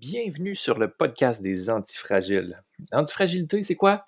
Bienvenue 0.00 0.54
sur 0.54 0.78
le 0.78 0.90
podcast 0.90 1.40
des 1.40 1.70
antifragiles. 1.70 2.62
Antifragilité, 2.92 3.62
c'est 3.62 3.76
quoi? 3.76 4.04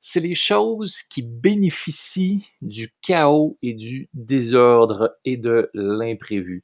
C'est 0.00 0.20
les 0.20 0.36
choses 0.36 1.02
qui 1.02 1.22
bénéficient 1.22 2.46
du 2.60 2.92
chaos 3.00 3.56
et 3.60 3.74
du 3.74 4.08
désordre 4.14 5.16
et 5.24 5.36
de 5.36 5.68
l'imprévu. 5.74 6.62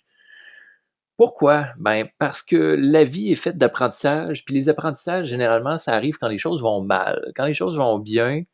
Pourquoi? 1.17 1.71
Ben, 1.79 2.07
parce 2.21 2.41
que 2.41 2.77
la 2.79 3.03
vie 3.03 3.33
est 3.33 3.37
faite 3.37 3.59
d'apprentissage, 3.59 4.45
puis 4.45 4.55
les 4.55 4.69
apprentissages, 4.69 5.27
généralement, 5.27 5.77
ça 5.77 5.95
arrive 5.95 6.17
quand 6.17 6.29
les 6.29 6.39
choses 6.39 6.63
vont 6.63 6.81
mal. 6.81 7.33
Quand 7.35 7.47
les 7.47 7.55
choses 7.55 7.77
vont 7.77 7.99
bien, 7.99 8.45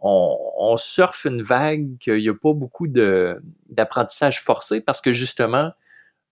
on, 0.00 0.38
on 0.56 0.78
surfe 0.78 1.26
une 1.26 1.42
vague 1.42 1.98
qu'il 1.98 2.16
n'y 2.16 2.30
a 2.30 2.34
pas 2.34 2.54
beaucoup 2.54 2.86
d'apprentissage 2.88 4.40
forcé 4.40 4.80
parce 4.80 5.02
que 5.02 5.12
justement, 5.12 5.72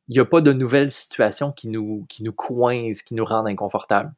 il 0.09 0.15
n'y 0.15 0.21
a 0.21 0.25
pas 0.25 0.41
de 0.41 0.53
nouvelles 0.53 0.91
situations 0.91 1.53
qui 1.53 1.69
nous, 1.69 2.07
qui 2.09 2.23
nous 2.23 2.33
coincent, 2.33 3.03
qui 3.05 3.15
nous 3.15 3.25
rendent 3.25 3.49
inconfortables. 3.49 4.13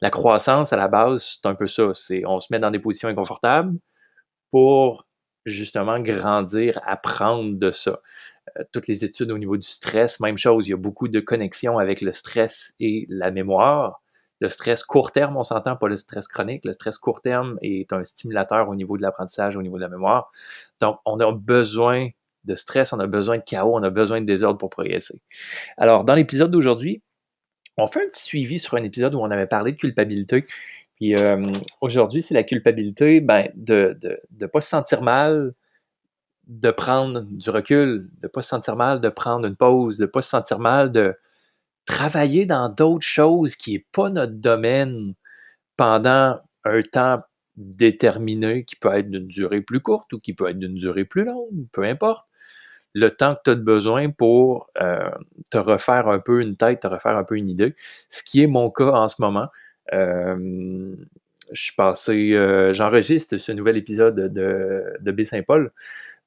La 0.00 0.10
croissance, 0.10 0.72
à 0.72 0.76
la 0.76 0.88
base, 0.88 1.38
c'est 1.42 1.48
un 1.48 1.54
peu 1.54 1.66
ça. 1.66 1.92
C'est 1.94 2.24
on 2.26 2.40
se 2.40 2.48
met 2.50 2.58
dans 2.58 2.70
des 2.70 2.78
positions 2.78 3.08
inconfortables 3.08 3.76
pour 4.50 5.06
justement 5.46 6.00
grandir, 6.00 6.80
apprendre 6.86 7.58
de 7.58 7.70
ça. 7.70 8.00
Euh, 8.58 8.64
toutes 8.72 8.88
les 8.88 9.04
études 9.04 9.30
au 9.30 9.38
niveau 9.38 9.56
du 9.56 9.66
stress, 9.68 10.20
même 10.20 10.36
chose. 10.38 10.66
Il 10.68 10.70
y 10.70 10.74
a 10.74 10.76
beaucoup 10.76 11.08
de 11.08 11.20
connexions 11.20 11.78
avec 11.78 12.00
le 12.00 12.12
stress 12.12 12.74
et 12.80 13.06
la 13.08 13.30
mémoire. 13.30 14.02
Le 14.40 14.48
stress 14.48 14.82
court 14.84 15.12
terme, 15.12 15.36
on 15.36 15.44
s'entend, 15.44 15.76
pas 15.76 15.88
le 15.88 15.96
stress 15.96 16.26
chronique. 16.28 16.64
Le 16.64 16.72
stress 16.72 16.98
court 16.98 17.22
terme 17.22 17.58
est 17.62 17.92
un 17.92 18.04
stimulateur 18.04 18.68
au 18.68 18.74
niveau 18.74 18.96
de 18.96 19.02
l'apprentissage, 19.02 19.56
au 19.56 19.62
niveau 19.62 19.76
de 19.76 19.82
la 19.82 19.88
mémoire. 19.88 20.32
Donc, 20.80 20.98
on 21.04 21.20
a 21.20 21.32
besoin 21.32 22.08
de 22.44 22.54
stress, 22.54 22.92
on 22.92 23.00
a 23.00 23.06
besoin 23.06 23.38
de 23.38 23.42
chaos, 23.42 23.74
on 23.74 23.82
a 23.82 23.90
besoin 23.90 24.20
de 24.20 24.26
désordre 24.26 24.58
pour 24.58 24.70
progresser. 24.70 25.20
Alors, 25.76 26.04
dans 26.04 26.14
l'épisode 26.14 26.50
d'aujourd'hui, 26.50 27.02
on 27.76 27.86
fait 27.86 28.04
un 28.04 28.08
petit 28.08 28.22
suivi 28.22 28.58
sur 28.58 28.74
un 28.74 28.82
épisode 28.82 29.14
où 29.14 29.20
on 29.20 29.30
avait 29.30 29.46
parlé 29.46 29.72
de 29.72 29.76
culpabilité. 29.76 30.46
Puis 30.96 31.16
euh, 31.16 31.42
aujourd'hui, 31.80 32.22
c'est 32.22 32.34
la 32.34 32.42
culpabilité 32.42 33.20
ben, 33.20 33.48
de 33.54 33.98
ne 34.40 34.46
pas 34.46 34.60
se 34.60 34.68
sentir 34.68 35.02
mal, 35.02 35.54
de 36.46 36.70
prendre 36.70 37.22
du 37.22 37.50
recul, 37.50 38.10
de 38.20 38.26
ne 38.26 38.28
pas 38.28 38.42
se 38.42 38.50
sentir 38.50 38.76
mal, 38.76 39.00
de 39.00 39.08
prendre 39.08 39.46
une 39.46 39.56
pause, 39.56 39.98
de 39.98 40.02
ne 40.02 40.10
pas 40.10 40.22
se 40.22 40.30
sentir 40.30 40.58
mal, 40.58 40.92
de 40.92 41.14
travailler 41.86 42.46
dans 42.46 42.68
d'autres 42.68 43.06
choses 43.06 43.56
qui 43.56 43.72
n'est 43.72 43.86
pas 43.92 44.10
notre 44.10 44.34
domaine 44.34 45.14
pendant 45.76 46.40
un 46.64 46.82
temps 46.82 47.22
déterminé 47.56 48.64
qui 48.64 48.76
peut 48.76 48.92
être 48.92 49.10
d'une 49.10 49.26
durée 49.26 49.60
plus 49.60 49.80
courte 49.80 50.12
ou 50.12 50.20
qui 50.20 50.34
peut 50.34 50.48
être 50.48 50.58
d'une 50.58 50.74
durée 50.74 51.04
plus 51.04 51.24
longue, 51.24 51.66
peu 51.72 51.84
importe 51.84 52.26
le 52.94 53.10
temps 53.10 53.34
que 53.34 53.40
tu 53.44 53.50
as 53.50 53.54
besoin 53.54 54.10
pour 54.10 54.70
euh, 54.80 55.10
te 55.50 55.58
refaire 55.58 56.08
un 56.08 56.18
peu 56.18 56.40
une 56.42 56.56
tête, 56.56 56.80
te 56.80 56.86
refaire 56.86 57.16
un 57.16 57.24
peu 57.24 57.36
une 57.36 57.48
idée, 57.48 57.74
ce 58.08 58.22
qui 58.22 58.42
est 58.42 58.46
mon 58.46 58.70
cas 58.70 58.92
en 58.92 59.08
ce 59.08 59.20
moment. 59.20 59.48
Euh, 59.92 60.94
je 61.52 61.62
suis 61.62 61.74
passé, 61.74 62.32
euh, 62.32 62.72
j'enregistre 62.72 63.36
ce 63.38 63.52
nouvel 63.52 63.76
épisode 63.76 64.14
de, 64.14 64.84
de 65.00 65.12
B-Saint-Paul 65.12 65.72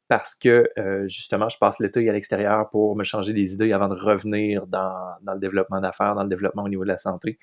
parce 0.07 0.35
que 0.35 0.69
justement, 1.07 1.49
je 1.49 1.57
passe 1.57 1.79
l'été 1.79 2.07
à 2.07 2.13
l'extérieur 2.13 2.69
pour 2.69 2.95
me 2.95 3.03
changer 3.03 3.33
des 3.33 3.53
idées 3.53 3.73
avant 3.73 3.87
de 3.87 3.95
revenir 3.95 4.67
dans, 4.67 4.93
le 5.25 5.39
développement 5.39 5.81
d'affaires, 5.81 6.13
dans 6.13 6.21
le 6.21 6.29
développement 6.29 6.61
au 6.61 6.69
niveau 6.69 6.83
de 6.83 6.89
la 6.89 6.99
santé. 6.99 7.39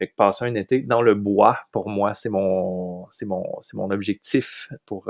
Fait 0.00 0.08
que 0.08 0.14
passer 0.16 0.46
un 0.46 0.56
été 0.56 0.80
dans 0.80 1.00
le 1.00 1.14
bois, 1.14 1.60
pour 1.70 1.88
moi, 1.88 2.12
c'est 2.12 2.28
mon 2.28 3.06
objectif 3.90 4.68
pour 4.84 5.08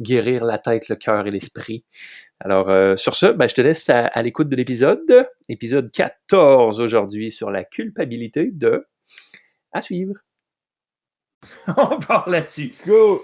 guérir 0.00 0.44
la 0.44 0.58
tête, 0.58 0.88
le 0.88 0.96
cœur 0.96 1.26
et 1.26 1.30
l'esprit. 1.30 1.84
Alors, 2.40 2.70
euh, 2.70 2.96
sur 2.96 3.14
ce, 3.14 3.26
ben, 3.26 3.48
je 3.48 3.54
te 3.54 3.60
laisse 3.60 3.88
à, 3.90 4.22
l'écoute 4.22 4.48
de 4.48 4.56
l'épisode, 4.56 5.28
épisode 5.48 5.90
14 5.90 6.80
aujourd'hui 6.80 7.30
sur 7.30 7.50
la 7.50 7.64
culpabilité 7.64 8.50
de 8.52 8.86
À 9.72 9.80
suivre. 9.80 10.14
On 11.76 11.98
parle 11.98 12.32
là-dessus. 12.32 12.74
Cool. 12.84 13.20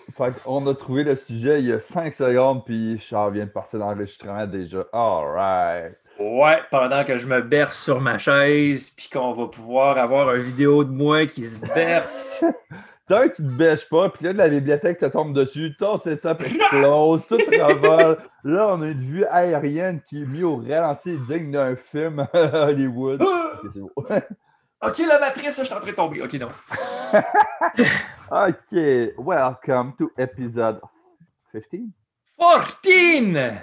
on 0.47 0.67
a 0.67 0.75
trouvé 0.75 1.03
le 1.05 1.17
sujet 1.17 1.61
il 1.61 1.67
y 1.67 1.73
a 1.73 1.81
5 1.81 2.13
secondes, 2.13 2.65
puis 2.65 2.99
Charles 3.01 3.35
vient 3.35 3.47
de 3.47 3.51
passer 3.51 3.79
dans 3.79 3.91
l'enregistrement 3.91 4.47
déjà. 4.47 4.85
All 4.93 5.27
right. 5.27 5.97
Ouais, 6.21 6.61
pendant 6.71 7.05
que 7.05 7.19
je 7.19 7.27
me 7.27 7.43
berce 7.43 7.83
sur 7.83 8.01
ma 8.01 8.19
chaise, 8.19 8.91
puis 8.91 9.09
qu'on 9.13 9.33
va 9.33 9.49
pouvoir 9.49 9.99
avoir 9.99 10.33
une 10.35 10.43
vidéo 10.43 10.85
de 10.85 10.91
moi 10.91 11.27
qui 11.27 11.47
se 11.47 11.59
berce. 11.59 12.45
Tant 13.07 13.29
que 13.29 13.37
tu 13.37 13.43
te 13.43 13.53
bêches 13.53 13.87
pas, 13.87 14.09
puis 14.09 14.25
là, 14.25 14.33
de 14.33 14.39
la 14.39 14.49
bibliothèque 14.49 14.97
te 14.97 15.05
tombe 15.05 15.35
dessus, 15.35 15.77
ton 15.79 15.99
setup 15.99 16.41
explose, 16.41 17.27
tout 17.27 17.37
travaille. 17.37 18.17
Là, 18.45 18.69
on 18.71 18.81
a 18.81 18.87
une 18.87 18.99
vue 18.99 19.27
aérienne 19.27 20.01
qui 20.01 20.23
est 20.23 20.25
mise 20.25 20.43
au 20.43 20.57
ralenti 20.57 21.19
digne 21.29 21.53
d'un 21.53 21.77
film 21.77 22.27
Hollywood. 22.33 23.21
ok, 23.21 23.71
c'est 23.71 23.81
beau. 23.81 23.93
ok, 23.99 24.99
la 25.07 25.19
matrice, 25.19 25.59
je 25.59 25.65
suis 25.65 25.75
en 25.75 25.81
train 25.81 25.91
de 25.91 25.95
tomber. 25.95 26.23
Ok, 26.23 26.33
non. 26.35 26.49
ok, 28.31 29.17
welcome 29.19 29.95
to 29.99 30.11
episode 30.17 30.81
15. 31.53 31.83
14! 32.39 33.59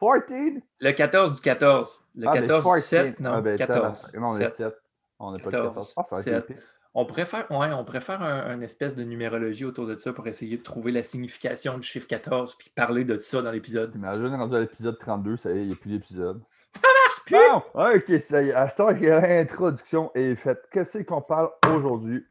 14? 0.00 0.62
Le 0.80 0.92
14 0.92 1.34
du 1.34 1.40
14. 1.42 2.04
Le 2.14 2.32
14 2.32 2.66
ah, 2.66 2.74
du 2.74 2.80
7, 2.80 3.20
non, 3.20 3.32
ah, 3.34 3.40
ben, 3.42 3.58
14. 3.58 4.14
Non, 4.14 4.28
on 4.28 4.38
est 4.38 4.54
7. 4.54 4.74
On 5.18 5.32
n'est 5.32 5.38
pas 5.38 5.50
le 5.50 5.62
14. 5.64 5.94
Ah, 5.98 6.02
ça 6.04 6.16
va 6.16 6.22
être 6.38 6.52
on 6.98 7.04
préfère, 7.04 7.48
ouais, 7.50 7.70
on 7.74 7.84
préfère 7.84 8.22
un, 8.22 8.58
espèce 8.62 8.94
de 8.94 9.04
numérologie 9.04 9.66
autour 9.66 9.86
de 9.86 9.96
ça 9.98 10.14
pour 10.14 10.26
essayer 10.28 10.56
de 10.56 10.62
trouver 10.62 10.92
la 10.92 11.02
signification 11.02 11.76
du 11.76 11.86
chiffre 11.86 12.06
14 12.06 12.54
puis 12.54 12.70
parler 12.74 13.04
de 13.04 13.16
ça 13.16 13.42
dans 13.42 13.50
l'épisode. 13.50 13.94
Imagine, 13.94 14.34
rendu 14.34 14.56
à 14.56 14.60
l'épisode 14.60 14.98
32, 14.98 15.36
ça 15.36 15.50
y 15.50 15.58
est, 15.58 15.60
il 15.60 15.66
n'y 15.66 15.72
a 15.74 15.76
plus 15.76 15.90
d'épisode. 15.90 16.40
Ça 16.70 16.88
marche 17.04 17.22
plus! 17.26 18.14
ok, 18.14 18.20
ça 18.22 18.42
y 18.42 18.48
est. 18.48 18.54
À 18.54 18.70
ce 18.70 18.76
temps 18.76 18.94
que 18.94 19.04
l'introduction 19.04 20.10
est 20.14 20.36
faite, 20.36 20.66
qu'est-ce 20.72 21.02
qu'on 21.02 21.20
parle 21.20 21.50
aujourd'hui? 21.70 22.24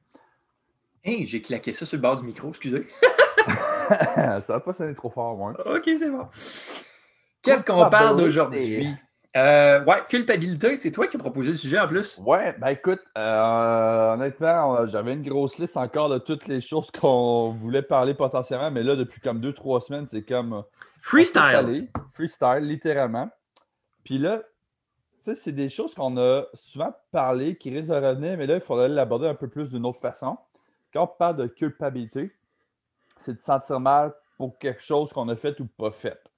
Hey, 1.03 1.27
j'ai 1.27 1.43
claqué 1.43 1.71
ça 1.71 1.85
sur 1.85 1.97
le 1.97 2.01
bord 2.01 2.15
du 2.15 2.23
micro, 2.23 2.49
excusez. 2.49 2.87
ça 3.87 4.41
va 4.47 4.59
pas 4.61 4.73
sonner 4.73 4.95
trop 4.95 5.11
fort, 5.11 5.37
moi. 5.37 5.53
Ok, 5.75 5.83
c'est 5.95 6.09
bon. 6.09 6.27
Qu'est-ce 7.43 7.63
qu'on 7.63 7.87
parle 7.91 8.17
d'aujourd'hui? 8.17 8.95
Euh, 9.35 9.83
ouais, 9.83 10.01
culpabilité, 10.07 10.77
c'est 10.77 10.91
toi 10.91 11.07
qui 11.07 11.17
as 11.17 11.19
proposé 11.19 11.51
le 11.51 11.57
sujet 11.57 11.77
en 11.77 11.87
plus. 11.89 12.17
Ouais, 12.19 12.55
ben 12.57 12.67
écoute, 12.67 13.01
euh, 13.17 14.13
honnêtement, 14.13 14.85
j'avais 14.85 15.13
une 15.13 15.23
grosse 15.23 15.57
liste 15.57 15.75
encore 15.75 16.07
de 16.07 16.19
toutes 16.19 16.47
les 16.47 16.61
choses 16.61 16.89
qu'on 16.89 17.49
voulait 17.51 17.81
parler 17.81 18.13
potentiellement, 18.13 18.71
mais 18.71 18.81
là, 18.81 18.95
depuis 18.95 19.19
comme 19.19 19.41
deux, 19.41 19.51
trois 19.51 19.81
semaines, 19.81 20.07
c'est 20.07 20.23
comme. 20.23 20.53
Euh, 20.53 20.61
freestyle. 21.01 21.89
Freestyle, 22.13 22.61
littéralement. 22.61 23.29
Puis 24.05 24.19
là, 24.19 24.41
tu 25.25 25.33
sais, 25.33 25.35
c'est 25.35 25.51
des 25.51 25.67
choses 25.67 25.93
qu'on 25.93 26.15
a 26.15 26.43
souvent 26.53 26.95
parlé, 27.11 27.57
qui 27.57 27.71
risquent 27.71 27.89
de 27.89 27.95
revenir, 27.95 28.37
mais 28.37 28.47
là, 28.47 28.55
il 28.55 28.61
faudrait 28.61 28.87
l'aborder 28.87 29.27
un 29.27 29.35
peu 29.35 29.49
plus 29.49 29.69
d'une 29.69 29.85
autre 29.85 29.99
façon. 29.99 30.37
Quand 30.93 31.03
on 31.03 31.07
parle 31.07 31.35
de 31.35 31.47
culpabilité, 31.47 32.31
c'est 33.17 33.33
de 33.33 33.41
sentir 33.41 33.81
mal 33.81 34.13
pour 34.37 34.57
quelque 34.59 34.81
chose 34.81 35.11
qu'on 35.11 35.27
a 35.27 35.35
fait 35.35 35.59
ou 35.59 35.65
pas 35.65 35.91
fait. 35.91 36.31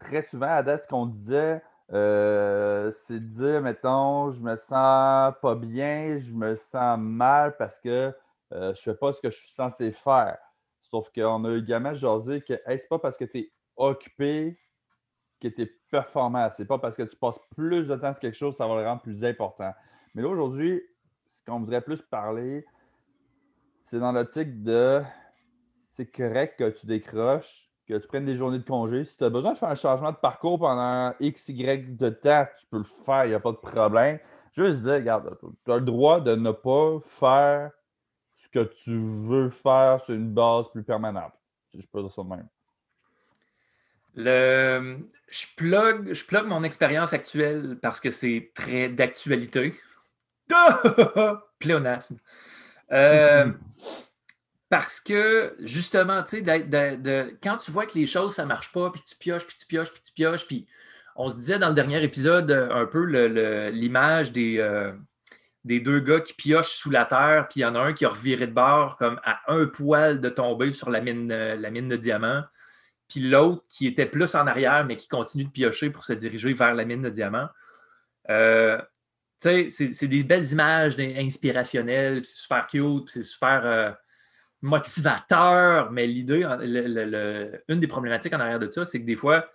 Très 0.00 0.22
souvent, 0.22 0.50
à 0.50 0.64
date, 0.64 0.84
ce 0.84 0.88
qu'on 0.88 1.06
disait, 1.06 1.62
euh, 1.92 2.90
c'est 2.92 3.20
de 3.20 3.26
dire, 3.26 3.60
mettons, 3.60 4.30
je 4.30 4.40
me 4.40 4.56
sens 4.56 5.34
pas 5.42 5.54
bien, 5.54 6.18
je 6.18 6.32
me 6.32 6.56
sens 6.56 6.98
mal 6.98 7.56
parce 7.56 7.78
que 7.78 8.14
je 8.50 8.56
euh, 8.56 8.74
je 8.74 8.82
fais 8.82 8.94
pas 8.94 9.12
ce 9.12 9.20
que 9.20 9.30
je 9.30 9.36
suis 9.36 9.52
censé 9.52 9.92
faire. 9.92 10.38
Sauf 10.80 11.10
qu'on 11.10 11.44
a 11.44 11.56
également 11.56 11.94
jasé 11.94 12.40
que 12.42 12.54
ce 12.54 12.76
c'est 12.76 12.88
pas 12.88 12.98
parce 12.98 13.16
que 13.16 13.24
tu 13.24 13.38
es 13.38 13.52
occupé 13.76 14.58
que 15.40 15.48
tu 15.48 15.62
es 15.62 15.66
performant. 15.90 16.48
C'est 16.56 16.64
pas 16.64 16.78
parce 16.78 16.96
que 16.96 17.02
tu 17.02 17.16
passes 17.16 17.40
plus 17.56 17.86
de 17.86 17.96
temps 17.96 18.12
sur 18.12 18.20
quelque 18.20 18.36
chose, 18.36 18.56
ça 18.56 18.66
va 18.66 18.80
le 18.80 18.86
rendre 18.86 19.02
plus 19.02 19.24
important. 19.24 19.72
Mais 20.14 20.22
là, 20.22 20.28
aujourd'hui, 20.28 20.82
ce 21.34 21.44
qu'on 21.44 21.58
voudrait 21.58 21.80
plus 21.80 22.00
parler, 22.00 22.64
c'est 23.82 23.98
dans 23.98 24.12
l'optique 24.12 24.62
de 24.62 25.02
c'est 25.90 26.06
correct 26.06 26.58
que 26.58 26.70
tu 26.70 26.86
décroches, 26.86 27.68
que 27.86 27.94
tu 27.94 28.06
prennes 28.06 28.24
des 28.24 28.36
journées 28.36 28.58
de 28.58 28.64
congé. 28.64 29.04
Si 29.04 29.16
tu 29.16 29.24
as 29.24 29.30
besoin 29.30 29.52
de 29.52 29.58
faire 29.58 29.68
un 29.68 29.74
changement 29.74 30.12
de 30.12 30.16
parcours 30.16 30.58
pendant 30.58 31.14
X, 31.20 31.48
Y 31.48 31.96
de 31.96 32.10
temps, 32.10 32.46
tu 32.58 32.66
peux 32.66 32.78
le 32.78 32.84
faire, 32.84 33.24
il 33.24 33.28
n'y 33.28 33.34
a 33.34 33.40
pas 33.40 33.52
de 33.52 33.56
problème. 33.56 34.18
Juste 34.52 34.80
dire, 34.80 34.94
regarde, 34.94 35.38
tu 35.64 35.72
as 35.72 35.76
le 35.76 35.82
droit 35.82 36.20
de 36.20 36.34
ne 36.34 36.52
pas 36.52 36.98
faire 37.18 37.70
ce 38.36 38.48
que 38.48 38.64
tu 38.64 38.96
veux 38.96 39.50
faire 39.50 40.02
sur 40.04 40.14
une 40.14 40.32
base 40.32 40.66
plus 40.72 40.82
permanente. 40.82 41.32
Je 41.74 41.86
peux 41.86 42.02
dire 42.02 42.12
ça 42.12 42.22
de 42.22 42.28
même. 42.28 42.48
Le... 44.14 44.98
Je, 45.30 45.46
plug, 45.56 46.12
je 46.12 46.24
plug 46.26 46.46
mon 46.46 46.62
expérience 46.64 47.14
actuelle 47.14 47.78
parce 47.80 47.98
que 47.98 48.10
c'est 48.10 48.52
très 48.54 48.90
d'actualité. 48.90 49.74
Pléonasme. 51.58 52.18
Euh, 52.92 53.50
Parce 54.72 55.00
que, 55.00 55.54
justement, 55.58 56.22
tu 56.22 56.42
sais, 56.42 57.28
quand 57.42 57.58
tu 57.58 57.70
vois 57.70 57.84
que 57.84 57.98
les 57.98 58.06
choses, 58.06 58.36
ça 58.36 58.44
ne 58.44 58.48
marche 58.48 58.72
pas, 58.72 58.90
puis 58.90 59.02
tu 59.06 59.14
pioches, 59.16 59.46
puis 59.46 59.54
tu 59.54 59.66
pioches, 59.66 59.92
puis 59.92 60.00
tu 60.02 60.14
pioches, 60.14 60.46
puis 60.46 60.66
on 61.14 61.28
se 61.28 61.36
disait 61.36 61.58
dans 61.58 61.68
le 61.68 61.74
dernier 61.74 62.02
épisode 62.02 62.50
euh, 62.50 62.70
un 62.70 62.86
peu 62.86 63.04
l'image 63.68 64.32
des, 64.32 64.56
euh, 64.60 64.94
des 65.66 65.78
deux 65.78 66.00
gars 66.00 66.22
qui 66.22 66.32
piochent 66.32 66.72
sous 66.72 66.88
la 66.88 67.04
terre, 67.04 67.48
puis 67.50 67.60
il 67.60 67.64
y 67.64 67.66
en 67.66 67.74
a 67.74 67.80
un 67.80 67.92
qui 67.92 68.06
a 68.06 68.08
reviré 68.08 68.46
de 68.46 68.54
bord 68.54 68.96
comme 68.96 69.20
à 69.24 69.42
un 69.48 69.66
poil 69.66 70.22
de 70.22 70.30
tomber 70.30 70.72
sur 70.72 70.88
la 70.88 71.02
mine, 71.02 71.30
euh, 71.30 71.54
la 71.54 71.68
mine 71.68 71.90
de 71.90 71.96
diamant, 71.96 72.42
puis 73.10 73.20
l'autre 73.20 73.66
qui 73.68 73.86
était 73.86 74.06
plus 74.06 74.34
en 74.34 74.46
arrière, 74.46 74.86
mais 74.86 74.96
qui 74.96 75.08
continue 75.08 75.44
de 75.44 75.50
piocher 75.50 75.90
pour 75.90 76.04
se 76.04 76.14
diriger 76.14 76.54
vers 76.54 76.74
la 76.74 76.86
mine 76.86 77.02
de 77.02 77.10
diamant. 77.10 77.48
tu 78.26 79.68
sais, 79.68 79.68
c'est 79.68 80.08
des 80.08 80.24
belles 80.24 80.50
images 80.50 80.98
inspirationnelles, 80.98 82.24
c'est 82.24 82.36
super 82.36 82.66
cute, 82.66 83.10
c'est 83.10 83.22
super 83.22 83.66
euh, 83.66 83.90
motivateur, 84.62 85.90
mais 85.90 86.06
l'idée, 86.06 86.44
une 87.68 87.80
des 87.80 87.86
problématiques 87.88 88.32
en 88.32 88.40
arrière 88.40 88.60
de 88.60 88.70
ça, 88.70 88.84
c'est 88.84 89.00
que 89.00 89.06
des 89.06 89.16
fois, 89.16 89.48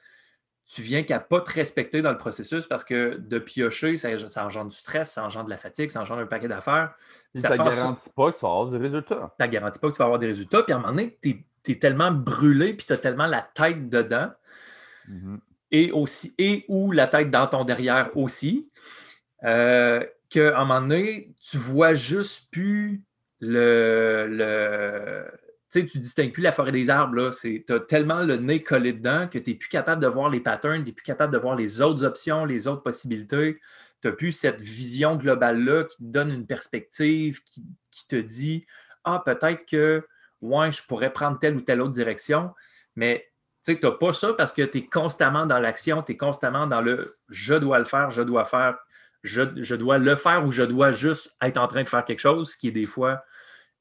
tu 0.67 0.81
viens 0.81 1.03
qu'à 1.03 1.21
pas 1.21 1.39
te 1.39 1.51
respecter 1.51 2.01
dans 2.01 2.11
le 2.11 2.17
processus 2.17 2.67
parce 2.67 2.83
que 2.83 3.15
de 3.17 3.39
piocher, 3.39 3.95
ça, 3.95 4.09
engendre 4.45 4.69
du 4.69 4.75
stress, 4.75 5.13
ça 5.13 5.23
engendre 5.23 5.45
de 5.45 5.49
la 5.49 5.57
fatigue, 5.57 5.89
ça 5.89 6.01
engendre 6.01 6.21
un 6.21 6.25
paquet 6.25 6.49
d'affaires. 6.49 6.93
Ça 7.33 7.51
ne 7.51 7.55
garantit 7.55 8.09
pas 8.15 8.31
que 8.31 8.37
tu 8.37 8.41
vas 8.41 8.49
avoir 8.49 8.67
des 8.67 8.77
résultats. 8.77 9.33
Ça 9.37 9.47
ne 9.47 9.51
garantit 9.51 9.79
pas 9.79 9.87
que 9.87 9.93
tu 9.93 9.99
vas 9.99 10.05
avoir 10.05 10.19
des 10.19 10.27
résultats. 10.27 10.63
Puis 10.63 10.73
à 10.73 10.75
un 10.75 10.79
moment 10.79 10.91
donné, 10.91 11.17
tu 11.21 11.45
es, 11.69 11.75
tellement 11.79 12.11
brûlé, 12.11 12.73
puis 12.73 12.85
tu 12.85 12.93
as 12.93 12.97
tellement 12.97 13.27
la 13.27 13.41
tête 13.41 13.89
dedans, 13.89 14.31
mm-hmm. 15.09 15.39
et 15.71 15.91
aussi, 15.91 16.33
et 16.37 16.65
ou 16.67 16.91
la 16.91 17.07
tête 17.07 17.31
dans 17.31 17.47
ton 17.47 17.63
derrière 17.63 18.09
aussi, 18.15 18.69
euh, 19.43 20.05
qu'à 20.29 20.57
un 20.57 20.65
moment 20.65 20.81
donné, 20.81 21.33
tu 21.41 21.57
vois 21.57 21.93
juste 21.93 22.51
plus 22.51 23.03
le, 23.39 24.27
le 24.29 25.25
tu 25.71 25.87
sais, 25.87 25.99
distingues 25.99 26.31
plus 26.31 26.43
la 26.43 26.51
forêt 26.51 26.71
des 26.71 26.89
arbres. 26.89 27.31
Tu 27.41 27.63
as 27.69 27.79
tellement 27.81 28.21
le 28.21 28.37
nez 28.37 28.59
collé 28.59 28.93
dedans 28.93 29.27
que 29.27 29.37
tu 29.37 29.51
n'es 29.51 29.55
plus 29.57 29.69
capable 29.69 30.01
de 30.01 30.07
voir 30.07 30.29
les 30.29 30.39
patterns, 30.39 30.83
tu 30.83 30.89
n'es 30.89 30.93
plus 30.93 31.03
capable 31.03 31.33
de 31.33 31.37
voir 31.37 31.55
les 31.55 31.81
autres 31.81 32.05
options, 32.05 32.45
les 32.45 32.67
autres 32.67 32.83
possibilités. 32.83 33.59
Tu 34.01 34.07
n'as 34.07 34.13
plus 34.13 34.31
cette 34.31 34.61
vision 34.61 35.15
globale-là 35.15 35.85
qui 35.85 35.97
te 35.97 36.03
donne 36.03 36.31
une 36.31 36.47
perspective, 36.47 37.41
qui, 37.43 37.63
te 38.07 38.15
dit 38.15 38.65
Ah, 39.03 39.21
peut-être 39.25 39.65
que 39.65 40.05
ouais, 40.41 40.71
je 40.71 40.83
pourrais 40.83 41.11
prendre 41.11 41.39
telle 41.39 41.55
ou 41.55 41.61
telle 41.61 41.81
autre 41.81 41.91
direction. 41.91 42.51
Mais 42.95 43.27
tu 43.65 43.77
n'as 43.81 43.91
pas 43.91 44.13
ça 44.13 44.33
parce 44.33 44.53
que 44.53 44.61
tu 44.61 44.77
es 44.77 44.85
constamment 44.85 45.45
dans 45.45 45.59
l'action, 45.59 46.01
tu 46.01 46.13
es 46.13 46.17
constamment 46.17 46.67
dans 46.67 46.81
le 46.81 47.17
je 47.27 47.55
dois 47.55 47.79
le 47.79 47.85
faire, 47.85 48.11
je 48.11 48.21
dois 48.21 48.45
faire, 48.45 48.77
je, 49.27 49.43
je, 49.57 49.75
dois 49.75 49.97
le 49.97 50.15
faire 50.15 50.45
ou 50.45 50.51
je 50.51 50.63
dois 50.63 50.91
juste 50.91 51.35
être 51.41 51.57
en 51.57 51.67
train 51.67 51.83
de 51.83 51.89
faire 51.89 52.05
quelque 52.05 52.19
chose, 52.19 52.55
qui 52.55 52.69
est 52.69 52.71
des 52.71 52.85
fois 52.85 53.23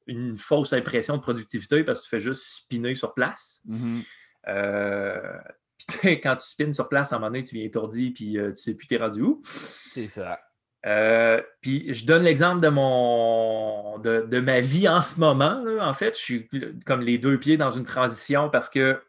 une 0.07 0.37
fausse 0.37 0.73
impression 0.73 1.17
de 1.17 1.21
productivité 1.21 1.83
parce 1.83 1.99
que 1.99 2.03
tu 2.05 2.09
fais 2.09 2.19
juste 2.19 2.43
spinner 2.43 2.95
sur 2.95 3.13
place. 3.13 3.61
Mm-hmm. 3.67 4.03
Euh, 4.47 5.37
puis 6.01 6.21
quand 6.21 6.35
tu 6.37 6.47
spines 6.47 6.73
sur 6.73 6.89
place, 6.89 7.13
à 7.13 7.17
un 7.17 7.19
moment 7.19 7.31
donné, 7.31 7.43
tu 7.43 7.55
viens 7.55 7.65
étourdi, 7.65 8.11
puis 8.11 8.37
euh, 8.37 8.51
tu 8.51 8.61
sais 8.61 8.73
plus 8.73 8.87
t'es 8.87 8.97
rendu 8.97 9.21
où. 9.21 9.41
C'est 9.45 10.07
ça. 10.07 10.39
Euh, 10.85 11.41
puis 11.61 11.93
je 11.93 12.05
donne 12.05 12.23
l'exemple 12.23 12.61
de 12.61 12.69
mon 12.69 13.97
de, 13.99 14.39
ma 14.39 14.61
vie 14.61 14.87
en 14.87 15.01
ce 15.01 15.19
moment. 15.19 15.63
En 15.81 15.93
fait, 15.93 16.17
je 16.17 16.21
suis 16.21 16.49
comme 16.85 17.01
les 17.01 17.17
deux 17.17 17.37
pieds 17.39 17.57
dans 17.57 17.71
une 17.71 17.83
transition 17.83 18.49
parce 18.49 18.69
que 18.69 19.01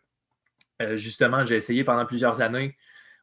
justement, 0.94 1.44
j'ai 1.44 1.56
essayé 1.56 1.84
pendant 1.84 2.06
plusieurs 2.06 2.40
années 2.40 2.76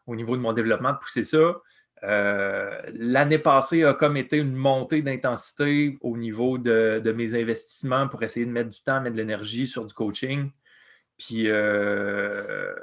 au 0.06 0.16
niveau 0.16 0.38
de 0.38 0.42
mon 0.42 0.54
développement 0.54 0.94
de 0.94 0.98
pousser 0.98 1.24
ça. 1.24 1.56
Euh, 2.06 2.82
l'année 2.94 3.40
passée 3.40 3.84
a 3.84 3.94
comme 3.94 4.16
été 4.16 4.38
une 4.38 4.54
montée 4.54 5.02
d'intensité 5.02 5.98
au 6.02 6.18
niveau 6.18 6.58
de, 6.58 7.14
mes 7.16 7.34
investissements 7.34 8.08
pour 8.08 8.22
essayer 8.24 8.46
de 8.46 8.52
mettre 8.52 8.70
du 8.70 8.82
temps, 8.82 9.02
mettre 9.02 9.16
de 9.16 9.22
l'énergie 9.22 9.68
sur 9.68 9.86
du 9.86 9.94
coaching. 9.94 10.52
Puis 11.18 11.50
euh, 11.50 12.74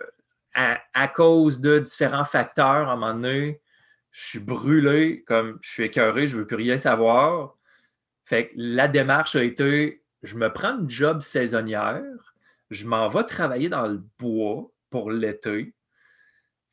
à, 0.55 1.09
cause 1.09 1.61
de 1.61 1.79
différents 1.79 2.25
facteurs, 2.25 2.89
à 2.89 2.93
un 2.93 2.97
moment 2.97 3.15
donné, 3.15 3.61
je 4.11 4.27
suis 4.27 4.41
brûlé, 4.41 5.23
comme 5.27 5.59
je 5.63 5.71
suis 5.71 5.83
écœuré, 5.85 6.27
je 6.27 6.35
ne 6.37 6.41
veux 6.41 6.47
plus 6.47 6.57
rien 6.57 6.77
savoir. 6.77 7.55
Fait 8.25 8.49
que 8.49 8.55
la 8.57 8.89
démarche 8.89 9.37
a 9.37 9.45
été 9.45 10.03
je 10.23 10.37
me 10.37 10.53
prends 10.53 10.79
une 10.79 10.89
job 10.89 11.21
saisonnière, 11.21 12.35
je 12.71 12.87
m'en 12.87 13.09
vais 13.09 13.25
travailler 13.25 13.69
dans 13.69 13.87
le 13.87 14.03
bois 14.19 14.71
pour 14.91 15.11
l'été. 15.11 15.75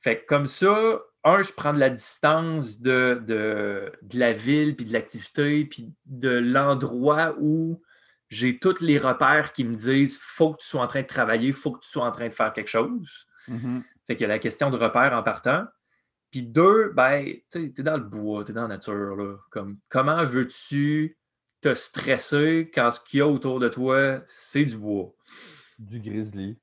Fait 0.02 0.22
que 0.22 0.26
comme 0.28 0.48
ça, 0.48 1.02
un, 1.24 1.42
je 1.42 1.52
prends 1.52 1.74
de 1.74 1.80
la 1.80 1.90
distance 1.90 2.82
de, 2.82 3.22
de, 3.26 3.92
la 4.14 4.32
ville, 4.32 4.76
puis 4.76 4.86
de 4.86 4.94
l'activité, 4.94 5.66
puis 5.66 5.92
de 6.06 6.30
l'endroit 6.30 7.36
où 7.40 7.82
j'ai 8.30 8.60
tous 8.60 8.82
les 8.82 8.98
repères 8.98 9.52
qui 9.52 9.64
me 9.64 9.74
disent 9.74 10.20
faut 10.22 10.54
que 10.54 10.62
tu 10.62 10.68
sois 10.68 10.82
en 10.82 10.88
train 10.88 11.02
de 11.02 11.08
travailler, 11.08 11.52
faut 11.52 11.72
que 11.72 11.82
tu 11.82 11.90
sois 11.90 12.06
en 12.06 12.12
train 12.12 12.28
de 12.28 12.34
faire 12.34 12.54
quelque 12.54 12.70
chose. 12.70 13.28
Mm-hmm. 13.48 13.84
Fait 14.08 14.16
qu'il 14.16 14.22
y 14.22 14.26
a 14.26 14.30
la 14.30 14.40
question 14.40 14.70
de 14.70 14.78
repères 14.78 15.14
en 15.14 15.24
partant. 15.24 15.66
Puis 16.32 16.44
deux, 16.44 16.92
ben, 16.94 17.26
tu 17.52 17.74
es 17.78 17.84
dans 17.84 17.98
le 17.98 18.04
bois, 18.04 18.44
tu 18.44 18.52
es 18.52 18.54
dans 18.54 18.64
la 18.64 18.68
nature. 18.68 19.16
Là. 19.16 19.36
Comme, 19.50 19.80
comment 19.90 20.24
veux-tu 20.24 21.18
te 21.62 21.74
stresser 21.74 22.72
quand 22.74 22.92
ce 22.92 23.02
qu'il 23.02 23.20
y 23.20 23.22
a 23.22 23.28
autour 23.28 23.60
de 23.60 23.68
toi, 23.68 24.22
c'est 24.28 24.66
du 24.66 24.78
bois? 24.78 25.14
Du 25.80 26.00
grizzly. 26.00 26.58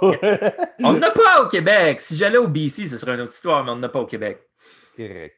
On 0.00 0.92
n'en 0.92 1.02
a 1.02 1.10
pas 1.10 1.42
au 1.42 1.48
Québec. 1.48 2.00
Si 2.00 2.16
j'allais 2.16 2.38
au 2.38 2.48
BC, 2.48 2.86
ce 2.86 2.96
serait 2.96 3.14
une 3.14 3.22
autre 3.22 3.32
histoire, 3.32 3.64
mais 3.64 3.70
on 3.70 3.76
n'en 3.76 3.84
a 3.84 3.88
pas 3.88 4.00
au 4.00 4.06
Québec. 4.06 4.48
Correct. 4.96 5.36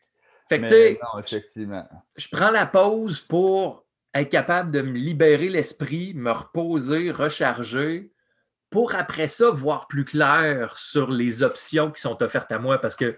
Fait 0.49 0.61
que, 0.61 0.65
tu 0.65 0.71
sais, 0.71 1.01
effectivement. 1.19 1.89
Je, 2.17 2.29
prends 2.31 2.51
la 2.51 2.67
pause 2.67 3.21
pour 3.21 3.87
être 4.13 4.29
capable 4.29 4.71
de 4.71 4.83
me 4.83 4.93
libérer 4.93 5.49
l'esprit, 5.49 6.13
me 6.15 6.31
reposer, 6.31 7.11
recharger, 7.11 8.13
pour 8.69 8.95
après 8.95 9.29
ça 9.29 9.51
voir 9.51 9.87
plus 9.89 10.05
clair 10.05 10.77
sur 10.77 11.11
les 11.11 11.43
options 11.43 11.91
qui 11.91 12.01
sont 12.01 12.23
offertes 12.23 12.53
à 12.53 12.59
moi. 12.59 12.79
Parce 12.79 12.97
que 12.97 13.17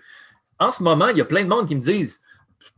en 0.59 0.71
ce 0.71 0.83
moment, 0.83 1.09
il 1.09 1.19
y 1.19 1.21
a 1.21 1.25
plein 1.25 1.43
de 1.43 1.49
monde 1.49 1.67
qui 1.67 1.75
me 1.75 1.81
disent 1.81 2.21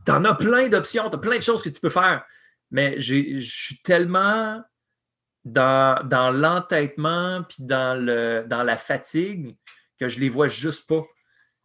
T'en 0.05 0.25
as 0.25 0.35
plein 0.35 0.69
d'options, 0.69 1.09
t'as 1.11 1.19
plein 1.19 1.37
de 1.37 1.43
choses 1.43 1.62
que 1.62 1.69
tu 1.69 1.81
peux 1.81 1.91
faire. 1.91 2.25
Mais 2.71 2.99
je 2.99 3.41
suis 3.41 3.81
tellement 3.83 4.62
dans, 5.44 6.35
l'entêtement 6.35 7.43
puis 7.49 7.58
dans, 7.61 7.99
le, 7.99 8.44
dans 8.46 8.62
la 8.62 8.76
fatigue 8.76 9.56
que 9.99 10.08
je 10.08 10.20
les 10.20 10.29
vois 10.29 10.49
juste 10.49 10.88
pas. 10.88 11.02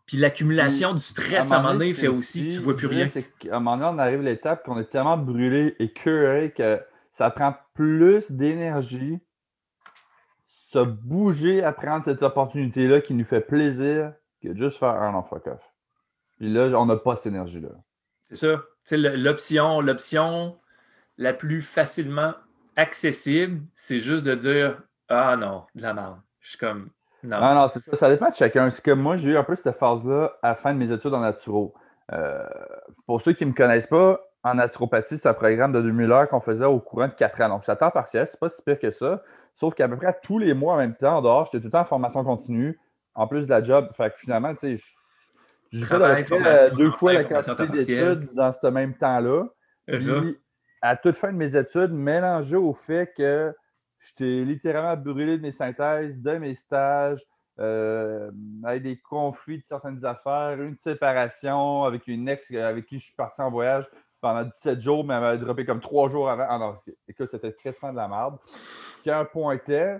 Puis 0.05 0.17
l'accumulation 0.17 0.93
du 0.93 0.99
stress 0.99 1.51
à 1.51 1.57
un 1.57 1.61
moment 1.61 1.73
donné 1.73 1.93
fait 1.93 2.07
aussi 2.07 2.45
que 2.45 2.49
tu 2.51 2.57
ne 2.57 2.63
vois 2.63 2.75
plus 2.75 2.87
rien. 2.87 3.09
À 3.51 3.55
un 3.55 3.59
moment 3.59 3.77
donné, 3.77 3.89
on 3.95 3.99
arrive 3.99 4.19
à 4.19 4.23
l'étape 4.23 4.65
qu'on 4.65 4.79
est 4.79 4.89
tellement 4.89 5.17
brûlé 5.17 5.75
et 5.79 5.93
curé 5.93 6.53
que 6.55 6.81
ça 7.13 7.29
prend 7.29 7.55
plus 7.73 8.29
d'énergie 8.29 9.19
se 10.73 10.79
bouger 10.79 11.63
à 11.63 11.71
prendre 11.71 12.03
cette 12.03 12.23
opportunité-là 12.23 13.01
qui 13.01 13.13
nous 13.13 13.25
fait 13.25 13.41
plaisir 13.41 14.11
que 14.41 14.55
juste 14.55 14.79
faire 14.79 14.89
un 14.89 15.11
non 15.11 15.21
fuck 15.21 15.45
off. 15.47 15.61
Puis 16.37 16.51
là, 16.51 16.67
on 16.79 16.87
n'a 16.87 16.97
pas 16.97 17.15
cette 17.15 17.27
énergie-là. 17.27 17.69
C'est 18.29 18.35
ça. 18.35 18.63
L'option, 18.91 19.81
l'option 19.81 20.59
la 21.17 21.31
plus 21.31 21.61
facilement 21.61 22.33
accessible, 22.75 23.61
c'est 23.73 23.99
juste 23.99 24.23
de 24.23 24.35
dire 24.35 24.81
Ah 25.09 25.35
non, 25.35 25.65
de 25.75 25.81
la 25.81 25.93
merde. 25.93 26.17
Je 26.39 26.49
suis 26.49 26.57
comme 26.57 26.89
non. 27.23 27.39
Non, 27.39 27.55
non, 27.55 27.69
ça. 27.69 27.79
Ça 27.93 28.09
dépend 28.09 28.29
de 28.29 28.35
chacun. 28.35 28.69
C'est 28.69 28.83
que 28.83 28.91
moi, 28.91 29.17
j'ai 29.17 29.31
eu 29.31 29.37
un 29.37 29.43
peu 29.43 29.55
cette 29.55 29.77
phase-là 29.77 30.33
à 30.41 30.49
la 30.49 30.55
fin 30.55 30.73
de 30.73 30.79
mes 30.79 30.91
études 30.91 31.13
en 31.13 31.21
naturo. 31.21 31.73
Euh, 32.11 32.43
pour 33.05 33.21
ceux 33.21 33.33
qui 33.33 33.45
ne 33.45 33.51
me 33.51 33.55
connaissent 33.55 33.87
pas, 33.87 34.19
en 34.43 34.55
naturopathie, 34.55 35.17
c'est 35.17 35.29
un 35.29 35.33
programme 35.33 35.71
de 35.71 35.81
2000 35.81 36.11
heures 36.11 36.27
qu'on 36.27 36.41
faisait 36.41 36.65
au 36.65 36.79
courant 36.79 37.07
de 37.07 37.13
4 37.13 37.41
ans. 37.41 37.49
Donc, 37.49 37.63
c'est 37.63 37.71
à 37.71 37.77
temps 37.77 37.91
partiel, 37.91 38.27
c'est 38.27 38.39
pas 38.39 38.49
si 38.49 38.61
pire 38.61 38.77
que 38.77 38.91
ça. 38.91 39.23
Sauf 39.55 39.73
qu'à 39.73 39.87
peu 39.87 39.95
près 39.95 40.17
tous 40.21 40.37
les 40.37 40.53
mois 40.53 40.73
en 40.73 40.77
même 40.77 40.95
temps, 40.95 41.17
en 41.17 41.21
dehors, 41.21 41.45
j'étais 41.45 41.59
tout 41.59 41.67
le 41.67 41.71
temps 41.71 41.81
en 41.81 41.85
formation 41.85 42.23
continue, 42.25 42.77
en 43.15 43.27
plus 43.27 43.45
de 43.45 43.49
la 43.49 43.63
job. 43.63 43.87
Fait 43.95 44.09
que 44.09 44.19
finalement, 44.19 44.53
tu 44.53 44.77
sais, 44.77 44.83
j'ai 45.71 45.85
fait 45.85 46.75
deux 46.75 46.91
fois 46.91 47.13
la 47.13 47.23
quantité 47.23 47.67
d'études 47.67 48.29
dans 48.33 48.51
ce 48.51 48.67
même 48.67 48.95
temps-là. 48.95 49.45
Euh, 49.89 50.33
à 50.83 50.97
toute 50.97 51.15
fin 51.15 51.31
de 51.31 51.37
mes 51.37 51.55
études, 51.55 51.93
mélangé 51.93 52.57
au 52.57 52.73
fait 52.73 53.13
que 53.15 53.55
j'étais 54.01 54.43
littéralement 54.43 55.01
brûlé 55.01 55.37
de 55.37 55.41
mes 55.41 55.53
synthèses, 55.53 56.21
de 56.21 56.31
mes 56.37 56.55
stages, 56.55 57.23
euh, 57.59 58.29
avec 58.65 58.83
des 58.83 58.99
conflits 58.99 59.59
de 59.59 59.63
certaines 59.63 60.03
affaires, 60.03 60.61
une 60.61 60.75
séparation 60.77 61.85
avec 61.85 62.05
une 62.07 62.27
ex 62.27 62.51
avec 62.51 62.85
qui 62.85 62.99
je 62.99 63.05
suis 63.05 63.15
parti 63.15 63.41
en 63.41 63.49
voyage 63.49 63.87
pendant 64.19 64.43
17 64.43 64.81
jours, 64.81 65.05
mais 65.05 65.13
elle 65.13 65.21
m'avait 65.21 65.37
droppé 65.37 65.65
comme 65.65 65.79
trois 65.79 66.09
jours 66.09 66.29
avant. 66.29 66.47
Ah 66.49 66.57
non, 66.57 66.75
écoute, 67.07 67.29
c'était 67.31 67.53
quasiment 67.53 67.93
de 67.93 67.97
la 67.97 68.09
merde. 68.09 68.37
Puis 69.01 69.11
un 69.11 69.23
point 69.23 69.53
était 69.53 69.99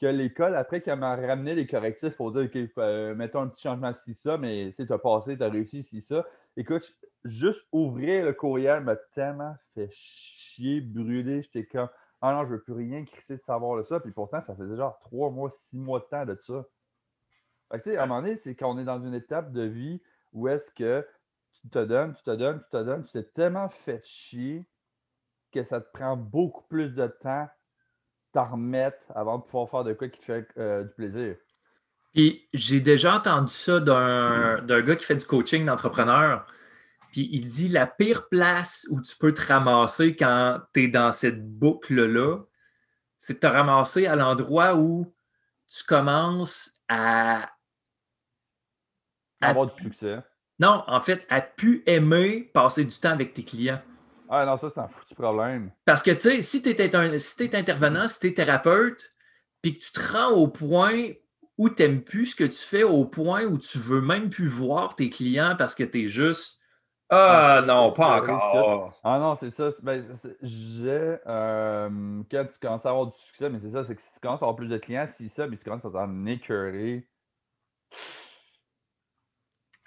que 0.00 0.06
l'école, 0.06 0.56
après 0.56 0.80
qu'elle 0.80 1.00
m'a 1.00 1.16
ramené 1.16 1.54
les 1.54 1.66
correctifs 1.66 2.16
pour 2.16 2.32
dire, 2.32 2.44
OK, 2.44 2.56
euh, 2.78 3.14
mettons 3.14 3.42
un 3.42 3.48
petit 3.48 3.62
changement 3.62 3.92
si 3.92 4.14
ça, 4.14 4.38
mais 4.38 4.72
tu 4.74 4.90
as 4.90 4.98
passé, 4.98 5.36
tu 5.36 5.42
as 5.42 5.50
réussi 5.50 5.82
si 5.82 6.00
ça. 6.00 6.24
Écoute, 6.56 6.96
juste 7.24 7.66
ouvrir 7.72 8.24
le 8.24 8.32
courriel 8.32 8.82
m'a 8.82 8.96
tellement 9.14 9.54
fait 9.74 9.90
chier, 9.92 10.80
brûler. 10.80 11.42
J'étais 11.42 11.64
comme, 11.66 11.88
ah 12.20 12.32
non, 12.32 12.44
je 12.44 12.54
veux 12.54 12.62
plus 12.62 12.74
rien 12.74 13.04
crisser 13.04 13.36
de 13.36 13.42
savoir 13.42 13.78
de 13.78 13.82
ça. 13.82 14.00
Puis 14.00 14.12
pourtant, 14.12 14.40
ça 14.40 14.54
faisait 14.54 14.76
genre 14.76 14.98
trois 15.00 15.30
mois, 15.30 15.50
six 15.50 15.76
mois 15.76 16.00
de 16.00 16.04
temps 16.04 16.26
de 16.26 16.36
ça. 16.36 16.64
Fait 17.70 17.78
que, 17.78 17.84
tu 17.84 17.90
sais, 17.90 17.96
à 17.96 18.04
un 18.04 18.06
moment 18.06 18.22
donné, 18.22 18.36
c'est 18.36 18.54
qu'on 18.54 18.78
est 18.78 18.84
dans 18.84 19.02
une 19.02 19.14
étape 19.14 19.52
de 19.52 19.62
vie 19.62 20.00
où 20.32 20.48
est-ce 20.48 20.70
que 20.70 21.06
tu 21.52 21.68
te 21.68 21.84
donnes, 21.84 22.14
tu 22.14 22.22
te 22.22 22.30
donnes, 22.30 22.62
tu 22.62 22.70
te 22.70 22.82
donnes, 22.82 23.04
tu 23.04 23.12
t'es 23.12 23.24
tellement 23.24 23.68
fait 23.68 24.04
chier 24.04 24.66
que 25.52 25.62
ça 25.62 25.80
te 25.80 25.90
prend 25.92 26.16
beaucoup 26.16 26.64
plus 26.68 26.90
de 26.90 27.06
temps 27.06 27.48
t'en 28.34 28.50
remettre 28.50 28.98
avant 29.14 29.38
de 29.38 29.44
pouvoir 29.44 29.70
faire 29.70 29.84
de 29.84 29.92
quoi 29.94 30.08
qui 30.08 30.18
te 30.18 30.24
fait 30.24 30.48
euh, 30.58 30.82
du 30.82 30.90
plaisir. 30.90 31.36
Puis 32.12 32.46
j'ai 32.52 32.80
déjà 32.80 33.16
entendu 33.16 33.52
ça 33.52 33.80
d'un 33.80 34.82
gars 34.82 34.96
qui 34.96 35.04
fait 35.06 35.16
du 35.16 35.24
coaching 35.24 35.64
d'entrepreneur. 35.64 36.46
Puis 37.14 37.28
il 37.30 37.46
dit 37.46 37.68
la 37.68 37.86
pire 37.86 38.28
place 38.28 38.88
où 38.90 39.00
tu 39.00 39.14
peux 39.16 39.32
te 39.32 39.46
ramasser 39.46 40.16
quand 40.16 40.60
tu 40.74 40.82
es 40.82 40.88
dans 40.88 41.12
cette 41.12 41.48
boucle-là, 41.48 42.40
c'est 43.18 43.34
de 43.34 43.38
te 43.38 43.46
ramasser 43.46 44.08
à 44.08 44.16
l'endroit 44.16 44.74
où 44.74 45.14
tu 45.68 45.84
commences 45.84 46.72
à, 46.88 47.52
avoir 49.40 49.72
du 49.72 49.80
succès. 49.84 50.24
Non, 50.58 50.82
en 50.88 51.00
fait, 51.00 51.24
a 51.28 51.40
pu 51.40 51.84
aimer 51.86 52.50
passer 52.52 52.84
du 52.84 52.98
temps 52.98 53.12
avec 53.12 53.32
tes 53.32 53.44
clients. 53.44 53.80
Ah 54.28 54.44
non, 54.44 54.56
ça, 54.56 54.68
c'est 54.74 54.80
un 54.80 54.88
foutu 54.88 55.14
problème. 55.14 55.70
Parce 55.84 56.02
que, 56.02 56.10
tu 56.10 56.18
sais, 56.18 56.40
si 56.40 56.62
tu 56.62 56.70
es, 56.70 57.18
si 57.20 57.50
intervenant, 57.52 58.08
si 58.08 58.18
tu 58.18 58.26
es 58.26 58.34
thérapeute, 58.34 59.12
puis 59.62 59.78
que 59.78 59.84
tu 59.84 59.92
te 59.92 60.12
rends 60.12 60.32
au 60.32 60.48
point 60.48 61.12
où 61.58 61.70
tu 61.70 61.80
n'aimes 61.80 62.02
plus 62.02 62.26
ce 62.26 62.34
que 62.34 62.42
tu 62.42 62.58
fais, 62.58 62.82
au 62.82 63.04
point 63.04 63.44
où 63.44 63.56
tu 63.56 63.78
veux 63.78 64.00
même 64.00 64.30
plus 64.30 64.48
voir 64.48 64.96
tes 64.96 65.10
clients 65.10 65.54
parce 65.56 65.76
que 65.76 65.84
tu 65.84 66.06
es 66.06 66.08
juste 66.08 66.60
Ah 67.16 67.62
non, 67.66 67.92
pas 67.92 68.20
encore. 68.20 68.90
Ah 69.04 69.18
non, 69.18 69.36
c'est 69.36 69.50
ça. 69.50 69.70
Ben, 69.82 70.04
j'ai. 70.42 71.16
Euh, 71.26 72.22
quand 72.30 72.46
tu 72.52 72.58
commences 72.60 72.86
à 72.86 72.90
avoir 72.90 73.06
du 73.06 73.18
succès, 73.18 73.48
mais 73.48 73.58
c'est 73.60 73.70
ça, 73.70 73.84
c'est 73.84 73.94
que 73.94 74.02
si 74.02 74.12
tu 74.12 74.20
commences 74.20 74.42
à 74.42 74.44
avoir 74.44 74.56
plus 74.56 74.68
de 74.68 74.78
clients, 74.78 75.06
si 75.08 75.28
ça, 75.28 75.46
mais 75.46 75.56
tu 75.56 75.64
commences 75.64 75.84
à 75.84 75.90
t'en 75.90 76.26
écœurer. 76.26 77.06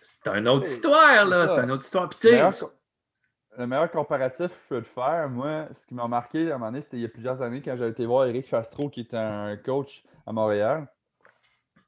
C'est 0.01 0.29
une 0.29 0.47
autre 0.47 0.67
histoire, 0.67 1.25
là. 1.25 1.47
C'est 1.47 1.63
une 1.63 1.71
autre 1.71 1.83
histoire. 1.83 2.09
Puis, 2.09 2.19
tu 2.19 2.29
sais, 2.29 2.65
le 3.57 3.67
meilleur 3.67 3.91
comparatif 3.91 4.47
que 4.47 4.53
je 4.53 4.67
peux 4.69 4.81
te 4.81 4.87
faire, 4.87 5.29
moi, 5.29 5.67
ce 5.75 5.85
qui 5.87 5.95
m'a 5.95 6.07
marqué 6.07 6.51
à 6.51 6.55
un 6.55 6.57
moment 6.59 6.71
donné, 6.71 6.81
c'était 6.81 6.97
il 6.97 7.01
y 7.01 7.05
a 7.05 7.09
plusieurs 7.09 7.41
années 7.41 7.61
quand 7.61 7.75
j'avais 7.75 7.89
été 7.91 8.05
voir 8.05 8.25
Eric 8.27 8.47
Fastro, 8.47 8.89
qui 8.89 9.01
était 9.01 9.17
un 9.17 9.57
coach 9.57 10.03
à 10.25 10.31
Montréal. 10.31 10.87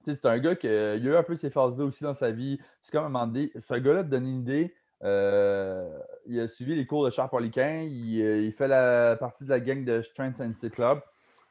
c'est 0.03 0.25
un 0.25 0.39
gars 0.39 0.55
qui 0.55 0.67
a 0.67 0.95
eu 0.95 1.15
un 1.15 1.23
peu 1.23 1.35
ses 1.35 1.49
phases-là 1.49 1.85
aussi 1.85 2.03
dans 2.03 2.15
sa 2.15 2.31
vie. 2.31 2.59
C'est 2.81 2.91
comme 2.91 3.05
un 3.05 3.09
moment 3.09 3.27
donné, 3.27 3.51
un 3.69 3.79
gars-là 3.79 4.03
de 4.03 4.09
donner 4.09 4.29
une 4.29 4.41
idée. 4.41 4.75
Euh, 5.03 5.99
il 6.25 6.39
a 6.39 6.47
suivi 6.47 6.75
les 6.75 6.85
cours 6.85 7.05
de 7.05 7.09
Charles 7.09 7.29
Poliquin. 7.29 7.83
Il, 7.83 8.21
euh, 8.21 8.41
il, 8.41 8.51
fait 8.51 8.67
la 8.67 9.15
partie 9.17 9.45
de 9.45 9.49
la 9.49 9.59
gang 9.59 9.83
de 9.83 10.01
Strength 10.01 10.41
and 10.41 10.53
Club. 10.69 11.01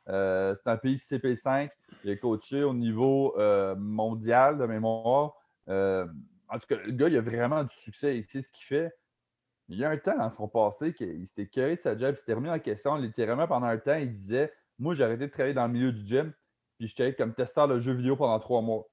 Euh, 0.09 0.55
c'est 0.55 0.69
un 0.69 0.77
pays 0.77 0.97
CP5. 0.97 1.71
Il 2.05 2.11
a 2.11 2.17
coaché 2.17 2.63
au 2.63 2.75
niveau 2.75 3.35
mondial 3.77 4.59
de 4.59 4.67
mémoire. 4.67 5.35
en 5.67 6.59
tout 6.59 6.67
cas, 6.69 6.77
le 6.77 6.93
gars, 6.93 7.09
il 7.09 7.17
a 7.17 7.21
vraiment 7.21 7.65
du 7.65 7.75
succès. 7.77 8.17
Il 8.17 8.25
sait 8.25 8.43
ce 8.43 8.51
qu'il 8.51 8.65
fait. 8.65 8.95
Il 9.69 9.77
y 9.79 9.85
a 9.85 9.91
un 9.91 9.99
temps 9.99 10.17
dans 10.17 10.31
son 10.31 10.49
passé 10.49 10.95
qu'il 10.95 11.27
s'était 11.27 11.47
curé 11.47 11.77
de 11.77 11.83
sa 11.83 11.97
job, 11.97 12.15
il 12.15 12.19
s'était 12.19 12.33
remis 12.33 12.49
en 12.49 12.59
question. 12.59 12.97
Littéralement, 12.97 13.47
pendant 13.47 13.67
un 13.67 13.77
temps, 13.77 13.97
il 13.97 14.11
disait 14.11 14.51
Moi, 14.79 14.95
j'ai 14.95 15.05
arrêté 15.05 15.27
de 15.27 15.33
travailler 15.33 15.55
dans 15.55 15.67
le 15.67 15.73
milieu 15.75 15.93
du 15.93 16.07
gym, 16.07 16.33
puis 16.79 16.89
j'étais 16.89 17.15
comme 17.15 17.35
testeur 17.35 17.69
de 17.69 17.79
jeux 17.79 17.93
vidéo 17.93 18.17
pendant 18.17 18.39
trois 18.39 18.63
mois. 18.63 18.89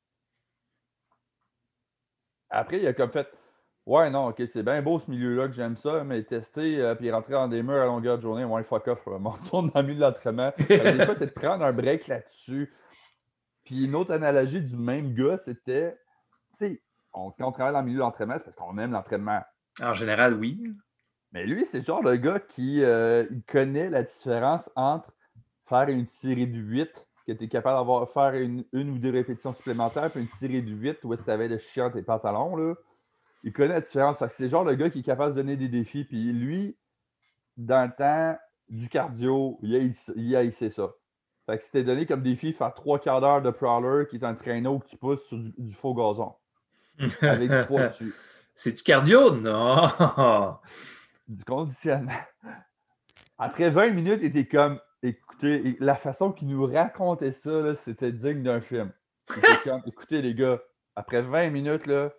Après, 2.50 2.80
il 2.80 2.88
a 2.88 2.94
comme 2.94 3.12
fait 3.12 3.30
Ouais, 3.86 4.10
non, 4.10 4.30
ok, 4.30 4.42
c'est 4.48 4.64
bien 4.64 4.82
beau 4.82 4.98
ce 4.98 5.12
milieu-là 5.12 5.48
que 5.48 5.54
j'aime 5.54 5.76
ça, 5.76 6.04
mais 6.04 6.24
tester, 6.24 6.82
euh, 6.82 6.96
puis 6.96 7.12
rentrer 7.12 7.34
dans 7.34 7.48
des 7.48 7.62
murs 7.62 7.82
à 7.82 7.86
longueur 7.86 8.18
de 8.18 8.24
journée, 8.24 8.44
ouais, 8.44 8.64
fuck 8.64 8.88
off, 8.88 9.00
on 9.06 9.30
retourne 9.30 9.70
dans 9.70 9.82
le 9.82 9.88
milieu 9.88 10.00
de 10.00 10.06
l'entraînement. 10.06 10.52
des 10.70 11.06
fois, 11.06 11.14
c'est 11.16 11.28
de 11.28 11.32
prendre 11.32 11.64
un 11.64 11.72
break 11.72 12.08
là-dessus. 12.08 12.74
Puis 13.64 13.86
une 13.86 13.96
autre 13.96 14.12
analogie 14.12 14.62
du 14.62 14.76
même 14.76 15.14
gars, 15.14 15.38
c'était, 15.46 15.98
tu 16.58 16.68
sais, 16.68 16.82
quand 17.12 17.34
on 17.40 17.52
travaille 17.52 17.74
dans 17.74 17.80
le 17.80 17.86
milieu 17.86 17.98
de 17.98 18.04
l'entraînement, 18.04 18.36
c'est 18.38 18.46
parce 18.46 18.56
qu'on 18.56 18.78
aime 18.80 18.92
l'entraînement. 18.92 19.42
En 19.82 19.94
général, 19.94 20.34
oui. 20.34 20.60
Mais 21.32 21.46
lui, 21.46 21.66
c'est 21.66 21.86
genre 21.86 22.02
le 22.02 22.16
gars 22.16 22.40
qui 22.40 22.84
euh, 22.84 23.26
connaît 23.48 23.90
la 23.90 24.04
différence 24.04 24.70
entre 24.76 25.12
faire 25.68 25.90
une 25.90 26.08
série 26.08 26.48
de 26.48 26.58
8, 26.58 27.08
que 27.28 27.34
tu 27.34 27.44
es 27.44 27.48
capable 27.48 27.78
d'avoir 27.78 28.10
faire 28.12 28.34
une, 28.36 28.64
ou 28.74 28.98
deux 28.98 29.12
répétitions 29.12 29.52
supplémentaires, 29.52 30.12
puis 30.12 30.22
une 30.22 30.30
série 30.30 30.62
de 30.62 30.72
8 30.72 31.00
où 31.04 31.16
tu 31.16 31.30
avais 31.30 31.48
le 31.48 31.58
chien 31.58 31.90
tes 31.90 32.04
pantalons. 32.04 32.56
Là. 32.56 32.76
Il 33.46 33.54
connaît 33.54 33.76
la 33.76 33.82
différence. 33.82 34.24
C'est 34.32 34.50
genre 34.50 34.64
le 34.64 34.74
gars 34.74 34.90
qui 34.90 35.00
est 35.00 35.04
capable 35.04 35.36
de 35.36 35.42
donner 35.42 35.56
des 35.56 35.70
défis. 35.70 36.04
Puis 36.04 36.34
lui, 36.34 36.76
dans 37.58 37.86
le 37.86 37.96
temps 37.96 38.38
du 38.68 38.90
cardio, 38.90 39.60
il 39.62 39.76
a, 40.36 40.44
essayé 40.44 40.72
ça. 40.72 40.92
Fait 41.46 41.60
que 41.60 41.64
c'était 41.64 41.84
donné 41.84 42.08
comme 42.08 42.24
défi 42.24 42.54
faire 42.54 42.74
trois 42.74 43.00
quarts 43.00 43.22
d'heure 43.22 43.44
de 43.44 43.52
prowler 43.52 44.08
qui 44.08 44.16
est 44.16 44.24
un 44.24 44.34
traîneau 44.34 44.80
que 44.80 44.88
tu 44.88 44.98
pousses 44.98 45.24
sur 45.28 45.38
du, 45.38 45.54
du 45.60 45.76
faux 45.76 45.94
gazon. 45.94 46.34
avec 47.22 47.52
du 47.52 47.66
poids 47.68 47.88
dessus. 47.88 48.14
C'est 48.56 48.72
du 48.72 48.82
cardio? 48.82 49.36
Non! 49.36 50.58
Du 51.28 51.44
conditionnement. 51.44 52.14
Après 53.38 53.70
20 53.70 53.90
minutes, 53.92 54.20
il 54.22 54.28
était 54.28 54.48
comme, 54.48 54.80
écoutez, 55.04 55.76
la 55.80 55.96
façon 55.96 56.32
qu'il 56.32 56.48
nous 56.48 56.66
racontait 56.66 57.34
ça, 57.34 57.76
c'était 57.76 58.12
digne 58.12 58.42
d'un 58.42 58.62
film. 58.62 58.92
comme, 59.64 59.82
écoutez 59.86 60.22
les 60.22 60.34
gars, 60.34 60.60
après 60.96 61.22
20 61.22 61.50
minutes, 61.50 61.86
là, 61.86 62.12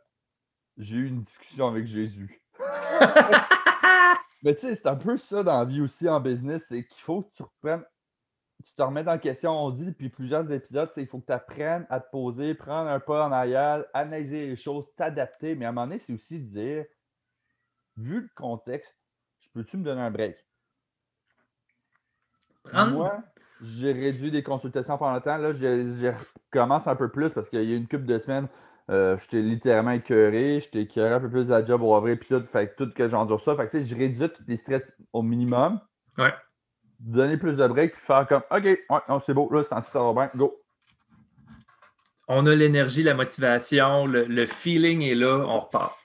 j'ai 0.77 0.97
eu 0.97 1.09
une 1.09 1.23
discussion 1.23 1.69
avec 1.69 1.87
Jésus. 1.87 2.41
Mais 4.43 4.55
tu 4.55 4.61
sais, 4.61 4.75
c'est 4.75 4.87
un 4.87 4.97
peu 4.97 5.17
ça 5.17 5.43
dans 5.43 5.59
la 5.59 5.65
vie 5.65 5.81
aussi 5.81 6.09
en 6.09 6.21
business, 6.21 6.67
c'est 6.69 6.85
qu'il 6.85 7.03
faut 7.03 7.23
que 7.23 7.33
tu 7.35 7.43
reprennes 7.43 7.85
tu 8.65 8.73
te 8.75 8.83
remets 8.83 9.09
en 9.09 9.19
question, 9.19 9.53
on 9.53 9.71
dit 9.71 9.87
depuis 9.87 10.09
plusieurs 10.09 10.51
épisodes, 10.51 10.91
il 10.97 11.07
faut 11.07 11.19
que 11.19 11.27
tu 11.27 11.33
apprennes 11.33 11.87
à 11.91 12.01
te 12.01 12.11
poser, 12.11 12.55
prendre 12.55 12.91
un 12.91 13.01
pas 13.01 13.27
en 13.27 13.33
arrière, 13.33 13.85
analyser 13.93 14.47
les 14.47 14.57
choses, 14.57 14.87
t'adapter. 14.97 15.55
Mais 15.55 15.67
à 15.67 15.69
un 15.69 15.73
moment 15.73 15.87
donné, 15.87 15.99
c'est 15.99 16.13
aussi 16.13 16.41
dire, 16.41 16.85
vu 17.97 18.23
le 18.23 18.29
contexte, 18.35 18.97
je 19.41 19.49
peux-tu 19.51 19.77
me 19.77 19.85
donner 19.85 20.01
un 20.01 20.11
break? 20.11 20.37
Moi, 22.73 23.23
j'ai 23.63 23.93
réduit 23.93 24.31
des 24.31 24.43
consultations 24.43 24.99
pendant 24.99 25.15
le 25.15 25.21
temps. 25.21 25.37
Là, 25.37 25.53
je, 25.53 26.13
commence 26.51 26.87
un 26.89 26.97
peu 26.97 27.11
plus 27.11 27.33
parce 27.33 27.49
qu'il 27.49 27.63
y 27.63 27.73
a 27.73 27.77
une 27.77 27.87
couple 27.87 28.07
de 28.07 28.19
semaines, 28.19 28.49
euh, 28.91 29.17
j'étais 29.19 29.43
littéralement 29.43 29.93
écœuré, 29.93 30.61
j'étais 30.61 30.83
écœuré 30.83 31.15
un 31.15 31.21
peu 31.21 31.31
plus 31.31 31.51
à 31.51 31.61
la 31.61 31.65
job 31.65 31.83
au 31.83 31.95
avril, 31.95 32.19
puis 32.19 32.29
tout, 32.29 32.43
fait 32.45 32.75
tout 32.77 32.91
que 32.93 33.09
j'endure 33.09 33.41
ça. 33.41 33.57
Fait 33.57 33.69
que, 33.69 33.83
je 33.83 33.97
réduis 33.97 34.29
tous 34.29 34.43
les 34.47 34.57
stress 34.57 34.93
au 35.13 35.23
minimum. 35.23 35.81
Ouais 36.19 36.33
donner 37.01 37.37
plus 37.37 37.57
de 37.57 37.67
break 37.67 37.93
puis 37.93 38.01
faire 38.01 38.27
comme 38.27 38.43
OK, 38.51 38.65
ouais, 38.65 39.19
c'est 39.25 39.35
beau, 39.35 39.49
là, 39.53 39.63
c'est 39.69 39.91
ça 39.91 40.01
va 40.01 40.13
bien, 40.13 40.31
go. 40.35 40.63
On 42.29 42.47
a 42.47 42.55
l'énergie, 42.55 43.03
la 43.03 43.15
motivation, 43.15 44.07
le, 44.07 44.47
feeling 44.47 45.03
est 45.03 45.15
là, 45.15 45.45
on 45.47 45.61
repart. 45.61 45.97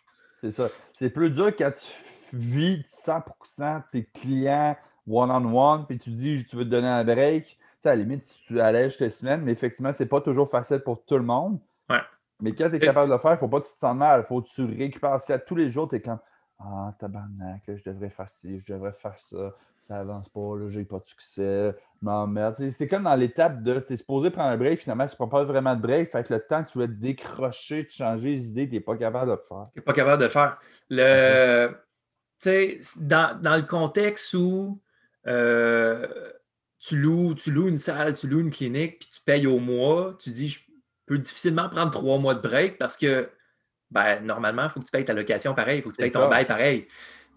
C'est 0.41 0.51
ça. 0.51 0.69
C'est 0.93 1.09
plus 1.09 1.31
dur 1.31 1.55
quand 1.57 1.71
tu 1.71 2.37
vis 2.37 2.83
100% 3.05 3.83
tes 3.91 4.05
clients 4.05 4.77
one-on-one, 5.07 5.87
puis 5.87 5.97
tu 5.97 6.11
dis 6.11 6.45
tu 6.47 6.55
veux 6.55 6.63
te 6.63 6.69
donner 6.69 6.87
un 6.87 7.03
break. 7.03 7.45
Tu 7.45 7.57
sais, 7.81 7.89
à 7.89 7.95
la 7.95 8.03
limite, 8.03 8.23
tu 8.45 8.61
allèges 8.61 8.97
tes 8.97 9.09
semaines, 9.09 9.41
mais 9.41 9.51
effectivement, 9.51 9.91
c'est 9.93 10.05
pas 10.05 10.21
toujours 10.21 10.47
facile 10.47 10.79
pour 10.79 11.03
tout 11.03 11.17
le 11.17 11.23
monde. 11.23 11.59
Ouais. 11.89 12.01
Mais 12.41 12.53
quand 12.53 12.69
tu 12.69 12.75
es 12.75 12.79
capable 12.79 13.09
de 13.09 13.13
le 13.13 13.19
faire, 13.19 13.31
il 13.31 13.35
ne 13.35 13.39
faut 13.39 13.47
pas 13.47 13.61
que 13.61 13.67
tu 13.67 13.73
te 13.73 13.79
sentes 13.79 13.97
mal. 13.97 14.21
Il 14.21 14.27
faut 14.27 14.41
que 14.41 14.49
tu 14.49 14.63
récupères 14.63 15.21
ça. 15.21 15.39
Tous 15.39 15.55
les 15.55 15.69
jours, 15.69 15.87
tu 15.87 15.95
es 15.95 16.01
comme 16.01 16.19
ah, 16.63 16.93
tabarnak, 16.99 17.63
je 17.67 17.89
devrais 17.89 18.09
faire 18.09 18.29
ci, 18.39 18.59
je 18.59 18.73
devrais 18.73 18.93
faire 18.93 19.19
ça, 19.19 19.55
ça 19.79 19.99
avance 19.99 20.29
pas, 20.29 20.57
là, 20.57 20.67
j'ai 20.69 20.83
pas 20.83 20.99
de 20.99 21.05
succès, 21.05 21.75
m'emmerde. 22.01 22.55
C'est 22.77 22.87
comme 22.87 23.03
dans 23.03 23.15
l'étape 23.15 23.63
de 23.63 23.79
tu 23.79 23.93
es 23.93 23.97
supposé 23.97 24.29
prendre 24.29 24.49
un 24.49 24.57
break, 24.57 24.81
finalement, 24.81 25.07
tu 25.07 25.15
prends 25.15 25.27
pas 25.27 25.43
vraiment 25.43 25.75
de 25.75 25.81
break, 25.81 26.11
fait 26.11 26.23
que 26.23 26.33
le 26.33 26.39
temps 26.39 26.63
que 26.63 26.71
tu 26.71 26.77
vas 26.77 26.87
te 26.87 26.91
décrocher, 26.91 27.83
de 27.83 27.89
changer 27.89 28.29
les 28.29 28.47
idées, 28.47 28.67
tu 28.67 28.75
n'es 28.75 28.79
pas 28.79 28.95
capable 28.95 29.31
de 29.31 29.37
le 29.37 29.41
faire. 29.41 29.67
Tu 29.73 29.79
n'es 29.79 29.83
pas 29.83 29.93
capable 29.93 30.19
de 30.19 30.25
le 30.25 30.29
faire. 30.29 30.59
Le, 30.89 31.75
dans, 32.97 33.41
dans 33.41 33.55
le 33.55 33.63
contexte 33.63 34.33
où 34.33 34.79
euh, 35.25 36.07
tu, 36.79 36.97
loues, 36.97 37.33
tu 37.33 37.51
loues 37.51 37.69
une 37.69 37.79
salle, 37.79 38.15
tu 38.15 38.27
loues 38.27 38.41
une 38.41 38.51
clinique, 38.51 38.99
puis 38.99 39.09
tu 39.11 39.21
payes 39.21 39.47
au 39.47 39.57
mois, 39.57 40.15
tu 40.19 40.29
dis, 40.29 40.49
je 40.49 40.59
difficilement 41.17 41.69
prendre 41.69 41.91
trois 41.91 42.17
mois 42.17 42.35
de 42.35 42.41
break 42.41 42.77
parce 42.77 42.97
que 42.97 43.29
ben, 43.89 44.21
normalement, 44.21 44.63
il 44.63 44.69
faut 44.69 44.79
que 44.79 44.85
tu 44.85 44.91
payes 44.91 45.05
ta 45.05 45.13
location 45.13 45.53
pareil, 45.53 45.79
il 45.79 45.81
faut 45.83 45.89
que 45.89 45.95
tu 45.95 46.01
payes 46.01 46.11
ton 46.11 46.29
bail 46.29 46.45
pareil. 46.45 46.87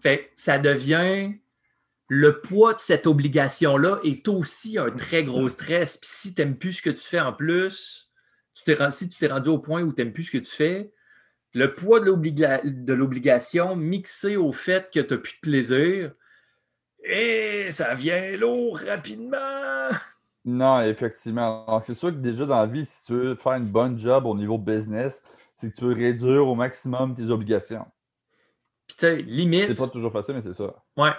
Fait 0.01 0.31
ça 0.35 0.57
devient 0.57 1.33
le 2.07 2.39
poids 2.39 2.73
de 2.73 2.79
cette 2.79 3.07
obligation-là 3.07 3.99
est 4.03 4.27
aussi 4.27 4.77
un 4.77 4.91
très 4.91 5.23
gros 5.23 5.49
stress. 5.49 5.97
Puis 5.97 6.09
si 6.11 6.35
tu 6.35 6.41
n'aimes 6.41 6.57
plus 6.57 6.73
ce 6.73 6.81
que 6.81 6.91
tu 6.91 7.03
fais 7.03 7.19
en 7.19 7.33
plus, 7.33 8.11
tu 8.53 8.75
si 8.91 9.09
tu 9.09 9.17
t'es 9.17 9.27
rendu 9.27 9.49
au 9.49 9.59
point 9.59 9.81
où 9.81 9.91
tu 9.91 10.01
n'aimes 10.01 10.13
plus 10.13 10.25
ce 10.25 10.31
que 10.31 10.37
tu 10.37 10.51
fais, 10.51 10.91
le 11.53 11.73
poids 11.73 11.99
de 11.99 12.93
l'obligation 12.93 13.75
mixé 13.75 14.35
au 14.35 14.51
fait 14.51 14.89
que 14.93 14.99
tu 14.99 15.13
n'as 15.13 15.19
plus 15.19 15.33
de 15.33 15.39
plaisir, 15.41 16.11
et 17.03 17.67
ça 17.71 17.93
vient 17.95 18.35
lourd 18.37 18.79
rapidement. 18.79 19.89
Non, 20.45 20.81
effectivement. 20.81 21.81
C'est 21.81 21.95
sûr 21.95 22.11
que 22.11 22.17
déjà 22.17 22.45
dans 22.45 22.59
la 22.59 22.67
vie, 22.67 22.85
si 22.85 23.03
tu 23.03 23.13
veux 23.13 23.35
faire 23.35 23.53
une 23.53 23.65
bonne 23.65 23.97
job 23.97 24.27
au 24.27 24.35
niveau 24.35 24.59
business, 24.59 25.23
c'est 25.57 25.71
que 25.71 25.75
tu 25.75 25.85
veux 25.85 25.93
réduire 25.93 26.47
au 26.47 26.53
maximum 26.53 27.15
tes 27.15 27.29
obligations. 27.29 27.85
Puis 28.87 28.97
tu 28.97 29.01
sais, 29.01 29.15
limite. 29.23 29.69
C'est 29.69 29.85
pas 29.85 29.87
toujours 29.87 30.11
facile, 30.11 30.35
mais 30.35 30.41
c'est 30.41 30.53
ça. 30.53 30.75
Ouais. 30.95 31.13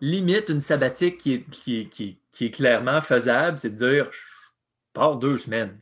Limite, 0.00 0.48
une 0.50 0.60
sabbatique 0.60 1.18
qui 1.18 1.34
est, 1.34 1.50
qui 1.50 1.88
qui, 2.30 2.44
est 2.44 2.50
clairement 2.52 3.00
faisable, 3.00 3.58
c'est 3.58 3.70
de 3.70 3.76
dire 3.76 4.08
je 4.12 4.20
pars 4.92 5.16
deux 5.16 5.38
semaines. 5.38 5.80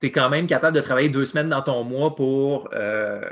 Tu 0.00 0.06
es 0.06 0.10
quand 0.10 0.30
même 0.30 0.46
capable 0.46 0.76
de 0.76 0.80
travailler 0.80 1.10
deux 1.10 1.26
semaines 1.26 1.50
dans 1.50 1.60
ton 1.60 1.84
mois 1.84 2.14
pour 2.14 2.70
euh, 2.72 3.28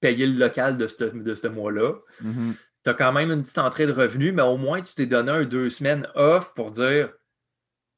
payer 0.00 0.26
le 0.26 0.38
local 0.38 0.78
de 0.78 0.86
ce, 0.86 1.04
de 1.04 1.34
ce 1.34 1.48
mois-là. 1.48 1.92
Mm-hmm. 2.24 2.52
Tu 2.84 2.90
as 2.90 2.94
quand 2.94 3.12
même 3.12 3.30
une 3.30 3.42
petite 3.42 3.58
entrée 3.58 3.86
de 3.86 3.92
revenus, 3.92 4.32
mais 4.32 4.42
au 4.42 4.56
moins 4.56 4.80
tu 4.80 4.94
t'es 4.94 5.04
donné 5.04 5.32
un 5.32 5.44
deux 5.44 5.68
semaines 5.68 6.08
off 6.14 6.54
pour 6.54 6.70
dire 6.70 7.10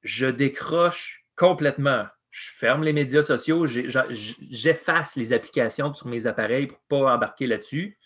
je 0.02 0.26
décroche 0.26 1.24
complètement 1.36 2.06
je 2.30 2.50
ferme 2.54 2.84
les 2.84 2.92
médias 2.92 3.22
sociaux, 3.22 3.66
j'efface 3.66 5.16
les 5.16 5.32
applications 5.32 5.92
sur 5.94 6.08
mes 6.08 6.26
appareils 6.26 6.66
pour 6.66 7.00
ne 7.00 7.04
pas 7.04 7.14
embarquer 7.14 7.46
là-dessus. 7.46 7.98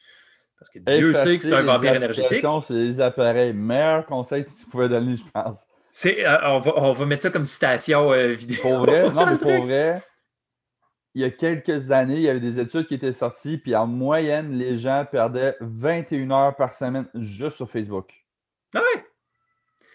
Parce 0.59 0.71
que 0.71 0.79
Dieu 0.79 1.13
sait 1.13 1.39
que 1.39 1.45
c'est 1.45 1.53
un 1.53 1.63
vampire 1.63 1.95
énergétique. 1.95 2.47
C'est 2.67 2.75
les 2.75 3.01
appareils. 3.01 3.53
Meilleur 3.53 4.07
conseil 4.07 4.45
que 4.45 4.51
tu 4.51 4.65
pouvais 4.67 4.89
donner, 4.89 5.17
je 5.17 5.25
pense. 5.33 5.67
Euh, 6.07 6.39
on, 6.45 6.61
va, 6.61 6.73
on, 6.77 6.93
va, 6.93 7.05
mettre 7.05 7.23
ça 7.23 7.31
comme 7.31 7.45
citation 7.45 8.13
euh, 8.13 8.29
vidéo. 8.29 8.63
Pour 8.63 8.79
vrai, 8.79 9.11
non, 9.13 9.27
mais 9.27 9.37
pour 9.37 9.67
vrai, 9.67 10.01
il 11.15 11.21
y 11.21 11.25
a 11.25 11.31
quelques 11.31 11.91
années, 11.91 12.17
il 12.17 12.23
y 12.23 12.29
avait 12.29 12.41
des 12.41 12.59
études 12.59 12.87
qui 12.87 12.95
étaient 12.95 13.13
sorties, 13.13 13.59
puis 13.59 13.75
en 13.77 13.87
moyenne, 13.87 14.53
les 14.53 14.79
gens 14.79 15.05
perdaient 15.11 15.57
21 15.61 16.31
heures 16.31 16.57
par 16.57 16.73
semaine 16.73 17.07
juste 17.15 17.57
sur 17.57 17.69
Facebook. 17.69 18.11
Ah 18.75 18.81
ouais. 18.81 19.05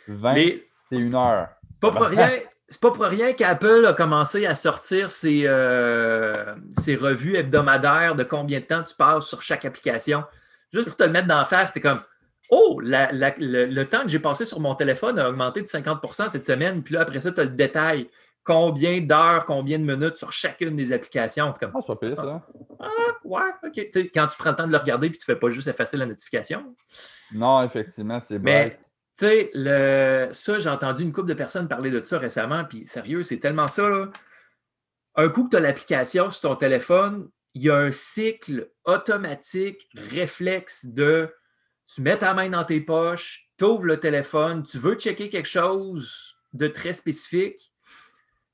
21 0.08 1.14
heures. 1.16 1.50
Pas 1.80 1.92
pour 1.92 2.06
rien. 2.06 2.30
C'est 2.70 2.82
pas 2.82 2.92
pour 2.92 3.06
rien 3.06 3.32
qu'Apple 3.32 3.86
a 3.86 3.94
commencé 3.94 4.46
à 4.46 4.54
sortir 4.54 5.10
ses, 5.10 5.44
euh, 5.46 6.34
ses, 6.78 6.98
revues 6.98 7.38
hebdomadaires 7.38 8.14
de 8.16 8.26
combien 8.26 8.60
de 8.60 8.66
temps 8.66 8.84
tu 8.84 8.94
passes 8.94 9.26
sur 9.26 9.42
chaque 9.42 9.64
application. 9.64 10.26
Juste 10.74 10.88
pour 10.88 10.98
te 10.98 11.06
le 11.06 11.12
mettre 11.12 11.30
dans 11.30 11.38
la 11.38 11.46
face, 11.46 11.70
c'était 11.70 11.80
comme 11.80 12.02
Oh, 12.50 12.80
le, 12.82 13.84
temps 13.84 14.04
que 14.04 14.08
j'ai 14.08 14.20
passé 14.20 14.46
sur 14.46 14.60
mon 14.60 14.74
téléphone 14.76 15.20
a 15.20 15.30
augmenté 15.30 15.62
de 15.62 15.68
50% 15.68 16.30
cette 16.30 16.46
semaine. 16.46 16.82
Puis 16.82 16.94
là, 16.94 17.02
après 17.02 17.20
ça, 17.20 17.32
tu 17.32 17.42
as 17.42 17.46
le 17.46 17.52
détail. 17.52 18.10
Combien 18.44 19.02
d'heures, 19.02 19.44
combien 19.44 19.78
de 19.78 19.84
minutes 19.84 20.16
sur 20.16 20.32
chacune 20.32 20.78
des 20.78 20.94
applications? 20.94 21.52
Comme, 21.60 21.72
ah, 21.76 21.80
c'est 21.82 21.88
pas 21.88 21.96
pire, 21.98 22.16
ça. 22.16 22.42
Ah, 22.80 22.88
ouais, 23.26 23.42
OK. 23.62 23.78
quand 24.14 24.28
tu 24.28 24.38
prends 24.38 24.52
le 24.52 24.56
temps 24.56 24.68
de 24.68 24.72
le 24.72 24.78
regarder 24.78 25.10
puis 25.10 25.18
tu 25.18 25.30
ne 25.30 25.36
fais 25.36 25.40
pas 25.40 25.50
juste 25.50 25.68
effacer 25.68 25.98
la 25.98 26.06
notification. 26.06 26.74
Non, 27.34 27.62
effectivement, 27.64 28.22
c'est 28.22 28.40
Mais, 28.40 28.80
tu 29.18 29.26
sais, 29.26 29.52
le... 29.54 30.30
ça, 30.32 30.60
j'ai 30.60 30.70
entendu 30.70 31.04
une 31.04 31.12
couple 31.12 31.30
de 31.30 31.34
personnes 31.34 31.68
parler 31.68 31.90
de 31.90 32.02
ça 32.04 32.20
récemment. 32.20 32.66
Puis, 32.66 32.86
sérieux, 32.86 33.24
c'est 33.24 33.40
tellement 33.40 33.68
ça. 33.68 33.90
Un 35.16 35.30
coup 35.30 35.46
que 35.46 35.50
tu 35.50 35.58
as 35.58 35.60
l'application 35.60 36.30
sur 36.30 36.50
ton 36.50 36.56
téléphone, 36.56 37.30
il 37.56 37.64
y 37.64 37.70
a 37.72 37.78
un 37.78 37.92
cycle 37.92 38.70
automatique, 38.86 39.90
réflexe 39.96 40.86
de 40.86 41.34
tu 41.88 42.02
mets 42.02 42.18
ta 42.18 42.34
main 42.34 42.50
dans 42.50 42.66
tes 42.66 42.82
poches, 42.82 43.50
tu 43.58 43.66
ouvres 43.66 43.86
le 43.86 44.00
téléphone, 44.00 44.64
tu 44.64 44.78
veux 44.78 44.96
checker 44.96 45.30
quelque 45.30 45.48
chose 45.48 46.38
de 46.54 46.68
très 46.68 46.94
spécifique, 46.94 47.74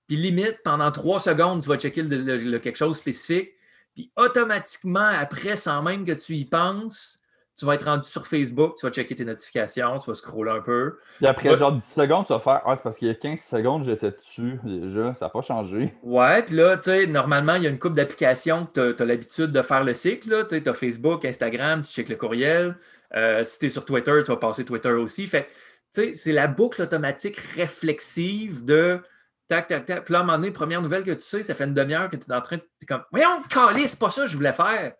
puis 0.08 0.18
limite, 0.18 0.60
pendant 0.64 0.92
trois 0.92 1.20
secondes, 1.20 1.62
tu 1.62 1.70
vas 1.70 1.78
checker 1.78 2.04
le, 2.04 2.58
quelque 2.60 2.78
chose 2.78 2.98
spécifique, 2.98 3.52
puis 3.96 4.12
automatiquement, 4.16 5.00
après, 5.00 5.56
sans 5.56 5.82
même 5.82 6.06
que 6.06 6.12
tu 6.12 6.36
y 6.36 6.46
penses, 6.46 7.20
tu 7.56 7.66
vas 7.66 7.76
être 7.76 7.86
rendu 7.86 8.08
sur 8.08 8.26
Facebook, 8.26 8.76
tu 8.80 8.86
vas 8.86 8.92
checker 8.92 9.16
tes 9.16 9.26
notifications, 9.26 10.00
tu 10.00 10.10
vas 10.10 10.16
scroller 10.16 10.52
un 10.52 10.62
peu. 10.62 10.98
Puis 11.18 11.28
après, 11.28 11.56
genre 11.56 11.74
10 11.74 11.84
secondes, 11.84 12.26
tu 12.26 12.34
vas 12.34 12.40
faire 12.40 12.62
Ah, 12.66 12.76
c'est 12.76 12.82
parce 12.82 12.98
qu'il 12.98 13.08
y 13.08 13.12
a 13.12 13.16
15 13.16 13.40
secondes, 13.40 13.84
j'étais 13.84 14.12
dessus 14.12 14.60
déjà, 14.64 15.14
ça 15.16 15.26
n'a 15.26 15.30
pas 15.30 15.42
changé. 15.42 15.94
Ouais, 16.02 16.42
puis 16.44 16.56
là, 16.56 16.78
tu 16.78 16.84
sais, 16.84 17.06
normalement, 17.06 17.56
il 17.56 17.64
y 17.64 17.68
a 17.68 17.70
une 17.70 17.80
couple 17.80 17.96
d'applications 17.96 18.66
que 18.66 18.92
tu 18.94 19.04
as, 19.04 19.06
l'habitude 19.06 19.52
de 19.52 19.62
faire 19.62 19.84
le 19.84 19.94
cycle. 19.94 20.48
Tu 20.48 20.62
as 20.68 20.74
Facebook, 20.74 21.26
Instagram, 21.26 21.84
tu 21.84 21.92
checkes 21.92 22.10
le 22.10 22.16
courriel. 22.16 22.76
Euh, 23.16 23.44
si 23.44 23.60
tu 23.60 23.66
es 23.68 23.70
sur 23.70 23.86
Twitter, 23.86 24.22
tu 24.26 24.32
vas 24.32 24.38
passer 24.38 24.66
Twitter 24.66 24.90
aussi. 24.90 25.28
Fait 25.28 25.48
tu 25.94 26.02
sais, 26.02 26.14
c'est 26.14 26.32
la 26.32 26.48
boucle 26.48 26.82
automatique 26.82 27.38
réflexive 27.38 28.66
de 28.66 29.00
tac, 29.48 29.68
tac, 29.68 29.86
tac. 29.86 30.06
Puis 30.06 30.14
là, 30.14 30.20
à 30.20 30.22
un 30.24 30.26
moment 30.26 30.40
donné, 30.40 30.50
première 30.50 30.82
nouvelle 30.82 31.04
que 31.04 31.12
tu 31.12 31.22
sais, 31.22 31.44
ça 31.44 31.54
fait 31.54 31.66
une 31.66 31.76
demi-heure 31.76 32.10
que 32.10 32.16
tu 32.16 32.32
es 32.32 32.34
en 32.34 32.42
train 32.42 32.58
de. 32.58 32.62
Tu 32.62 32.70
es 32.82 32.86
comme 32.88 33.04
Voyons, 33.12 33.42
calé, 33.48 33.86
c'est 33.86 34.00
pas 34.00 34.10
ça 34.10 34.22
que 34.22 34.28
je 34.28 34.36
voulais 34.36 34.54
faire. 34.54 34.94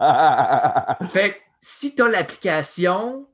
fait 1.10 1.40
si 1.60 1.94
tu 1.94 2.02
as 2.02 2.08
l'application, 2.08 3.26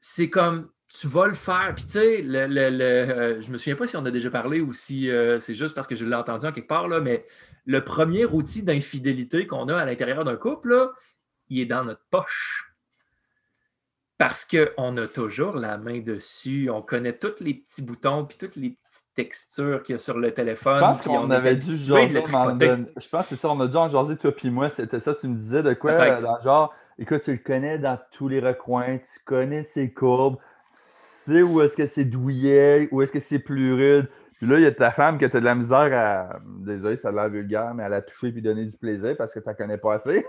c'est 0.00 0.30
comme 0.30 0.70
tu 0.88 1.06
vas 1.08 1.26
le 1.26 1.34
faire. 1.34 1.72
Puis 1.74 1.84
tu 1.84 1.90
sais, 1.92 2.22
le, 2.22 2.46
le, 2.46 2.70
le 2.70 2.84
euh, 2.84 3.42
je 3.42 3.50
me 3.50 3.58
souviens 3.58 3.76
pas 3.76 3.86
si 3.86 3.96
on 3.96 4.04
a 4.04 4.10
déjà 4.10 4.30
parlé 4.30 4.60
ou 4.60 4.72
si 4.72 5.10
euh, 5.10 5.38
c'est 5.38 5.54
juste 5.54 5.74
parce 5.74 5.86
que 5.86 5.94
je 5.94 6.04
l'ai 6.04 6.14
entendu 6.14 6.46
en 6.46 6.52
quelque 6.52 6.68
part, 6.68 6.88
là, 6.88 7.00
mais 7.00 7.26
le 7.64 7.82
premier 7.82 8.24
outil 8.24 8.62
d'infidélité 8.62 9.46
qu'on 9.46 9.68
a 9.68 9.76
à 9.76 9.84
l'intérieur 9.84 10.24
d'un 10.24 10.36
couple, 10.36 10.90
il 11.48 11.60
est 11.60 11.66
dans 11.66 11.84
notre 11.84 12.04
poche. 12.10 12.65
Parce 14.18 14.46
qu'on 14.46 14.96
a 14.96 15.06
toujours 15.06 15.56
la 15.56 15.76
main 15.76 16.00
dessus, 16.00 16.70
on 16.70 16.80
connaît 16.80 17.12
tous 17.12 17.40
les 17.40 17.54
petits 17.54 17.82
boutons 17.82 18.24
puis 18.24 18.38
toutes 18.38 18.56
les 18.56 18.70
petites 18.70 19.06
textures 19.14 19.82
qu'il 19.82 19.94
y 19.94 19.96
a 19.96 19.98
sur 19.98 20.18
le 20.18 20.32
téléphone. 20.32 20.76
Je 20.76 20.80
pense 20.80 21.02
qu'on 21.02 21.30
avait 21.30 21.56
dû 21.56 21.74
jaser, 21.74 22.14
je 22.14 23.08
pense 23.08 23.22
que 23.22 23.28
c'est 23.28 23.36
ça, 23.36 23.50
on 23.50 23.60
a 23.60 23.66
dû 23.66 23.76
en 23.76 23.88
jaser 23.88 24.16
toi 24.16 24.32
puis 24.32 24.48
moi, 24.48 24.70
c'était 24.70 25.00
ça, 25.00 25.14
tu 25.14 25.28
me 25.28 25.36
disais 25.36 25.62
de 25.62 25.74
quoi, 25.74 26.18
dans 26.20 26.40
genre, 26.40 26.74
écoute, 26.98 27.22
tu 27.24 27.32
le 27.32 27.38
connais 27.38 27.78
dans 27.78 27.98
tous 28.12 28.28
les 28.28 28.40
recoins, 28.40 28.98
tu 28.98 29.20
connais 29.26 29.64
ses 29.64 29.92
courbes, 29.92 30.38
tu 31.24 31.32
sais 31.32 31.42
où 31.42 31.60
est-ce 31.60 31.76
que 31.76 31.86
c'est 31.86 32.04
douillet, 32.04 32.88
où 32.92 33.02
est-ce 33.02 33.12
que 33.12 33.20
c'est 33.20 33.38
plus 33.38 33.74
rude. 33.74 34.08
Puis 34.34 34.46
là, 34.46 34.58
il 34.58 34.62
y 34.62 34.66
a 34.66 34.72
ta 34.72 34.90
femme 34.90 35.18
que 35.18 35.26
tu 35.26 35.36
as 35.36 35.40
de 35.40 35.44
la 35.44 35.54
misère 35.54 35.90
à, 35.92 36.40
désolé, 36.44 36.96
ça 36.96 37.08
a 37.08 37.12
l'air 37.12 37.28
vulgaire, 37.28 37.74
mais 37.74 37.82
à 37.82 37.88
la 37.88 38.02
toucher 38.02 38.32
puis 38.32 38.42
donner 38.42 38.64
du 38.64 38.76
plaisir 38.76 39.14
parce 39.16 39.34
que 39.34 39.40
tu 39.40 39.48
ne 39.48 39.54
connais 39.54 39.78
pas 39.78 39.94
assez. 39.94 40.26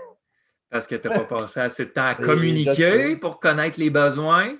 Parce 0.70 0.86
que 0.86 0.94
tu 0.94 1.08
n'as 1.08 1.14
pas 1.14 1.24
passé 1.38 1.60
assez 1.60 1.86
de 1.86 1.90
temps 1.90 2.06
à 2.06 2.14
communiquer 2.14 3.16
pour 3.16 3.40
connaître 3.40 3.78
les 3.78 3.90
besoins. 3.90 4.56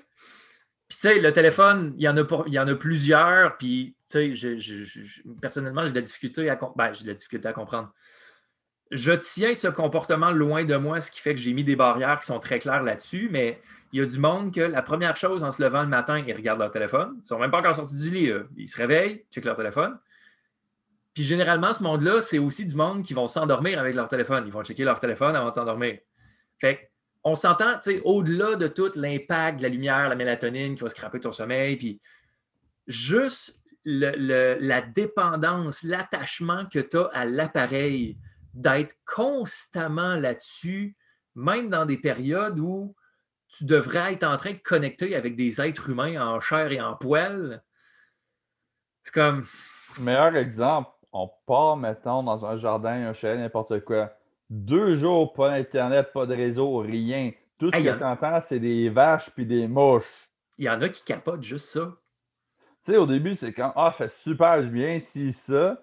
Puis, 0.87 0.97
tu 1.01 1.07
sais, 1.07 1.19
le 1.19 1.31
téléphone, 1.31 1.93
il 1.97 2.03
y 2.03 2.09
en 2.09 2.17
a, 2.17 2.43
il 2.47 2.53
y 2.53 2.59
en 2.59 2.67
a 2.67 2.75
plusieurs. 2.75 3.57
Puis, 3.57 3.95
tu 4.09 4.35
sais, 4.35 4.57
personnellement, 5.39 5.85
j'ai 5.85 5.91
de 5.91 5.95
la 5.95 6.01
difficulté 6.01 6.49
à, 6.49 6.59
ben, 6.75 6.93
j'ai 6.93 7.03
de 7.03 7.09
la 7.09 7.13
difficulté 7.13 7.47
à 7.47 7.53
comprendre. 7.53 7.93
Je 8.89 9.11
tiens 9.11 9.53
ce 9.53 9.67
comportement 9.67 10.31
loin 10.31 10.63
de 10.65 10.75
moi, 10.75 10.99
ce 10.99 11.11
qui 11.11 11.19
fait 11.19 11.35
que 11.35 11.39
j'ai 11.39 11.53
mis 11.53 11.63
des 11.63 11.75
barrières 11.75 12.19
qui 12.19 12.25
sont 12.25 12.39
très 12.39 12.57
claires 12.57 12.81
là-dessus. 12.81 13.29
Mais 13.31 13.61
il 13.93 13.99
y 13.99 14.03
a 14.03 14.05
du 14.07 14.17
monde 14.17 14.51
que 14.51 14.61
la 14.61 14.81
première 14.81 15.15
chose 15.15 15.43
en 15.43 15.51
se 15.51 15.61
levant 15.61 15.83
le 15.83 15.89
matin, 15.89 16.17
ils 16.17 16.33
regardent 16.33 16.59
leur 16.59 16.71
téléphone. 16.71 17.11
Ils 17.17 17.21
ne 17.21 17.27
sont 17.27 17.39
même 17.39 17.51
pas 17.51 17.59
encore 17.59 17.75
sortis 17.75 17.97
du 17.97 18.09
lit. 18.09 18.31
Ils 18.57 18.67
se 18.67 18.77
réveillent, 18.77 19.25
checkent 19.31 19.45
leur 19.45 19.57
téléphone. 19.57 19.95
Puis 21.13 21.23
généralement, 21.23 21.73
ce 21.73 21.83
monde-là, 21.83 22.21
c'est 22.21 22.37
aussi 22.37 22.65
du 22.65 22.75
monde 22.75 23.03
qui 23.03 23.13
vont 23.13 23.27
s'endormir 23.27 23.79
avec 23.79 23.95
leur 23.95 24.07
téléphone. 24.07 24.43
Ils 24.45 24.53
vont 24.53 24.63
checker 24.63 24.83
leur 24.83 24.99
téléphone 24.99 25.35
avant 25.35 25.49
de 25.49 25.55
s'endormir. 25.55 25.99
Fait 26.59 26.91
on 27.23 27.35
s'entend, 27.35 27.75
tu 27.79 27.91
sais, 27.91 28.01
au-delà 28.05 28.55
de 28.55 28.67
tout 28.67 28.91
l'impact 28.95 29.57
de 29.57 29.63
la 29.63 29.69
lumière, 29.69 30.07
la 30.07 30.15
mélatonine 30.15 30.75
qui 30.75 30.81
va 30.81 30.89
scraper 30.89 31.19
ton 31.19 31.33
sommeil, 31.33 31.75
puis 31.75 32.01
juste 32.87 33.61
la 33.83 34.81
dépendance, 34.81 35.83
l'attachement 35.83 36.65
que 36.65 36.79
tu 36.79 36.97
as 36.97 37.09
à 37.13 37.25
l'appareil, 37.25 38.17
d'être 38.53 38.95
constamment 39.05 40.15
là-dessus, 40.15 40.95
même 41.35 41.69
dans 41.69 41.85
des 41.85 41.97
périodes 41.97 42.59
où 42.59 42.95
tu 43.49 43.65
devrais 43.65 44.13
être 44.13 44.23
en 44.23 44.37
train 44.37 44.53
de 44.53 44.59
connecter 44.59 45.15
avec 45.15 45.35
des 45.35 45.59
êtres 45.61 45.89
humains 45.89 46.21
en 46.21 46.39
chair 46.39 46.71
et 46.71 46.81
en 46.81 46.95
poil. 46.95 47.63
C'est 49.03 49.13
comme. 49.13 49.45
Meilleur 49.99 50.35
exemple, 50.35 50.91
on 51.11 51.29
part, 51.45 51.77
mettons, 51.77 52.23
dans 52.23 52.45
un 52.45 52.55
jardin, 52.57 53.07
un 53.07 53.13
chalet, 53.13 53.39
n'importe 53.39 53.79
quoi. 53.81 54.11
Deux 54.49 54.95
jours, 54.95 55.33
pas 55.33 55.49
d'Internet, 55.49 56.11
pas 56.13 56.25
de 56.25 56.35
réseau, 56.35 56.77
rien. 56.77 57.31
Tout 57.57 57.71
ce 57.73 57.79
que 57.79 57.97
tu 57.97 58.03
entends, 58.03 58.39
c'est 58.41 58.59
des 58.59 58.89
vaches 58.89 59.29
puis 59.31 59.45
des 59.45 59.67
mouches. 59.67 60.29
Il 60.57 60.65
y 60.65 60.69
en 60.69 60.81
a 60.81 60.89
qui 60.89 61.03
capotent 61.03 61.43
juste 61.43 61.69
ça. 61.69 61.91
Tu 62.85 62.91
sais, 62.91 62.97
au 62.97 63.05
début, 63.05 63.35
c'est 63.35 63.53
quand 63.53 63.73
Ah, 63.75 63.91
fait 63.91 64.09
super 64.09 64.61
bien, 64.63 64.99
si 64.99 65.33
ça. 65.33 65.77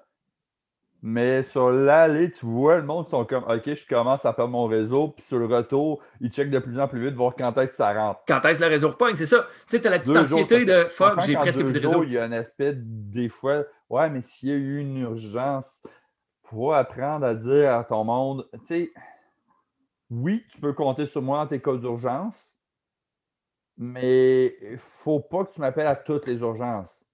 Mais 1.02 1.42
sur 1.42 1.70
l'allée, 1.70 2.30
tu 2.30 2.46
vois, 2.46 2.78
le 2.78 2.82
monde 2.82 3.08
sont 3.08 3.24
comme 3.24 3.44
OK, 3.44 3.74
je 3.74 3.86
commence 3.86 4.24
à 4.24 4.32
faire 4.32 4.48
mon 4.48 4.66
réseau, 4.66 5.08
puis 5.08 5.24
sur 5.24 5.38
le 5.38 5.46
retour, 5.46 6.02
ils 6.20 6.30
checkent 6.30 6.50
de 6.50 6.58
plus 6.58 6.80
en 6.80 6.88
plus 6.88 7.04
vite, 7.04 7.14
voir 7.14 7.34
quand 7.36 7.56
est-ce 7.58 7.72
que 7.72 7.76
ça 7.76 7.92
rentre. 7.92 8.20
Quand 8.26 8.44
est-ce 8.44 8.58
que 8.58 8.64
le 8.64 8.70
réseau 8.70 8.88
repogne, 8.88 9.14
c'est 9.14 9.26
ça. 9.26 9.46
Tu 9.68 9.76
sais, 9.76 9.80
tu 9.80 9.86
as 9.86 9.90
la 9.90 9.98
petite 9.98 10.16
anxiété 10.16 10.64
de 10.64 10.84
fuck, 10.86 11.20
j'ai 11.20 11.34
presque 11.36 11.60
plus 11.62 11.72
de 11.72 11.86
réseau. 11.86 12.02
Il 12.02 12.12
y 12.12 12.18
a 12.18 12.24
un 12.24 12.32
aspect, 12.32 12.72
des 12.76 13.28
fois, 13.28 13.64
ouais, 13.88 14.10
mais 14.10 14.22
s'il 14.22 14.48
y 14.48 14.52
a 14.52 14.56
eu 14.56 14.80
une 14.80 14.96
urgence, 14.98 15.82
faut 16.42 16.72
apprendre 16.72 17.26
à 17.26 17.34
dire 17.34 17.74
à 17.74 17.84
ton 17.84 18.04
monde, 18.04 18.48
tu 18.52 18.66
sais, 18.66 18.92
oui, 20.10 20.44
tu 20.50 20.60
peux 20.60 20.72
compter 20.72 21.06
sur 21.06 21.22
moi 21.22 21.38
dans 21.38 21.48
tes 21.48 21.60
cas 21.60 21.74
d'urgence, 21.74 22.52
mais 23.76 24.56
il 24.62 24.72
ne 24.72 24.76
faut 24.76 25.20
pas 25.20 25.44
que 25.44 25.52
tu 25.52 25.60
m'appelles 25.60 25.86
à 25.86 25.96
toutes 25.96 26.26
les 26.26 26.36
urgences. 26.36 27.04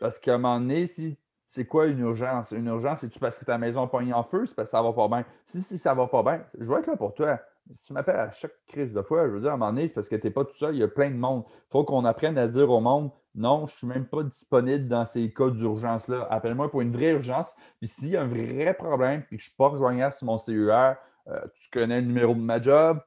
Parce 0.00 0.18
qu'à 0.18 0.34
un 0.34 0.38
moment 0.38 0.60
donné, 0.60 0.86
si 0.86 1.18
c'est 1.48 1.66
quoi 1.66 1.86
une 1.86 1.98
urgence? 2.00 2.52
Une 2.52 2.66
urgence, 2.66 3.00
c'est-tu 3.00 3.18
parce 3.18 3.38
que 3.38 3.44
ta 3.44 3.58
maison 3.58 3.82
a 3.82 3.86
pogné 3.88 4.12
en 4.12 4.22
feu? 4.22 4.46
C'est 4.46 4.54
parce 4.54 4.68
que 4.68 4.76
ça 4.76 4.82
va 4.82 4.92
pas 4.92 5.08
bien? 5.08 5.24
Si, 5.46 5.62
si 5.62 5.78
ça 5.78 5.94
va 5.94 6.06
pas 6.06 6.22
bien, 6.22 6.44
je 6.58 6.64
vais 6.64 6.78
être 6.78 6.86
là 6.86 6.96
pour 6.96 7.14
toi. 7.14 7.40
Si 7.70 7.82
tu 7.82 7.92
m'appelles 7.92 8.16
à 8.16 8.30
chaque 8.30 8.64
crise 8.66 8.92
de 8.92 9.02
fois, 9.02 9.26
je 9.26 9.32
veux 9.32 9.40
dire, 9.40 9.50
à 9.50 9.54
un 9.54 9.56
moment 9.56 9.72
donné, 9.72 9.88
c'est 9.88 9.94
parce 9.94 10.08
que 10.08 10.16
tu 10.16 10.26
n'es 10.26 10.32
pas 10.32 10.44
tout 10.44 10.54
seul, 10.54 10.74
il 10.74 10.78
y 10.78 10.82
a 10.82 10.88
plein 10.88 11.10
de 11.10 11.16
monde. 11.16 11.44
Il 11.48 11.70
faut 11.70 11.84
qu'on 11.84 12.04
apprenne 12.04 12.38
à 12.38 12.46
dire 12.46 12.70
au 12.70 12.80
monde 12.80 13.10
non, 13.34 13.66
je 13.66 13.74
ne 13.74 13.76
suis 13.78 13.86
même 13.86 14.06
pas 14.06 14.22
disponible 14.22 14.88
dans 14.88 15.06
ces 15.06 15.32
cas 15.32 15.50
d'urgence-là. 15.50 16.26
Appelle-moi 16.30 16.70
pour 16.70 16.80
une 16.80 16.92
vraie 16.92 17.12
urgence. 17.12 17.54
Puis 17.80 17.88
s'il 17.88 18.08
y 18.08 18.16
a 18.16 18.22
un 18.22 18.26
vrai 18.26 18.74
problème, 18.74 19.22
puis 19.22 19.36
que 19.36 19.42
je 19.42 19.46
ne 19.46 19.50
suis 19.50 19.56
pas 19.56 19.68
rejoignable 19.68 20.14
sur 20.14 20.26
mon 20.26 20.38
CER, 20.38 20.96
euh, 21.28 21.40
tu 21.54 21.70
connais 21.70 22.00
le 22.00 22.06
numéro 22.06 22.34
de 22.34 22.40
ma 22.40 22.60
job, 22.60 23.00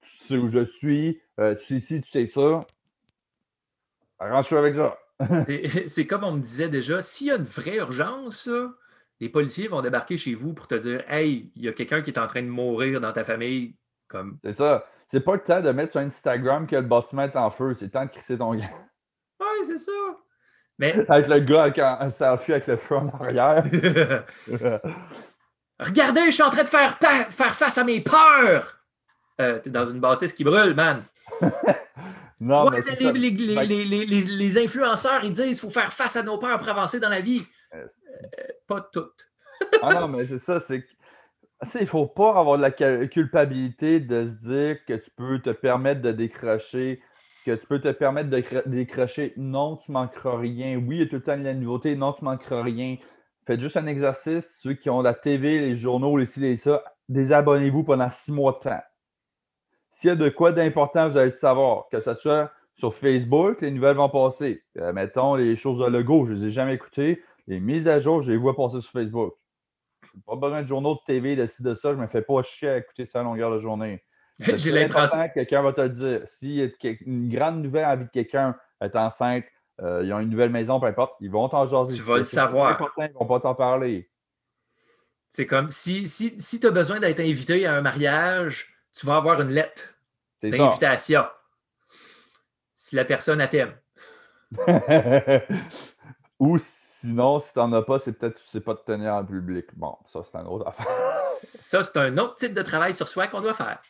tu 0.00 0.18
sais 0.18 0.36
où 0.36 0.50
je 0.50 0.64
suis, 0.64 1.20
euh, 1.38 1.54
tu 1.54 1.78
sais 1.78 1.80
ci, 1.80 2.02
tu 2.02 2.10
sais 2.10 2.26
ça. 2.26 2.66
Arrange-toi 4.18 4.58
avec 4.58 4.74
ça. 4.74 4.98
c'est 5.88 6.06
comme 6.06 6.24
on 6.24 6.32
me 6.32 6.40
disait 6.40 6.68
déjà, 6.68 7.02
s'il 7.02 7.28
y 7.28 7.30
a 7.30 7.36
une 7.36 7.44
vraie 7.44 7.76
urgence, 7.76 8.48
les 9.20 9.28
policiers 9.28 9.68
vont 9.68 9.82
débarquer 9.82 10.16
chez 10.16 10.34
vous 10.34 10.52
pour 10.52 10.68
te 10.68 10.74
dire 10.74 11.04
Hey, 11.10 11.50
il 11.54 11.64
y 11.64 11.68
a 11.68 11.72
quelqu'un 11.72 12.02
qui 12.02 12.10
est 12.10 12.18
en 12.18 12.26
train 12.26 12.42
de 12.42 12.48
mourir 12.48 13.00
dans 13.00 13.12
ta 13.12 13.24
famille. 13.24 13.76
Comme... 14.08 14.38
C'est 14.44 14.52
ça. 14.52 14.86
C'est 15.08 15.20
pas 15.20 15.34
le 15.34 15.42
temps 15.42 15.60
de 15.60 15.70
mettre 15.70 15.92
sur 15.92 16.00
Instagram 16.00 16.66
que 16.66 16.76
le 16.76 16.82
bâtiment 16.82 17.22
est 17.22 17.36
en 17.36 17.50
feu, 17.50 17.74
c'est 17.74 17.86
le 17.86 17.90
temps 17.90 18.04
de 18.04 18.10
crisser 18.10 18.38
ton 18.38 18.54
gars. 18.56 18.70
C'est 19.66 19.78
ça. 19.78 19.92
Mais... 20.78 20.94
Avec 21.08 21.28
le 21.28 21.40
gars 21.40 21.62
avec 21.64 21.78
un, 21.78 22.10
selfie 22.10 22.52
avec 22.52 22.66
le 22.66 22.76
feu 22.76 22.96
en 22.96 23.08
arrière. 23.08 23.64
Regardez, 25.78 26.26
je 26.26 26.30
suis 26.30 26.42
en 26.42 26.50
train 26.50 26.64
de 26.64 26.68
faire, 26.68 26.98
faire 27.30 27.54
face 27.54 27.76
à 27.76 27.84
mes 27.84 28.00
peurs. 28.00 28.78
Euh, 29.40 29.58
T'es 29.58 29.70
dans 29.70 29.84
une 29.84 30.00
bâtisse 30.00 30.32
qui 30.32 30.44
brûle, 30.44 30.74
man. 30.74 31.02
non, 32.40 32.70
mais 32.70 32.80
les, 32.98 33.30
les, 33.30 33.84
les, 33.84 34.04
les, 34.04 34.58
influenceurs, 34.58 35.22
ils 35.24 35.32
disent 35.32 35.44
qu'il 35.44 35.58
faut 35.58 35.70
faire 35.70 35.92
face 35.92 36.16
à 36.16 36.22
nos 36.22 36.38
peurs 36.38 36.58
pour 36.58 36.68
avancer 36.68 36.98
dans 36.98 37.10
la 37.10 37.20
vie. 37.20 37.42
Euh, 37.74 37.86
pas 38.66 38.80
toutes. 38.90 39.28
ah 39.82 40.00
non, 40.00 40.08
mais 40.08 40.24
c'est 40.24 40.38
ça, 40.38 40.60
c'est 40.60 40.86
il 41.74 41.80
ne 41.82 41.86
faut 41.86 42.06
pas 42.06 42.38
avoir 42.38 42.58
de 42.58 42.62
la 42.62 43.06
culpabilité 43.08 44.00
de 44.00 44.24
se 44.26 44.48
dire 44.48 44.84
que 44.86 44.94
tu 44.94 45.10
peux 45.16 45.40
te 45.40 45.50
permettre 45.50 46.02
de 46.02 46.12
décrocher, 46.12 47.02
que 47.46 47.52
tu 47.52 47.66
peux 47.66 47.80
te 47.80 47.92
permettre 47.92 48.28
de 48.28 48.42
décrocher. 48.66 49.32
Non, 49.36 49.76
tu 49.76 49.92
manqueras 49.92 50.36
rien. 50.36 50.76
Oui, 50.76 50.96
il 50.96 50.98
y 50.98 51.02
a 51.02 51.06
tout 51.06 51.16
le 51.16 51.22
temps 51.22 51.38
de 51.38 51.44
la 51.44 51.54
nouveauté. 51.54 51.94
Non, 51.94 52.12
tu 52.12 52.24
manqueras 52.24 52.62
rien. 52.62 52.96
Faites 53.46 53.60
juste 53.60 53.76
un 53.76 53.86
exercice. 53.86 54.58
Ceux 54.60 54.74
qui 54.74 54.90
ont 54.90 55.00
la 55.00 55.14
TV, 55.14 55.60
les 55.60 55.76
journaux, 55.76 56.16
les 56.16 56.26
ci, 56.26 56.40
les 56.40 56.56
ça, 56.56 56.82
désabonnez-vous 57.08 57.84
pendant 57.84 58.10
six 58.10 58.32
mois 58.32 58.52
de 58.52 58.68
temps. 58.68 58.82
S'il 59.90 60.08
y 60.08 60.12
a 60.12 60.16
de 60.16 60.28
quoi 60.28 60.50
d'important, 60.50 61.08
vous 61.08 61.16
allez 61.16 61.26
le 61.26 61.30
savoir. 61.30 61.88
Que 61.88 62.00
ce 62.00 62.14
soit 62.14 62.50
sur 62.74 62.92
Facebook, 62.92 63.60
les 63.60 63.70
nouvelles 63.70 63.96
vont 63.96 64.08
passer. 64.08 64.64
Euh, 64.78 64.92
mettons, 64.92 65.36
les 65.36 65.54
choses 65.54 65.78
de 65.78 65.86
logo, 65.86 66.26
je 66.26 66.32
ne 66.32 66.40
les 66.40 66.46
ai 66.46 66.50
jamais 66.50 66.74
écoutées. 66.74 67.22
Les 67.46 67.60
mises 67.60 67.86
à 67.86 68.00
jour, 68.00 68.22
je 68.22 68.32
les 68.32 68.38
vois 68.38 68.56
passer 68.56 68.80
sur 68.80 68.90
Facebook. 68.90 69.34
Pas 70.26 70.34
besoin 70.34 70.62
de 70.62 70.66
journaux 70.66 70.94
de 70.94 71.00
TV, 71.06 71.36
de 71.36 71.46
ci, 71.46 71.62
de 71.62 71.74
ça. 71.74 71.92
Je 71.92 71.96
ne 71.96 72.02
me 72.02 72.08
fais 72.08 72.22
pas 72.22 72.42
chier 72.42 72.68
à 72.68 72.78
écouter 72.78 73.04
ça 73.04 73.20
à 73.20 73.22
longueur 73.22 73.52
de 73.52 73.60
journée. 73.60 74.02
J'ai 74.40 74.72
l'impression. 74.72 75.28
que 75.28 75.34
Quelqu'un 75.34 75.62
va 75.62 75.72
te 75.72 75.80
le 75.80 75.88
dire. 75.88 76.20
S'il 76.26 76.52
y 76.52 76.62
a 76.62 76.68
une 77.06 77.28
grande 77.28 77.62
nouvelle 77.62 77.84
à 77.84 77.90
la 77.90 77.96
vie 77.96 78.04
de 78.04 78.10
quelqu'un 78.10 78.56
est 78.80 78.94
enceinte, 78.96 79.44
euh, 79.82 80.02
ils 80.04 80.12
ont 80.12 80.20
une 80.20 80.30
nouvelle 80.30 80.50
maison, 80.50 80.80
peu 80.80 80.86
importe, 80.86 81.14
ils 81.20 81.30
vont 81.30 81.48
t'en 81.48 81.66
jaser. 81.66 81.94
Tu 81.96 82.02
vas 82.02 82.18
le 82.18 82.24
savoir. 82.24 82.80
Ils 82.98 83.12
vont 83.14 83.26
pas 83.26 83.40
t'en 83.40 83.54
parler. 83.54 84.10
C'est 85.30 85.46
comme 85.46 85.68
si, 85.68 86.06
si, 86.06 86.40
si 86.40 86.60
tu 86.60 86.66
as 86.66 86.70
besoin 86.70 86.98
d'être 86.98 87.20
invité 87.20 87.66
à 87.66 87.74
un 87.74 87.82
mariage, 87.82 88.74
tu 88.92 89.06
vas 89.06 89.16
avoir 89.16 89.40
une 89.40 89.50
lettre 89.50 89.94
d'invitation. 90.42 91.24
Si 92.74 92.96
la 92.96 93.04
personne 93.04 93.46
t'aime. 93.48 93.74
Ou 96.38 96.58
Sinon, 97.06 97.38
si 97.38 97.52
tu 97.52 97.58
n'en 97.58 97.72
as 97.72 97.82
pas, 97.82 97.98
c'est 97.98 98.12
peut-être 98.12 98.34
que 98.34 98.40
tu 98.40 98.46
ne 98.46 98.50
sais 98.50 98.60
pas 98.60 98.74
te 98.74 98.84
tenir 98.84 99.14
en 99.14 99.24
public. 99.24 99.66
Bon, 99.74 99.96
ça, 100.12 100.20
c'est 100.24 100.36
un 100.38 100.46
autre 100.46 100.66
affaire. 100.66 100.86
ça, 101.40 101.82
c'est 101.82 101.96
un 101.98 102.18
autre 102.18 102.36
type 102.36 102.52
de 102.52 102.62
travail 102.62 102.94
sur 102.94 103.06
soi 103.06 103.28
qu'on 103.28 103.40
doit 103.40 103.54
faire. 103.54 103.80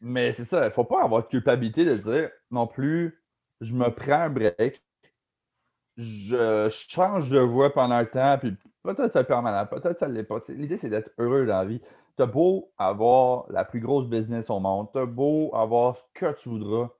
Mais 0.00 0.32
c'est 0.32 0.44
ça, 0.44 0.62
il 0.62 0.68
ne 0.68 0.70
faut 0.70 0.84
pas 0.84 1.02
avoir 1.02 1.22
de 1.22 1.28
culpabilité 1.28 1.84
de 1.84 1.96
dire 1.96 2.30
non 2.50 2.66
plus, 2.66 3.22
je 3.60 3.74
me 3.74 3.88
prends 3.88 4.22
un 4.22 4.30
break, 4.30 4.82
je 5.96 6.68
change 6.88 7.30
de 7.30 7.38
voix 7.38 7.72
pendant 7.72 8.00
le 8.00 8.10
temps, 8.10 8.36
puis 8.38 8.56
peut-être 8.82 9.12
c'est 9.12 9.24
permanent, 9.24 9.66
peut-être 9.66 9.98
ça 9.98 10.08
ne 10.08 10.14
l'est 10.14 10.24
pas. 10.24 10.40
L'idée, 10.48 10.76
c'est 10.76 10.90
d'être 10.90 11.10
heureux 11.18 11.46
dans 11.46 11.58
la 11.58 11.64
vie. 11.64 11.80
Tu 12.16 12.22
as 12.22 12.26
beau 12.26 12.72
avoir 12.78 13.46
la 13.50 13.64
plus 13.64 13.80
grosse 13.80 14.06
business 14.06 14.50
au 14.50 14.60
monde, 14.60 14.88
tu 14.92 14.98
as 14.98 15.06
beau 15.06 15.54
avoir 15.54 15.96
ce 15.96 16.02
que 16.14 16.32
tu 16.32 16.48
voudras, 16.48 16.90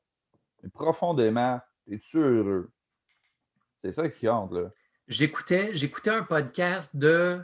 mais 0.63 0.71
profondément, 0.71 1.61
es-tu 1.91 2.19
heureux? 2.19 2.71
C'est 3.83 3.93
ça 3.93 4.09
qui 4.09 4.27
compte, 4.27 4.53
là. 4.53 4.71
J'écoutais, 5.07 5.75
j'écoutais 5.75 6.11
un 6.11 6.23
podcast 6.23 6.97
de 6.97 7.39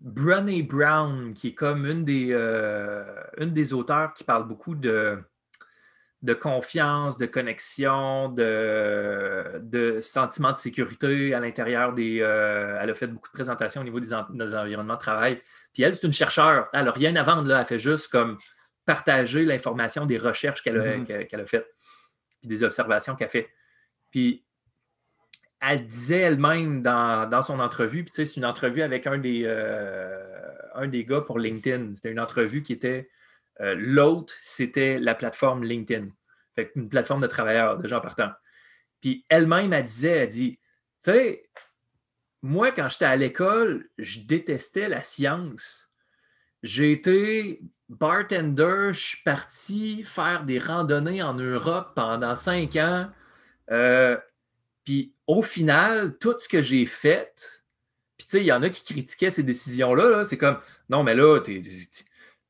Brené 0.00 0.62
Brown, 0.62 1.32
qui 1.34 1.48
est 1.48 1.54
comme 1.54 1.86
une 1.86 2.04
des, 2.04 2.28
euh, 2.32 3.04
une 3.38 3.52
des 3.52 3.72
auteurs 3.72 4.12
qui 4.14 4.24
parle 4.24 4.46
beaucoup 4.46 4.74
de, 4.74 5.18
de 6.22 6.34
confiance, 6.34 7.18
de 7.18 7.26
connexion, 7.26 8.28
de, 8.28 9.60
de 9.62 10.00
sentiment 10.00 10.52
de 10.52 10.58
sécurité 10.58 11.34
à 11.34 11.40
l'intérieur 11.40 11.92
des. 11.92 12.20
Euh, 12.20 12.78
elle 12.80 12.90
a 12.90 12.94
fait 12.94 13.06
beaucoup 13.06 13.28
de 13.28 13.34
présentations 13.34 13.82
au 13.82 13.84
niveau 13.84 14.00
des, 14.00 14.12
environnements 14.12 14.94
de 14.94 14.98
travail. 14.98 15.42
Puis 15.72 15.82
elle, 15.82 15.94
c'est 15.94 16.06
une 16.06 16.12
chercheure. 16.12 16.68
Elle 16.72 16.86
n'a 16.86 16.92
rien 16.92 17.14
à 17.16 17.22
vendre, 17.22 17.48
là. 17.48 17.60
Elle 17.60 17.66
fait 17.66 17.78
juste 17.78 18.08
comme 18.08 18.38
partager 18.86 19.44
l'information 19.44 20.06
des 20.06 20.18
recherches 20.18 20.62
qu'elle 20.62 20.78
a, 20.78 20.96
mm-hmm. 20.98 21.42
a 21.42 21.46
faites, 21.46 21.66
puis 22.40 22.48
des 22.48 22.62
observations 22.62 23.16
qu'elle 23.16 23.28
a 23.28 23.30
faites. 23.30 23.50
Puis 24.10 24.44
elle 25.66 25.86
disait 25.86 26.18
elle-même 26.18 26.82
dans, 26.82 27.42
son 27.42 27.58
entrevue, 27.60 28.04
puis 28.04 28.12
c'est 28.14 28.36
une 28.36 28.44
entrevue 28.44 28.82
avec 28.82 29.06
un 29.06 29.18
des, 29.18 29.42
euh, 29.44 30.52
un 30.74 30.88
des 30.88 31.04
gars 31.04 31.20
pour 31.20 31.38
LinkedIn. 31.38 31.94
C'était 31.94 32.10
une 32.10 32.20
entrevue 32.20 32.62
qui 32.62 32.72
était. 32.72 33.08
Euh, 33.60 33.74
l'autre, 33.76 34.34
c'était 34.42 34.98
la 34.98 35.14
plateforme 35.14 35.62
LinkedIn. 35.62 36.08
Une 36.76 36.88
plateforme 36.88 37.22
de 37.22 37.26
travailleurs, 37.26 37.78
de 37.78 37.86
gens 37.88 38.00
partants. 38.00 38.32
Puis 39.00 39.24
elle-même, 39.28 39.72
elle 39.72 39.86
disait, 39.86 40.08
elle 40.08 40.28
dit, 40.28 40.58
tu 41.02 41.12
sais, 41.12 41.48
moi, 42.42 42.72
quand 42.72 42.88
j'étais 42.88 43.04
à 43.04 43.16
l'école, 43.16 43.88
je 43.98 44.20
détestais 44.20 44.88
la 44.88 45.02
science. 45.02 45.90
J'ai 46.62 46.92
été 46.92 47.60
bartender, 47.88 48.90
je 48.92 49.00
suis 49.00 49.22
parti 49.22 50.04
faire 50.04 50.44
des 50.44 50.58
randonnées 50.58 51.22
en 51.22 51.34
Europe 51.34 51.92
pendant 51.94 52.34
cinq 52.34 52.76
ans. 52.76 53.08
Euh, 53.70 54.18
puis 54.84 55.14
au 55.26 55.42
final, 55.42 56.16
tout 56.18 56.34
ce 56.38 56.48
que 56.48 56.60
j'ai 56.60 56.86
fait, 56.86 57.64
puis 58.16 58.26
tu 58.26 58.32
sais, 58.32 58.40
il 58.42 58.46
y 58.46 58.52
en 58.52 58.62
a 58.62 58.68
qui 58.68 58.84
critiquaient 58.84 59.30
ces 59.30 59.42
décisions-là, 59.42 60.24
c'est 60.24 60.38
comme, 60.38 60.58
non, 60.88 61.02
mais 61.02 61.14
là, 61.14 61.40
tu 61.40 61.62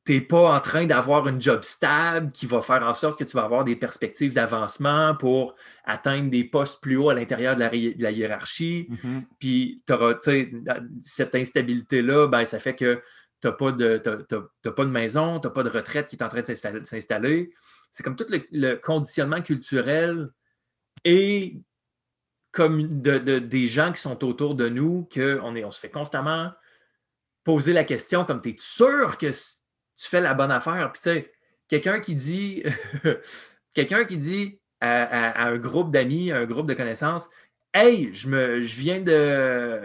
n'es 0.07 0.21
pas 0.21 0.55
en 0.55 0.59
train 0.59 0.85
d'avoir 0.85 1.27
une 1.27 1.41
job 1.41 1.63
stable 1.63 2.31
qui 2.31 2.45
va 2.45 2.61
faire 2.61 2.83
en 2.83 2.93
sorte 2.93 3.17
que 3.17 3.23
tu 3.23 3.35
vas 3.35 3.43
avoir 3.43 3.63
des 3.63 3.75
perspectives 3.75 4.33
d'avancement 4.33 5.15
pour 5.15 5.55
atteindre 5.85 6.29
des 6.29 6.43
postes 6.43 6.81
plus 6.81 6.97
hauts 6.97 7.09
à 7.09 7.15
l'intérieur 7.15 7.55
de, 7.55 7.61
la, 7.61 8.11
hiérarchie. 8.11 8.87
Mm-hmm. 8.89 9.23
Puis 9.39 9.81
tu 9.87 9.93
auras, 9.93 10.15
cette 11.01 11.35
instabilité-là, 11.35 12.27
ben, 12.27 12.45
ça 12.45 12.59
fait 12.59 12.75
que 12.75 13.01
tu 13.41 13.47
n'as 13.47 13.53
pas, 13.53 13.71
de, 13.71 13.97
pas 13.97 14.85
de 14.85 14.91
maison, 14.91 15.39
tu 15.39 15.47
n'as 15.47 15.53
pas 15.53 15.63
de 15.63 15.69
retraite 15.69 16.07
qui 16.07 16.17
est 16.17 16.23
en 16.23 16.29
train 16.29 16.41
de 16.41 16.53
s'installer. 16.53 17.51
C'est 17.91 18.03
comme 18.03 18.15
tout 18.15 18.27
le 18.29 18.75
conditionnement 18.75 19.41
culturel 19.41 20.29
et 21.03 21.61
comme 22.55 23.01
de, 23.01 23.17
des 23.17 23.67
gens 23.67 23.91
qui 23.91 24.01
sont 24.01 24.23
autour 24.23 24.55
de 24.55 24.69
nous, 24.69 25.07
qu'on 25.13 25.55
on 25.55 25.71
se 25.71 25.79
fait 25.79 25.89
constamment 25.89 26.51
poser 27.43 27.73
la 27.73 27.83
question 27.83 28.25
comme 28.25 28.41
es 28.45 28.55
sûr 28.57 29.17
que 29.17 29.29
tu 29.29 30.07
fais 30.09 30.21
la 30.21 30.33
bonne 30.33 30.51
affaire? 30.51 30.91
Puis 30.93 31.01
tu 31.03 31.09
sais, 31.09 31.31
quelqu'un 31.67 31.99
qui 31.99 32.15
dit 32.15 32.63
quelqu'un 33.75 34.05
qui 34.05 34.17
dit 34.17 34.59
à, 34.79 35.43
un 35.45 35.57
groupe 35.57 35.91
d'amis, 35.91 36.31
un 36.31 36.45
groupe 36.45 36.67
de 36.67 36.73
connaissances, 36.73 37.29
Hey, 37.73 38.13
je, 38.13 38.29
me, 38.29 38.61
je 38.61 38.79
viens 38.79 39.01
de 39.01 39.81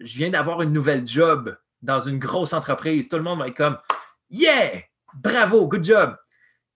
je 0.00 0.16
viens 0.16 0.30
d'avoir 0.30 0.62
une 0.62 0.72
nouvelle 0.72 1.06
job 1.06 1.56
dans 1.82 2.00
une 2.00 2.18
grosse 2.18 2.54
entreprise. 2.54 3.06
Tout 3.06 3.16
le 3.16 3.22
monde 3.22 3.38
va 3.38 3.48
être 3.48 3.56
comme 3.56 3.78
Yeah! 4.30 4.82
Bravo, 5.14 5.68
good 5.68 5.84
job. 5.84 6.16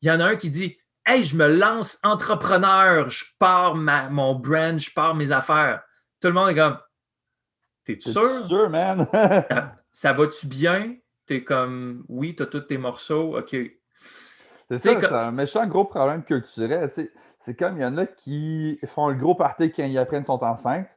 Il 0.02 0.08
y 0.08 0.10
en 0.10 0.20
a 0.20 0.26
un 0.26 0.36
qui 0.36 0.50
dit 0.50 0.77
Hey, 1.10 1.22
je 1.22 1.34
me 1.36 1.46
lance 1.46 1.98
entrepreneur, 2.02 3.08
je 3.08 3.24
pars 3.38 3.74
mon 3.74 4.34
brand, 4.34 4.78
je 4.78 4.92
pars 4.92 5.14
mes 5.14 5.32
affaires. 5.32 5.82
Tout 6.20 6.28
le 6.28 6.34
monde 6.34 6.50
est 6.50 6.54
comme 6.54 6.76
T'es-tu 7.82 8.10
sûr? 8.10 8.44
sûr, 8.44 8.68
man? 8.68 9.06
ça, 9.90 10.12
va-tu 10.12 10.46
bien? 10.46 10.96
T'es 11.24 11.42
comme 11.42 12.04
Oui, 12.10 12.36
t'as 12.36 12.44
tous 12.44 12.60
tes 12.60 12.76
morceaux, 12.76 13.38
OK. 13.38 13.56
C'est 14.68 14.76
ça, 14.76 15.00
c'est 15.00 15.10
un 15.10 15.30
méchant 15.30 15.66
gros 15.66 15.86
problème 15.86 16.22
culturel. 16.24 16.90
C'est 17.38 17.56
comme 17.56 17.78
il 17.78 17.82
y 17.84 17.86
en 17.86 17.96
a 17.96 18.04
qui 18.04 18.78
font 18.84 19.08
le 19.08 19.14
gros 19.14 19.34
party 19.34 19.72
quand 19.72 19.84
ils 19.84 19.96
apprennent 19.96 20.26
sont 20.26 20.44
enceintes. 20.44 20.90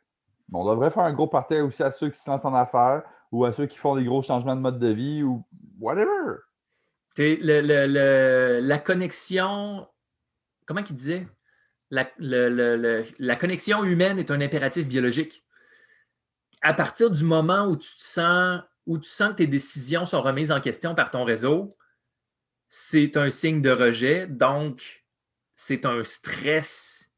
on 0.52 0.70
devrait 0.70 0.90
faire 0.90 1.04
un 1.04 1.14
gros 1.14 1.28
party 1.28 1.62
aussi 1.62 1.84
à 1.84 1.92
ceux 1.92 2.10
qui 2.10 2.20
se 2.20 2.30
lancent 2.30 2.44
en 2.44 2.54
affaires 2.54 3.04
ou 3.32 3.46
à 3.46 3.54
ceux 3.54 3.66
qui 3.66 3.78
font 3.78 3.96
des 3.96 4.04
gros 4.04 4.22
changements 4.22 4.58
de 4.58 4.62
mode 4.62 4.78
de 4.78 4.90
vie 4.90 5.24
ou 5.24 5.46
whatever. 5.80 6.40
la 7.16 8.78
connexion 8.80 9.88
comment 10.72 10.86
il 10.90 10.96
disait? 10.96 11.28
La, 11.90 13.36
connexion 13.36 13.84
humaine 13.84 14.20
est 14.20 14.32
un 14.32 14.40
impératif 14.40 14.88
biologique. 14.88 15.44
À 16.62 16.74
partir 16.74 17.12
du 17.12 17.26
moment 17.26 17.66
où 17.66 17.76
tu 17.76 17.90
sens, 17.98 18.62
où 18.86 18.98
tu 18.98 19.10
sens 19.10 19.32
que 19.32 19.36
tes 19.36 19.48
décisions 19.48 20.06
sont 20.06 20.22
remises 20.22 20.52
en 20.52 20.62
question 20.62 20.96
par 20.96 21.12
ton 21.12 21.26
réseau, 21.26 21.76
c'est 22.70 23.18
un 23.18 23.30
signe 23.30 23.62
de 23.62 23.72
rejet. 23.72 24.28
Donc, 24.28 25.06
c'est 25.56 25.86
un 25.86 26.06
stress 26.06 27.12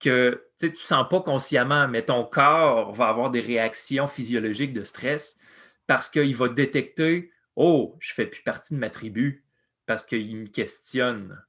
que 0.00 0.44
tu 0.60 0.70
ne 0.70 0.76
sens 0.76 1.06
pas 1.08 1.22
consciemment, 1.22 1.88
mais 1.88 2.04
ton 2.04 2.24
corps 2.24 2.92
va 2.92 3.08
avoir 3.08 3.30
des 3.30 3.40
réactions 3.40 4.08
physiologiques 4.08 4.74
de 4.74 4.82
stress 4.82 5.38
parce 5.86 6.10
qu'il 6.10 6.36
va 6.36 6.48
détecter 6.48 7.32
Oh, 7.56 7.96
je 8.00 8.12
ne 8.12 8.14
fais 8.14 8.26
plus 8.26 8.42
partie 8.42 8.74
de 8.74 8.78
ma 8.80 8.90
tribu 8.90 9.46
parce 9.86 10.04
qu'il 10.04 10.36
me 10.36 10.46
questionne. 10.48 11.40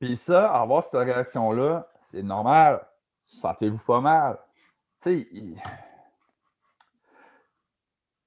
Puis 0.00 0.16
ça, 0.16 0.52
avoir 0.54 0.84
cette 0.84 0.94
réaction-là, 0.94 1.88
c'est 2.10 2.22
normal. 2.22 2.86
Sentez-vous 3.26 3.82
pas 3.84 4.00
mal. 4.00 4.38
Tu 5.00 5.20
sais, 5.20 5.28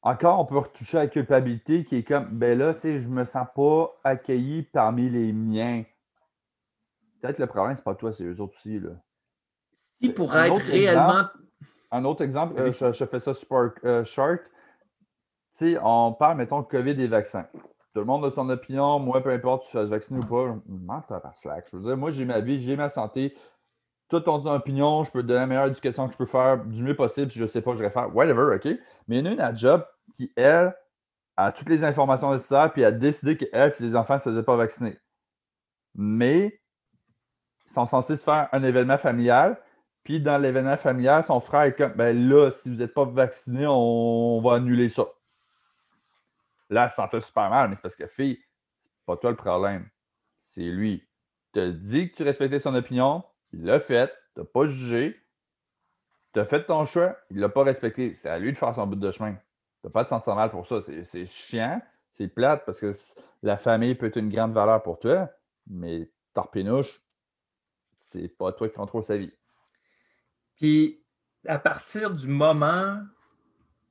encore, 0.08 0.39
on 0.39 0.45
peut 0.45 0.58
retoucher 0.58 0.97
à 0.97 1.01
la 1.01 1.08
culpabilité 1.08 1.84
qui 1.84 1.97
est 1.97 2.03
comme, 2.03 2.30
ben 2.30 2.58
là, 2.58 2.73
tu 2.73 2.82
sais, 2.82 2.99
je 2.99 3.08
me 3.10 3.25
sens 3.25 3.47
pas 3.53 3.93
accueilli 4.03 4.63
parmi 4.63 5.10
les 5.10 5.34
miens. 5.34 5.84
Peut-être 7.21 7.39
le 7.39 7.47
problème, 7.47 7.75
c'est 7.75 7.84
pas 7.84 7.95
toi, 7.95 8.13
c'est 8.13 8.23
eux 8.23 8.39
autres 8.39 8.56
aussi. 8.56 8.80
Là. 8.80 8.91
Si 9.99 10.10
pour 10.10 10.34
être 10.36 10.62
réellement. 10.62 11.25
un 11.91 12.06
autre 12.06 12.23
exemple, 12.23 12.58
euh, 12.58 12.71
je, 12.71 13.06
fais 13.06 13.19
ça 13.19 13.34
super 13.34 13.71
euh, 13.84 14.06
short. 14.06 14.39
Tu 15.58 15.73
sais, 15.73 15.80
on 15.82 16.13
parle, 16.13 16.38
mettons, 16.38 16.63
COVID 16.63 17.01
et 17.01 17.08
vaccins. 17.08 17.47
Tout 17.93 18.02
le 18.02 18.06
monde 18.06 18.26
a 18.26 18.32
son 18.32 18.50
opinion. 18.50 19.00
Moi, 19.00 19.21
peu 19.21 19.32
importe 19.32 19.65
tu 19.65 19.71
fais 19.71 19.86
vacciner 19.86 20.19
ou 20.19 20.26
pas, 20.26 20.54
je 20.54 21.19
par 21.19 21.38
slack. 21.38 21.67
Je 21.71 21.78
veux 21.78 21.84
dire, 21.84 21.97
moi, 21.97 22.12
j'ai 22.12 22.26
ma 22.26 22.39
vie, 22.39 22.60
j'ai 22.60 22.76
ma 22.76 22.89
santé. 22.89 23.36
Toi, 24.10 24.21
ton 24.21 24.45
opinion, 24.45 25.04
je 25.04 25.12
peux 25.12 25.21
te 25.21 25.28
donner 25.28 25.39
la 25.41 25.47
meilleure 25.47 25.67
éducation 25.67 26.08
que 26.08 26.13
je 26.13 26.17
peux 26.17 26.26
faire 26.26 26.63
du 26.63 26.84
mieux 26.84 26.95
possible. 26.95 27.30
Si 27.32 27.39
je 27.39 27.43
ne 27.43 27.47
sais 27.47 27.62
pas, 27.62 27.73
je 27.73 27.84
vais 27.84 27.89
faire 27.89 28.15
whatever, 28.15 28.56
OK? 28.56 28.65
Mais 29.08 29.17
il 29.17 29.19
y 29.19 29.21
en 29.21 29.26
a 29.26 29.34
une 29.34 29.41
à 29.41 29.54
job 29.54 29.86
qui, 30.13 30.32
elle, 30.36 30.73
a 31.36 31.52
toutes 31.52 31.69
les 31.69 31.84
informations 31.84 32.32
nécessaires, 32.34 32.71
puis 32.71 32.84
a 32.84 32.91
décidé 32.91 33.38
qu'elle 33.38 33.69
et 33.69 33.73
ses 33.73 33.95
enfants 33.95 34.15
ne 34.15 34.19
se 34.19 34.30
faisaient 34.30 34.43
pas 34.43 34.56
vacciner. 34.56 34.97
Mais 35.95 36.60
ils 37.65 37.71
sont 37.71 37.86
censés 37.86 38.17
se 38.17 38.23
faire 38.23 38.50
un 38.52 38.63
événement 38.63 38.97
familial, 38.97 39.62
puis 40.04 40.21
dans 40.21 40.38
l'événement 40.38 40.78
familial, 40.78 41.23
son 41.23 41.39
frère 41.39 41.63
est 41.63 41.76
comme 41.76 41.91
ben 41.93 42.30
là, 42.30 42.50
si 42.50 42.69
vous 42.69 42.76
n'êtes 42.76 42.93
pas 42.93 43.06
vacciné, 43.06 43.65
on, 43.67 44.41
va 44.41 44.56
annuler 44.56 44.89
ça. 44.89 45.06
Là, 46.69 46.86
elle 46.86 46.89
se 46.89 46.95
sentait 46.95 47.21
super 47.21 47.49
mal, 47.49 47.69
mais 47.69 47.75
c'est 47.75 47.82
parce 47.82 47.95
que 47.95 48.08
fille, 48.08 48.39
c'est 48.82 49.06
pas 49.06 49.17
toi 49.17 49.32
le 49.32 49.38
problème. 49.38 49.89
C'est 50.41 50.63
lui. 50.63 51.08
Tu 51.53 51.60
as 51.60 51.71
dit 51.71 52.12
que 52.12 52.15
tu 52.15 52.23
respectais 52.23 52.60
son 52.60 52.75
opinion, 52.75 53.23
il 53.53 53.63
l'a 53.63 53.80
fait, 53.80 54.13
tu 54.34 54.41
n'as 54.41 54.45
pas 54.45 54.65
jugé, 54.65 55.19
tu 56.34 56.39
as 56.39 56.45
fait 56.45 56.65
ton 56.65 56.86
choix, 56.86 57.17
il 57.30 57.39
l'a 57.39 57.49
pas 57.49 57.63
respecté. 57.63 58.13
C'est 58.13 58.30
à 58.30 58.38
lui 58.38 58.51
de 58.51 58.58
faire 58.58 58.75
son 58.75 58.86
bout 58.86 58.95
de 58.95 59.12
chemin. 59.12 59.34
Tu 59.34 59.39
n'as 59.86 59.91
pas 59.91 60.03
de 60.03 60.10
sentir 60.10 60.36
mal 60.36 60.49
pour 60.49 60.67
ça. 60.67 60.82
C'est 60.82 61.25
chiant, 61.27 61.82
c'est 62.12 62.27
plate 62.27 62.65
parce 62.65 62.80
que 62.80 62.91
la 63.43 63.58
famille 63.58 63.95
peut 63.95 64.08
être 64.08 64.17
une 64.17 64.30
grande 64.30 64.53
valeur 64.53 64.84
pour 64.84 64.99
toi, 64.99 65.30
mais 65.67 66.12
Torpinouche, 66.34 67.01
c'est 67.95 68.27
pas 68.27 68.51
toi 68.51 68.67
qui 68.67 68.75
contrôle 68.75 69.03
sa 69.03 69.17
vie. 69.17 69.34
Puis, 70.56 71.03
à 71.45 71.60
partir 71.60 72.12
du 72.12 72.27
moment 72.27 73.01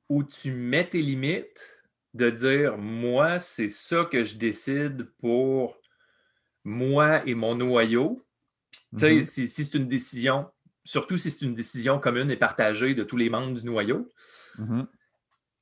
où 0.09 0.23
tu 0.23 0.51
mets 0.51 0.87
tes 0.87 1.01
limites, 1.01 1.76
de 2.17 2.29
dire, 2.29 2.77
moi, 2.77 3.39
c'est 3.39 3.67
ça 3.67 4.05
que 4.05 4.23
je 4.23 4.35
décide 4.35 5.09
pour 5.19 5.77
moi 6.63 7.25
et 7.25 7.35
mon 7.35 7.55
noyau. 7.55 8.25
Puis, 8.71 8.81
tu 8.93 8.99
sais, 8.99 9.15
mm-hmm. 9.19 9.47
si, 9.47 9.47
c'est 9.47 9.77
une 9.77 9.87
décision, 9.87 10.49
surtout 10.83 11.17
si 11.17 11.31
c'est 11.31 11.45
une 11.45 11.53
décision 11.53 11.99
commune 11.99 12.29
et 12.29 12.35
partagée 12.35 12.93
de 12.95 13.03
tous 13.03 13.17
les 13.17 13.29
membres 13.29 13.55
du 13.57 13.65
noyau, 13.65 14.11
mm-hmm 14.59 14.87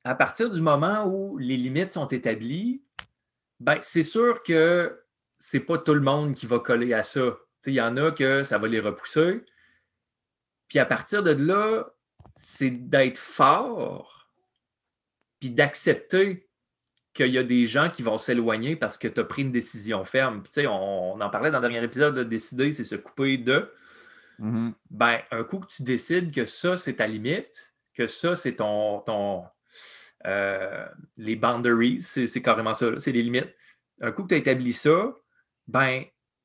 à 0.06 0.14
partir 0.14 0.48
du 0.50 0.60
moment 0.60 1.04
où 1.04 1.36
les 1.36 1.56
limites 1.56 1.90
sont 1.90 2.06
établies, 2.06 2.80
ben, 3.58 3.80
c'est 3.82 4.04
sûr 4.04 4.44
que 4.44 5.02
c'est 5.40 5.58
pas 5.58 5.78
tout 5.78 5.94
le 5.94 6.00
monde 6.00 6.32
qui 6.34 6.46
va 6.46 6.60
coller 6.60 6.94
à 6.94 7.02
ça. 7.02 7.36
Il 7.66 7.74
y 7.74 7.80
en 7.80 7.96
a 7.96 8.12
que 8.12 8.44
ça 8.44 8.56
va 8.58 8.68
les 8.68 8.78
repousser. 8.78 9.44
Puis 10.68 10.78
à 10.78 10.86
partir 10.86 11.24
de 11.24 11.32
là, 11.32 11.90
c'est 12.36 12.70
d'être 12.70 13.18
fort, 13.18 14.30
puis 15.40 15.50
d'accepter 15.50 16.45
qu'il 17.16 17.32
y 17.32 17.38
a 17.38 17.42
des 17.42 17.64
gens 17.64 17.88
qui 17.90 18.02
vont 18.02 18.18
s'éloigner 18.18 18.76
parce 18.76 18.98
que 18.98 19.08
tu 19.08 19.20
as 19.20 19.24
pris 19.24 19.42
une 19.42 19.52
décision 19.52 20.04
ferme. 20.04 20.42
Puis, 20.42 20.66
on, 20.66 21.14
on 21.14 21.20
en 21.20 21.30
parlait 21.30 21.50
dans 21.50 21.58
le 21.58 21.68
dernier 21.68 21.84
épisode, 21.84 22.14
de 22.14 22.22
décider, 22.22 22.72
c'est 22.72 22.84
se 22.84 22.94
couper 22.94 23.38
de. 23.38 23.72
Mm-hmm. 24.40 24.72
Ben, 24.90 25.18
un 25.30 25.44
coup 25.44 25.60
que 25.60 25.66
tu 25.66 25.82
décides 25.82 26.32
que 26.32 26.44
ça, 26.44 26.76
c'est 26.76 26.94
ta 26.94 27.06
limite, 27.06 27.72
que 27.94 28.06
ça, 28.06 28.36
c'est 28.36 28.56
ton, 28.56 29.00
ton, 29.00 29.44
euh, 30.26 30.86
les 31.16 31.36
boundaries, 31.36 32.00
c'est 32.00 32.42
carrément 32.42 32.74
ça, 32.74 32.98
c'est 32.98 33.12
les 33.12 33.22
limites. 33.22 33.54
Un 34.00 34.12
coup 34.12 34.24
que 34.24 34.28
tu 34.28 34.34
as 34.34 34.38
établi 34.38 34.72
ça, 34.72 35.14
ben, 35.68 36.04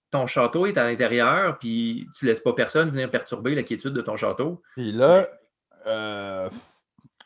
ton 0.09 0.27
château 0.27 0.65
est 0.65 0.77
à 0.77 0.83
l'intérieur, 0.83 1.57
puis 1.57 2.07
tu 2.17 2.25
laisses 2.25 2.39
pas 2.39 2.53
personne 2.53 2.89
venir 2.89 3.09
perturber 3.09 3.55
la 3.55 3.63
quiétude 3.63 3.93
de 3.93 4.01
ton 4.01 4.15
château. 4.15 4.61
Puis 4.73 4.91
là, 4.91 5.29
euh, 5.87 6.49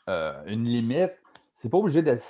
euh, 0.09 0.43
une 0.47 0.65
limite, 0.65 1.13
c'est 1.55 1.69
pas 1.69 1.77
obligé 1.77 2.01
d'être 2.01 2.23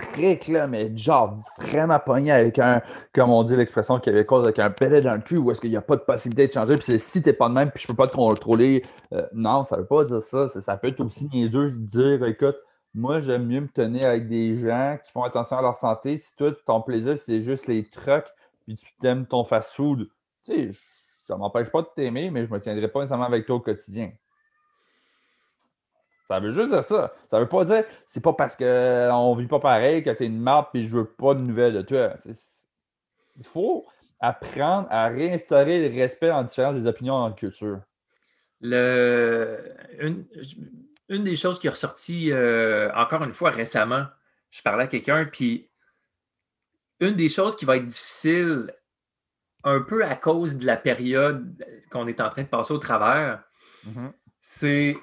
strict, 0.00 0.48
là, 0.48 0.66
mais 0.66 0.96
genre 0.96 1.38
vraiment 1.58 1.98
pogné 1.98 2.32
avec 2.32 2.58
un, 2.58 2.82
comme 3.14 3.30
on 3.30 3.42
dit 3.42 3.56
l'expression 3.56 3.98
québécoise, 3.98 4.44
avec 4.44 4.58
un 4.58 4.70
pellet 4.70 5.00
dans 5.00 5.14
le 5.14 5.20
cul, 5.20 5.38
où 5.38 5.50
est-ce 5.50 5.60
qu'il 5.60 5.70
n'y 5.70 5.76
a 5.76 5.82
pas 5.82 5.96
de 5.96 6.02
possibilité 6.02 6.48
de 6.48 6.52
changer, 6.52 6.76
puis 6.76 6.98
si 6.98 7.22
t'es 7.22 7.32
pas 7.32 7.48
de 7.48 7.54
même, 7.54 7.70
puis 7.70 7.82
je 7.82 7.88
peux 7.88 7.94
pas 7.94 8.06
te 8.06 8.14
contrôler. 8.14 8.84
non, 9.32 9.64
ça 9.64 9.76
veut 9.76 9.86
pas 9.86 10.04
dire 10.04 10.22
ça. 10.22 10.48
Ça, 10.48 10.76
peut 10.76 10.88
être 10.88 11.00
aussi 11.00 11.28
niaiseux 11.32 11.70
de 11.70 11.86
dire, 11.86 12.24
écoute, 12.26 12.56
moi, 12.94 13.20
j'aime 13.20 13.46
mieux 13.46 13.60
me 13.60 13.68
tenir 13.68 14.06
avec 14.06 14.28
des 14.28 14.56
gens 14.60 14.96
qui 15.04 15.12
font 15.12 15.22
attention 15.22 15.58
à 15.58 15.62
leur 15.62 15.76
santé. 15.76 16.16
Si 16.16 16.34
toi, 16.34 16.52
ton 16.66 16.80
plaisir, 16.80 17.18
c'est 17.18 17.42
juste 17.42 17.66
les 17.66 17.88
trucks, 17.88 18.32
puis 18.66 18.76
tu 18.76 18.86
t'aimes 19.00 19.26
ton 19.26 19.44
fast-food, 19.44 20.08
tu 20.44 20.72
sais, 20.72 20.78
ça 21.26 21.36
m'empêche 21.36 21.70
pas 21.70 21.82
de 21.82 21.88
t'aimer, 21.94 22.30
mais 22.30 22.46
je 22.46 22.52
me 22.52 22.60
tiendrai 22.60 22.88
pas 22.88 23.00
nécessairement 23.00 23.26
avec 23.26 23.46
toi 23.46 23.56
au 23.56 23.60
quotidien. 23.60 24.12
Ça 26.28 26.40
veut 26.40 26.50
juste 26.50 26.70
dire 26.70 26.82
ça. 26.82 27.12
Ça 27.30 27.38
veut 27.38 27.48
pas 27.48 27.64
dire 27.64 27.84
c'est 28.04 28.22
pas 28.22 28.32
parce 28.32 28.56
qu'on 28.56 28.64
ne 28.64 29.40
vit 29.40 29.46
pas 29.46 29.60
pareil 29.60 30.02
que 30.02 30.10
tu 30.10 30.24
es 30.24 30.26
une 30.26 30.40
marde 30.40 30.66
et 30.74 30.82
je 30.82 30.88
veux 30.88 31.04
pas 31.04 31.34
de 31.34 31.40
nouvelles 31.40 31.74
de 31.74 31.82
toi. 31.82 32.14
Il 33.36 33.46
faut 33.46 33.86
apprendre 34.18 34.88
à 34.90 35.08
réinstaurer 35.08 35.88
le 35.88 35.94
respect 35.94 36.30
en 36.30 36.42
différence 36.42 36.74
des 36.74 36.86
opinions 36.86 37.14
en 37.14 37.32
culture. 37.32 37.80
Le 38.60 39.74
une 41.08 41.22
des 41.22 41.36
choses 41.36 41.58
qui 41.58 41.66
est 41.66 41.70
ressortie 41.70 42.32
euh, 42.32 42.90
encore 42.94 43.22
une 43.22 43.32
fois 43.32 43.50
récemment, 43.50 44.06
je 44.50 44.62
parlais 44.62 44.84
à 44.84 44.86
quelqu'un, 44.88 45.24
puis 45.24 45.68
une 47.00 47.14
des 47.14 47.28
choses 47.28 47.56
qui 47.56 47.64
va 47.64 47.76
être 47.76 47.86
difficile 47.86 48.74
un 49.64 49.80
peu 49.80 50.04
à 50.04 50.16
cause 50.16 50.56
de 50.56 50.66
la 50.66 50.76
période 50.76 51.64
qu'on 51.90 52.06
est 52.06 52.20
en 52.20 52.28
train 52.28 52.42
de 52.42 52.48
passer 52.48 52.72
au 52.72 52.78
travers, 52.78 53.42
mm-hmm. 53.86 54.12
c'est 54.40 54.96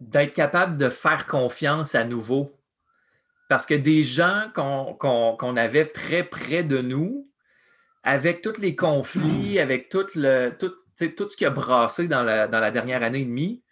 d'être 0.00 0.32
capable 0.32 0.76
de 0.76 0.88
faire 0.88 1.26
confiance 1.26 1.94
à 1.94 2.04
nouveau. 2.04 2.52
Parce 3.48 3.66
que 3.66 3.74
des 3.74 4.02
gens 4.02 4.50
qu'on 4.54 5.56
avait 5.56 5.86
très 5.86 6.24
près 6.24 6.64
de 6.64 6.80
nous, 6.80 7.30
avec 8.02 8.42
tous 8.42 8.58
les 8.58 8.76
conflits, 8.76 9.58
avec 9.58 9.88
tout, 9.88 10.06
le, 10.14 10.50
tout, 10.50 10.72
tout 11.16 11.30
ce 11.30 11.36
qui 11.36 11.44
a 11.44 11.50
brassé 11.50 12.08
dans 12.08 12.22
la, 12.22 12.48
dans 12.48 12.60
la 12.60 12.70
dernière 12.70 13.02
année 13.02 13.20
et 13.20 13.24
demie, 13.24 13.62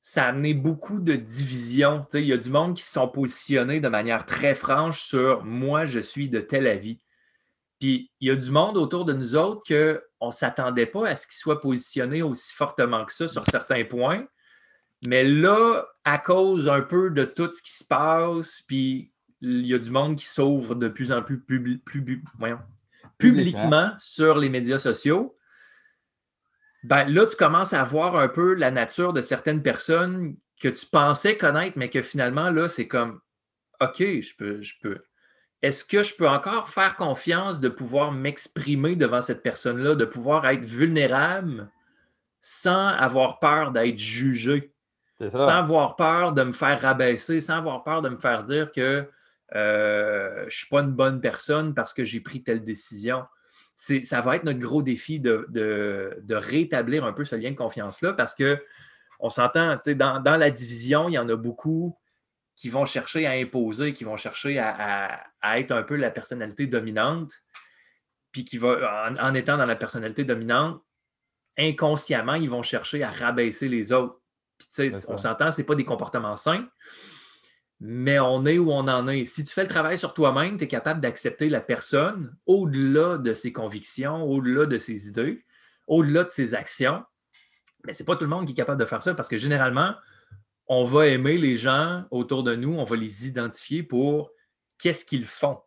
ça 0.00 0.24
a 0.24 0.28
amené 0.28 0.54
beaucoup 0.54 0.98
de 0.98 1.14
divisions. 1.14 2.06
Il 2.14 2.24
y 2.24 2.32
a 2.32 2.36
du 2.36 2.50
monde 2.50 2.74
qui 2.74 2.82
se 2.82 2.92
sont 2.92 3.08
positionnés 3.08 3.80
de 3.80 3.88
manière 3.88 4.26
très 4.26 4.54
franche 4.54 5.02
sur 5.02 5.44
moi, 5.44 5.84
je 5.84 6.00
suis 6.00 6.28
de 6.28 6.40
tel 6.40 6.66
avis. 6.66 7.00
Puis 7.78 8.10
il 8.20 8.28
y 8.28 8.30
a 8.30 8.36
du 8.36 8.50
monde 8.50 8.76
autour 8.76 9.04
de 9.04 9.12
nous 9.12 9.36
autres 9.36 9.62
qu'on 9.66 10.26
ne 10.26 10.32
s'attendait 10.32 10.86
pas 10.86 11.08
à 11.08 11.16
ce 11.16 11.26
qu'ils 11.26 11.36
soient 11.36 11.60
positionnés 11.60 12.22
aussi 12.22 12.52
fortement 12.54 13.04
que 13.04 13.12
ça 13.12 13.28
sur 13.28 13.46
certains 13.46 13.84
points. 13.84 14.26
Mais 15.06 15.24
là, 15.24 15.84
à 16.04 16.18
cause 16.18 16.68
un 16.68 16.82
peu 16.82 17.10
de 17.10 17.24
tout 17.24 17.50
ce 17.52 17.62
qui 17.62 17.72
se 17.72 17.84
passe, 17.84 18.62
puis 18.66 19.12
il 19.40 19.66
y 19.66 19.74
a 19.74 19.78
du 19.78 19.90
monde 19.90 20.16
qui 20.16 20.26
s'ouvre 20.26 20.74
de 20.74 20.88
plus 20.88 21.12
en 21.12 21.22
plus, 21.22 21.42
publiquement 23.18 23.92
sur 23.98 24.38
les 24.38 24.48
médias 24.48 24.78
sociaux 24.78 25.36
ben 26.82 27.04
là, 27.04 27.26
tu 27.26 27.36
commences 27.36 27.72
à 27.72 27.84
voir 27.84 28.16
un 28.16 28.28
peu 28.28 28.54
la 28.54 28.70
nature 28.70 29.12
de 29.12 29.20
certaines 29.20 29.62
personnes 29.62 30.36
que 30.60 30.68
tu 30.68 30.86
pensais 30.86 31.36
connaître, 31.36 31.76
mais 31.78 31.90
que 31.90 32.02
finalement, 32.02 32.50
là, 32.50 32.68
c'est 32.68 32.88
comme 32.88 33.20
OK, 33.80 33.98
je 33.98 34.36
peux, 34.36 34.62
je 34.62 34.74
peux. 34.82 34.98
Est-ce 35.62 35.84
que 35.84 36.02
je 36.02 36.14
peux 36.14 36.28
encore 36.28 36.70
faire 36.70 36.96
confiance 36.96 37.60
de 37.60 37.68
pouvoir 37.68 38.12
m'exprimer 38.12 38.96
devant 38.96 39.20
cette 39.20 39.42
personne-là, 39.42 39.94
de 39.94 40.04
pouvoir 40.06 40.46
être 40.46 40.64
vulnérable 40.64 41.70
sans 42.40 42.88
avoir 42.88 43.38
peur 43.40 43.70
d'être 43.70 43.98
jugé, 43.98 44.72
sans 45.28 45.48
avoir 45.48 45.96
peur 45.96 46.32
de 46.32 46.42
me 46.42 46.52
faire 46.52 46.80
rabaisser, 46.80 47.40
sans 47.40 47.58
avoir 47.58 47.84
peur 47.84 48.00
de 48.00 48.08
me 48.08 48.18
faire 48.18 48.42
dire 48.42 48.72
que 48.72 49.08
euh, 49.54 50.38
je 50.40 50.44
ne 50.44 50.50
suis 50.50 50.68
pas 50.68 50.80
une 50.80 50.92
bonne 50.92 51.20
personne 51.20 51.74
parce 51.74 51.92
que 51.92 52.04
j'ai 52.04 52.20
pris 52.20 52.42
telle 52.42 52.62
décision 52.62 53.24
ça 54.02 54.20
va 54.20 54.36
être 54.36 54.44
notre 54.44 54.58
gros 54.58 54.82
défi 54.82 55.20
de, 55.20 56.18
rétablir 56.30 57.04
un 57.04 57.12
peu 57.12 57.24
ce 57.24 57.34
lien 57.34 57.50
de 57.50 57.56
confiance-là 57.56 58.12
parce 58.12 58.34
que 58.34 58.62
on 59.20 59.30
s'entend, 59.30 59.78
dans, 59.86 60.20
dans 60.20 60.36
la 60.36 60.50
division, 60.50 61.08
il 61.08 61.12
y 61.12 61.18
en 61.18 61.28
a 61.28 61.36
beaucoup 61.36 61.98
qui 62.56 62.68
vont 62.70 62.84
chercher 62.84 63.26
à 63.26 63.32
imposer, 63.32 63.92
qui 63.92 64.04
vont 64.04 64.16
chercher 64.16 64.58
à, 64.58 65.26
être 65.56 65.72
un 65.72 65.82
peu 65.82 65.96
la 65.96 66.10
personnalité 66.10 66.66
dominante, 66.66 67.32
puis 68.32 68.44
qui 68.44 68.58
va, 68.58 69.12
en, 69.18 69.34
étant 69.34 69.56
dans 69.56 69.66
la 69.66 69.76
personnalité 69.76 70.24
dominante, 70.24 70.82
inconsciemment, 71.58 72.34
ils 72.34 72.50
vont 72.50 72.62
chercher 72.62 73.02
à 73.02 73.10
rabaisser 73.10 73.68
les 73.68 73.92
autres. 73.92 74.19
Puis, 74.60 74.90
on 75.08 75.16
s'entend, 75.16 75.50
ce 75.50 75.58
n'est 75.58 75.66
pas 75.66 75.74
des 75.74 75.84
comportements 75.84 76.36
sains, 76.36 76.68
mais 77.80 78.18
on 78.18 78.44
est 78.44 78.58
où 78.58 78.70
on 78.70 78.86
en 78.88 79.08
est. 79.08 79.24
Si 79.24 79.44
tu 79.44 79.54
fais 79.54 79.62
le 79.62 79.68
travail 79.68 79.96
sur 79.96 80.12
toi-même, 80.12 80.58
tu 80.58 80.64
es 80.64 80.68
capable 80.68 81.00
d'accepter 81.00 81.48
la 81.48 81.60
personne 81.60 82.36
au-delà 82.46 83.16
de 83.16 83.32
ses 83.32 83.52
convictions, 83.52 84.22
au-delà 84.22 84.66
de 84.66 84.76
ses 84.76 85.08
idées, 85.08 85.44
au-delà 85.86 86.24
de 86.24 86.30
ses 86.30 86.54
actions. 86.54 87.02
Mais 87.86 87.94
ce 87.94 88.02
n'est 88.02 88.06
pas 88.06 88.16
tout 88.16 88.24
le 88.24 88.30
monde 88.30 88.44
qui 88.44 88.52
est 88.52 88.56
capable 88.56 88.80
de 88.80 88.86
faire 88.86 89.02
ça 89.02 89.14
parce 89.14 89.28
que 89.28 89.38
généralement, 89.38 89.94
on 90.66 90.84
va 90.84 91.06
aimer 91.06 91.38
les 91.38 91.56
gens 91.56 92.04
autour 92.10 92.42
de 92.42 92.54
nous, 92.54 92.74
on 92.74 92.84
va 92.84 92.96
les 92.96 93.26
identifier 93.26 93.82
pour 93.82 94.30
qu'est-ce 94.78 95.04
qu'ils 95.04 95.26
font. 95.26 95.60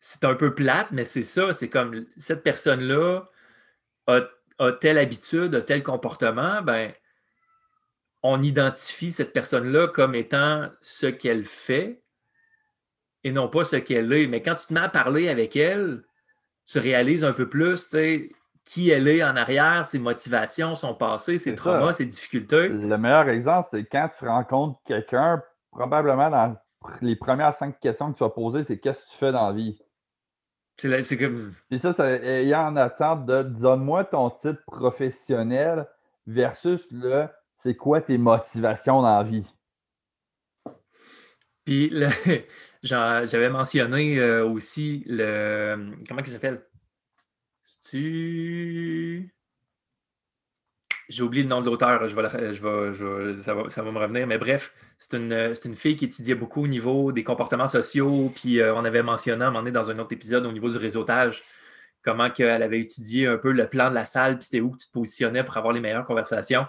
C'est 0.00 0.24
un 0.24 0.34
peu 0.34 0.54
plate, 0.54 0.88
mais 0.90 1.04
c'est 1.04 1.22
ça. 1.22 1.52
C'est 1.52 1.70
comme 1.70 2.06
cette 2.16 2.42
personne-là 2.42 3.22
a, 4.08 4.20
a, 4.58 4.72
telle 4.72 4.98
habitude, 4.98 5.54
a 5.54 5.60
tel 5.60 5.82
comportement, 5.82 6.62
ben 6.62 6.92
on 8.22 8.42
identifie 8.42 9.10
cette 9.10 9.32
personne-là 9.32 9.88
comme 9.88 10.14
étant 10.14 10.68
ce 10.80 11.06
qu'elle 11.06 11.44
fait 11.44 12.02
et 13.24 13.32
non 13.32 13.48
pas 13.48 13.64
ce 13.64 13.76
qu'elle 13.76 14.12
est. 14.12 14.26
Mais 14.26 14.42
quand 14.42 14.54
tu 14.54 14.66
te 14.66 14.72
mets 14.72 14.80
à 14.80 14.88
parler 14.88 15.28
avec 15.28 15.56
elle, 15.56 16.02
tu 16.64 16.78
réalises 16.78 17.24
un 17.24 17.32
peu 17.32 17.48
plus 17.48 17.88
qui 18.64 18.90
elle 18.90 19.08
est 19.08 19.24
en 19.24 19.36
arrière, 19.36 19.84
ses 19.84 19.98
motivations, 19.98 20.76
son 20.76 20.94
passé, 20.94 21.38
ses 21.38 21.54
traumas, 21.54 21.94
ses 21.94 22.06
difficultés. 22.06 22.68
Le 22.68 22.96
meilleur 22.96 23.28
exemple, 23.28 23.68
c'est 23.70 23.84
quand 23.84 24.08
tu 24.16 24.24
rencontres 24.26 24.78
quelqu'un 24.84 25.42
probablement 25.72 26.30
dans 26.30 26.56
les 27.00 27.16
premières 27.16 27.54
cinq 27.54 27.78
questions 27.80 28.12
que 28.12 28.18
tu 28.18 28.24
vas 28.24 28.30
poser, 28.30 28.62
c'est 28.64 28.78
qu'est-ce 28.78 29.04
que 29.04 29.10
tu 29.10 29.16
fais 29.16 29.32
dans 29.32 29.48
la 29.48 29.52
vie? 29.52 29.80
C'est 30.82 31.16
comme. 31.16 31.54
Ça, 31.76 31.92
ça 31.92 32.10
ayant 32.10 32.68
en 32.68 32.76
attente 32.76 33.26
de 33.26 33.42
donne-moi 33.42 34.04
ton 34.04 34.30
titre 34.30 34.62
professionnel 34.66 35.86
versus 36.26 36.86
le 36.90 37.28
c'est 37.58 37.76
quoi 37.76 38.00
tes 38.00 38.18
motivations 38.18 39.02
dans 39.02 39.18
la 39.18 39.22
vie? 39.22 39.46
Puis 41.64 41.92
j'avais 42.82 43.50
mentionné 43.50 44.18
euh, 44.18 44.44
aussi 44.44 45.04
le. 45.06 45.94
Comment 46.08 46.22
il 46.26 46.32
s'appelle? 46.32 46.66
Tu. 47.88 49.32
J'ai 51.12 51.22
oublié 51.22 51.42
le 51.42 51.48
nom 51.50 51.60
de 51.60 51.66
l'auteur, 51.66 52.08
je 52.08 52.16
vais, 52.16 52.54
je 52.54 53.40
ça, 53.42 53.52
va, 53.54 53.90
me 53.90 53.98
revenir, 53.98 54.26
mais 54.26 54.38
bref, 54.38 54.72
c'est 54.96 55.18
une, 55.18 55.76
fille 55.76 55.94
qui 55.94 56.06
étudiait 56.06 56.34
beaucoup 56.34 56.64
au 56.64 56.66
niveau 56.66 57.12
des 57.12 57.22
comportements 57.22 57.68
sociaux, 57.68 58.32
puis 58.34 58.60
euh, 58.60 58.74
on 58.74 58.82
avait 58.84 59.02
mentionné 59.02 59.44
à 59.44 59.48
un 59.48 59.50
moment 59.50 59.60
donné 59.60 59.72
dans 59.72 59.90
un 59.90 59.98
autre 59.98 60.12
épisode 60.12 60.46
au 60.46 60.52
niveau 60.52 60.70
du 60.70 60.78
réseautage, 60.78 61.42
comment 62.02 62.30
elle 62.38 62.62
avait 62.62 62.80
étudié 62.80 63.26
un 63.26 63.36
peu 63.36 63.52
le 63.52 63.66
plan 63.66 63.90
de 63.90 63.94
la 63.94 64.06
salle, 64.06 64.38
puis 64.38 64.44
c'était 64.44 64.60
où 64.60 64.74
tu 64.74 64.86
te 64.86 64.92
positionnais 64.92 65.44
pour 65.44 65.54
avoir 65.58 65.74
les 65.74 65.80
meilleures 65.80 66.06
conversations. 66.06 66.66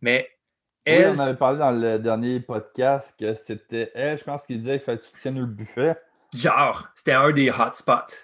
Mais 0.00 0.28
elle, 0.84 1.10
oui, 1.10 1.16
on 1.16 1.20
avait 1.20 1.36
parlé 1.36 1.58
dans 1.60 1.70
le 1.70 1.98
dernier 2.00 2.40
podcast 2.40 3.14
que 3.18 3.34
c'était 3.34 3.92
elle, 3.94 4.18
je 4.18 4.24
pense 4.24 4.44
qu'il 4.46 4.58
disait 4.58 4.78
qu'il 4.78 4.84
fallait 4.84 4.98
que 4.98 5.04
tu 5.04 5.20
tiennes 5.20 5.38
le 5.38 5.46
buffet. 5.46 5.96
Genre, 6.34 6.88
c'était 6.96 7.12
un 7.12 7.30
des 7.30 7.50
hotspots. 7.50 8.14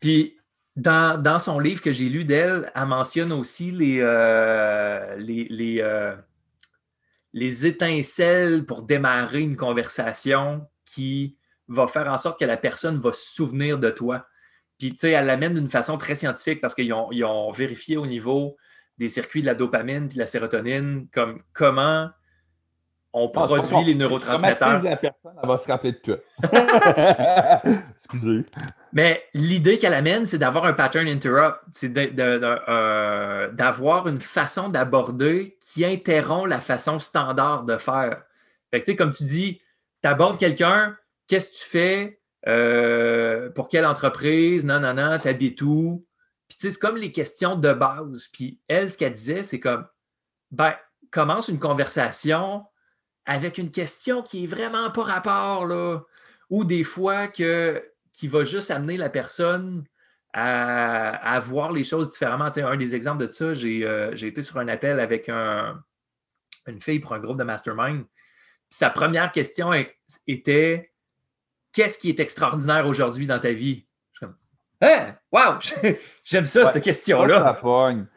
Puis 0.00 0.37
dans, 0.78 1.38
son 1.38 1.58
livre 1.58 1.82
que 1.82 1.92
j'ai 1.92 2.08
lu 2.08 2.24
d'elle, 2.24 2.70
elle 2.74 2.86
mentionne 2.86 3.32
aussi 3.32 3.70
les, 3.70 3.98
euh, 4.00 5.16
les, 5.16 5.78
euh, 5.80 6.14
les, 7.32 7.66
étincelles 7.66 8.64
pour 8.64 8.82
démarrer 8.82 9.40
une 9.40 9.56
conversation 9.56 10.66
qui 10.84 11.36
va 11.66 11.86
faire 11.86 12.10
en 12.10 12.18
sorte 12.18 12.38
que 12.38 12.44
la 12.44 12.56
personne 12.56 12.98
va 12.98 13.12
se 13.12 13.34
souvenir 13.34 13.78
de 13.78 13.90
toi. 13.90 14.26
Puis, 14.78 14.92
tu 14.92 14.98
sais, 14.98 15.10
elle 15.10 15.26
l'amène 15.26 15.54
d'une 15.54 15.68
façon 15.68 15.98
très 15.98 16.14
scientifique 16.14 16.60
parce 16.60 16.74
qu'ils 16.74 16.92
ont, 16.92 17.10
ont, 17.10 17.52
vérifié 17.52 17.96
au 17.96 18.06
niveau 18.06 18.56
des 18.96 19.08
circuits 19.08 19.42
de 19.42 19.46
la 19.46 19.54
dopamine 19.54 20.04
et 20.04 20.14
de 20.14 20.18
la 20.18 20.26
sérotonine, 20.26 21.08
comme 21.12 21.42
comment 21.52 22.10
on 23.12 23.30
ah, 23.34 23.46
produit 23.46 23.84
les 23.84 23.94
neurotransmetteurs. 23.94 24.82
la 24.82 24.96
personne, 24.96 25.32
elle 25.42 25.48
va 25.48 25.58
se 25.58 25.68
rappeler 25.68 25.92
de 25.92 25.98
toi. 25.98 26.16
Excusez. 27.94 28.44
Mais 28.92 29.22
l'idée 29.34 29.78
qu'elle 29.78 29.94
amène, 29.94 30.26
c'est 30.26 30.38
d'avoir 30.38 30.64
un 30.66 30.74
pattern 30.74 31.08
interrupt, 31.08 31.58
c'est 31.72 31.92
euh, 31.96 33.50
d'avoir 33.52 34.08
une 34.08 34.20
façon 34.20 34.68
d'aborder 34.68 35.56
qui 35.60 35.84
interrompt 35.84 36.48
la 36.48 36.60
façon 36.60 36.98
standard 36.98 37.64
de 37.64 37.76
faire. 37.78 38.22
Fait 38.70 38.82
que, 38.82 38.92
comme 38.92 39.12
tu 39.12 39.24
dis, 39.24 39.60
tu 40.02 40.08
abordes 40.08 40.38
quelqu'un, 40.38 40.96
qu'est-ce 41.26 41.50
que 41.50 41.56
tu 41.56 41.64
fais, 41.64 42.20
euh, 42.46 43.50
pour 43.50 43.68
quelle 43.68 43.86
entreprise, 43.86 44.64
non, 44.64 44.80
non, 44.80 44.94
non, 44.94 45.18
t'habites 45.18 45.62
où? 45.62 46.06
Puis, 46.48 46.58
c'est 46.60 46.78
comme 46.78 46.96
les 46.96 47.12
questions 47.12 47.56
de 47.56 47.72
base. 47.72 48.28
Puis, 48.32 48.60
elle, 48.68 48.90
ce 48.90 48.98
qu'elle 48.98 49.12
disait, 49.12 49.42
c'est 49.42 49.60
comme, 49.60 49.86
ben, 50.50 50.74
commence 51.10 51.48
une 51.48 51.58
conversation 51.58 52.64
avec 53.28 53.58
une 53.58 53.70
question 53.70 54.22
qui 54.22 54.44
est 54.44 54.46
vraiment 54.46 54.90
pas 54.90 55.02
rapport, 55.02 55.66
là. 55.66 56.00
Ou 56.48 56.64
des 56.64 56.82
fois 56.82 57.28
que, 57.28 57.84
qui 58.10 58.26
va 58.26 58.42
juste 58.42 58.70
amener 58.70 58.96
la 58.96 59.10
personne 59.10 59.84
à, 60.32 61.38
voir 61.40 61.70
les 61.72 61.84
choses 61.84 62.10
différemment. 62.10 62.46
un 62.46 62.76
des 62.76 62.94
exemples 62.94 63.26
de 63.26 63.30
ça, 63.30 63.44
euh, 63.44 64.10
j'ai 64.14 64.26
été 64.26 64.42
sur 64.42 64.56
un 64.58 64.68
appel 64.68 64.98
avec 64.98 65.28
une 65.28 66.80
fille 66.80 67.00
pour 67.00 67.12
un 67.12 67.18
groupe 67.18 67.38
de 67.38 67.44
mastermind. 67.44 68.04
Sa 68.70 68.88
première 68.88 69.30
question 69.30 69.72
était 70.26 70.90
Qu'est-ce 71.74 71.98
qui 71.98 72.08
est 72.08 72.20
extraordinaire 72.20 72.86
aujourd'hui 72.86 73.26
dans 73.26 73.38
ta 73.38 73.52
vie? 73.52 73.86
Je 74.12 74.18
suis 74.18 74.26
comme 74.26 74.36
Hein? 74.80 75.16
Wow! 75.30 75.58
J'aime 76.24 76.46
ça, 76.46 76.64
cette 76.66 76.82
question-là. 76.82 77.38
Ça, 77.40 77.44
ça 77.44 78.08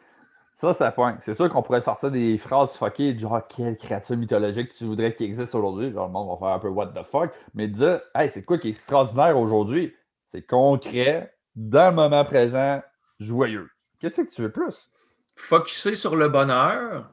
pointe. 0.94 1.18
C'est 1.22 1.34
sûr 1.34 1.48
qu'on 1.48 1.62
pourrait 1.62 1.80
sortir 1.80 2.10
des 2.10 2.38
phrases 2.38 2.76
fuckées, 2.76 3.18
genre 3.18 3.40
quelle 3.48 3.76
créature 3.76 4.16
mythologique 4.16 4.70
tu 4.70 4.84
voudrais 4.84 5.14
qu'il 5.14 5.26
existe 5.26 5.54
aujourd'hui. 5.54 5.92
Genre, 5.92 6.06
le 6.06 6.12
monde 6.12 6.28
va 6.28 6.46
faire 6.46 6.54
un 6.56 6.58
peu 6.58 6.68
what 6.68 6.88
the 6.88 7.04
fuck. 7.10 7.30
Mais 7.54 7.68
dire, 7.68 8.00
hey, 8.14 8.30
c'est 8.30 8.44
quoi 8.44 8.58
qui 8.58 8.68
est 8.68 8.72
extraordinaire 8.72 9.38
aujourd'hui? 9.38 9.94
C'est 10.30 10.42
concret, 10.42 11.34
dans 11.54 11.90
le 11.90 11.96
moment 11.96 12.24
présent, 12.24 12.82
joyeux. 13.18 13.68
Qu'est-ce 14.00 14.22
que 14.22 14.30
tu 14.30 14.42
veux 14.42 14.52
plus? 14.52 14.90
Focuser 15.36 15.94
sur 15.94 16.16
le 16.16 16.28
bonheur, 16.28 17.10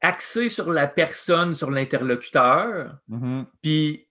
axer 0.00 0.48
sur 0.48 0.70
la 0.70 0.88
personne, 0.88 1.54
sur 1.54 1.70
l'interlocuteur, 1.70 2.96
mm-hmm. 3.08 3.44
puis 3.62 4.08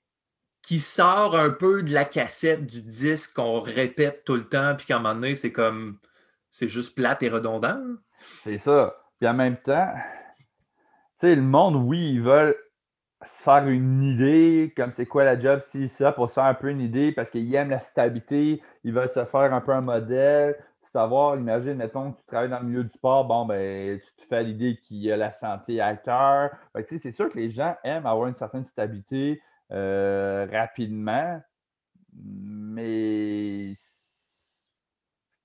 qui 0.61 0.79
sort 0.79 1.35
un 1.35 1.49
peu 1.49 1.83
de 1.83 1.93
la 1.93 2.05
cassette 2.05 2.65
du 2.65 2.81
disque 2.81 3.33
qu'on 3.33 3.61
répète 3.61 4.23
tout 4.25 4.35
le 4.35 4.47
temps, 4.47 4.75
puis 4.75 4.85
qu'à 4.85 4.97
un 4.97 4.99
moment 4.99 5.15
donné, 5.15 5.35
c'est 5.35 5.51
comme 5.51 5.97
c'est 6.51 6.67
juste 6.67 6.95
plate 6.95 7.23
et 7.23 7.29
redondant. 7.29 7.81
C'est 8.41 8.57
ça. 8.57 8.95
Puis 9.19 9.27
en 9.27 9.33
même 9.33 9.57
temps, 9.57 9.93
tu 11.19 11.27
sais, 11.27 11.35
le 11.35 11.41
monde, 11.41 11.75
oui, 11.75 12.13
ils 12.13 12.21
veulent 12.21 12.55
se 13.23 13.43
faire 13.43 13.67
une 13.67 14.01
idée, 14.01 14.73
comme 14.75 14.91
c'est 14.93 15.05
quoi 15.05 15.23
la 15.23 15.39
job, 15.39 15.61
si 15.63 15.87
ça, 15.87 16.11
pour 16.11 16.29
se 16.29 16.35
faire 16.35 16.45
un 16.45 16.55
peu 16.55 16.69
une 16.69 16.81
idée, 16.81 17.11
parce 17.11 17.29
qu'ils 17.29 17.53
aiment 17.53 17.69
la 17.69 17.79
stabilité, 17.79 18.61
ils 18.83 18.93
veulent 18.93 19.09
se 19.09 19.25
faire 19.25 19.53
un 19.53 19.61
peu 19.61 19.73
un 19.73 19.81
modèle, 19.81 20.55
savoir, 20.91 21.37
imagine, 21.37 21.75
mettons 21.75 22.11
que 22.11 22.17
tu 22.17 22.25
travailles 22.25 22.49
dans 22.49 22.59
le 22.59 22.65
milieu 22.65 22.83
du 22.83 22.89
sport, 22.89 23.25
bon, 23.25 23.45
ben, 23.45 23.99
tu 23.99 24.23
te 24.23 24.27
fais 24.27 24.43
l'idée 24.43 24.77
qu'il 24.77 24.97
y 24.97 25.11
a 25.11 25.17
la 25.17 25.31
santé 25.31 25.79
à 25.79 25.95
cœur. 25.95 26.51
c'est 26.85 27.11
sûr 27.11 27.29
que 27.29 27.37
les 27.37 27.49
gens 27.49 27.75
aiment 27.83 28.05
avoir 28.05 28.27
une 28.27 28.35
certaine 28.35 28.65
stabilité 28.65 29.41
euh, 29.71 30.47
rapidement, 30.51 31.41
mais 32.13 33.73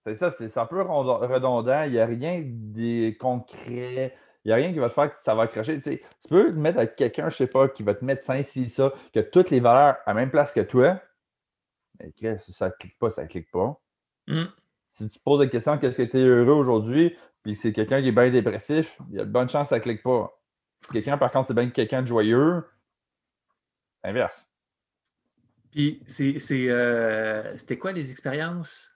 c'est 0.06 0.14
ça, 0.14 0.30
c'est 0.30 0.56
un 0.58 0.66
peu 0.66 0.82
redondant. 0.82 1.82
Il 1.82 1.92
n'y 1.92 1.98
a 1.98 2.06
rien 2.06 2.42
de 2.44 3.10
concret. 3.18 4.14
Il 4.44 4.48
n'y 4.48 4.52
a 4.52 4.56
rien 4.56 4.72
qui 4.72 4.78
va 4.78 4.88
te 4.88 4.94
faire 4.94 5.12
que 5.12 5.18
ça 5.22 5.34
va 5.34 5.42
accrocher. 5.42 5.80
Tu, 5.80 6.00
peux 6.28 6.52
te 6.52 6.58
mettre 6.58 6.78
avec 6.78 6.94
quelqu'un, 6.94 7.28
je 7.28 7.34
ne 7.34 7.38
sais 7.38 7.46
pas, 7.48 7.68
qui 7.68 7.82
va 7.82 7.94
te 7.94 8.04
mettre 8.04 8.22
ça, 8.22 8.40
si, 8.44 8.68
ça, 8.68 8.92
que 9.12 9.18
toutes 9.18 9.50
les 9.50 9.58
valeurs 9.58 9.96
à 10.06 10.10
la 10.10 10.14
même 10.14 10.30
place 10.30 10.52
que 10.52 10.60
toi. 10.60 11.00
Mais 11.98 12.38
si 12.38 12.52
ça 12.52 12.66
ne 12.66 12.72
clique 12.78 12.96
pas, 12.98 13.10
ça 13.10 13.24
ne 13.24 13.28
clique 13.28 13.50
pas. 13.50 13.80
Mm. 14.28 14.44
Si 14.92 15.08
tu 15.08 15.18
poses 15.18 15.40
la 15.40 15.48
question 15.48 15.76
qu'est-ce 15.78 16.02
que 16.02 16.08
tu 16.08 16.18
es 16.18 16.22
heureux 16.22 16.54
aujourd'hui, 16.54 17.16
puis 17.42 17.56
c'est 17.56 17.72
quelqu'un 17.72 18.00
qui 18.00 18.08
est 18.08 18.12
bien 18.12 18.30
dépressif, 18.30 18.96
il 19.10 19.16
y 19.16 19.20
a 19.20 19.24
de 19.24 19.30
bonnes 19.30 19.48
chances 19.48 19.64
que 19.64 19.70
ça 19.70 19.76
ne 19.76 19.82
clique 19.82 20.02
pas. 20.04 20.40
Si 20.82 20.92
quelqu'un, 20.92 21.18
par 21.18 21.32
contre, 21.32 21.48
c'est 21.48 21.54
bien 21.54 21.68
quelqu'un 21.70 22.02
de 22.02 22.06
joyeux, 22.06 22.64
inverse. 24.04 24.48
Puis, 25.72 26.02
c'est, 26.06 26.38
euh, 26.70 27.56
c'était 27.58 27.78
quoi 27.78 27.92
les 27.92 28.10
expériences? 28.10 28.95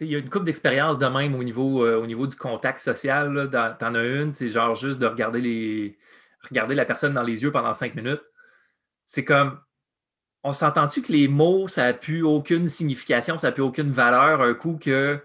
Il 0.00 0.08
y 0.08 0.14
a 0.14 0.18
une 0.18 0.28
couple 0.28 0.44
d'expériences 0.44 0.98
de 0.98 1.06
même 1.06 1.34
au 1.34 1.42
niveau, 1.42 1.84
euh, 1.84 1.96
au 1.96 2.06
niveau 2.06 2.26
du 2.26 2.36
contact 2.36 2.80
social. 2.80 3.48
T'en 3.78 3.94
as 3.94 4.04
une, 4.04 4.34
c'est 4.34 4.48
genre 4.50 4.74
juste 4.74 4.98
de 4.98 5.06
regarder, 5.06 5.40
les, 5.40 5.98
regarder 6.48 6.74
la 6.74 6.84
personne 6.84 7.14
dans 7.14 7.22
les 7.22 7.42
yeux 7.42 7.50
pendant 7.50 7.72
cinq 7.72 7.94
minutes. 7.94 8.22
C'est 9.06 9.24
comme, 9.24 9.58
on 10.42 10.52
s'entend-tu 10.52 11.02
que 11.02 11.12
les 11.12 11.28
mots, 11.28 11.66
ça 11.66 11.84
n'a 11.84 11.92
plus 11.94 12.22
aucune 12.22 12.68
signification, 12.68 13.38
ça 13.38 13.48
n'a 13.48 13.52
plus 13.52 13.62
aucune 13.62 13.90
valeur 13.90 14.42
un 14.42 14.54
coup 14.54 14.78
que 14.80 15.18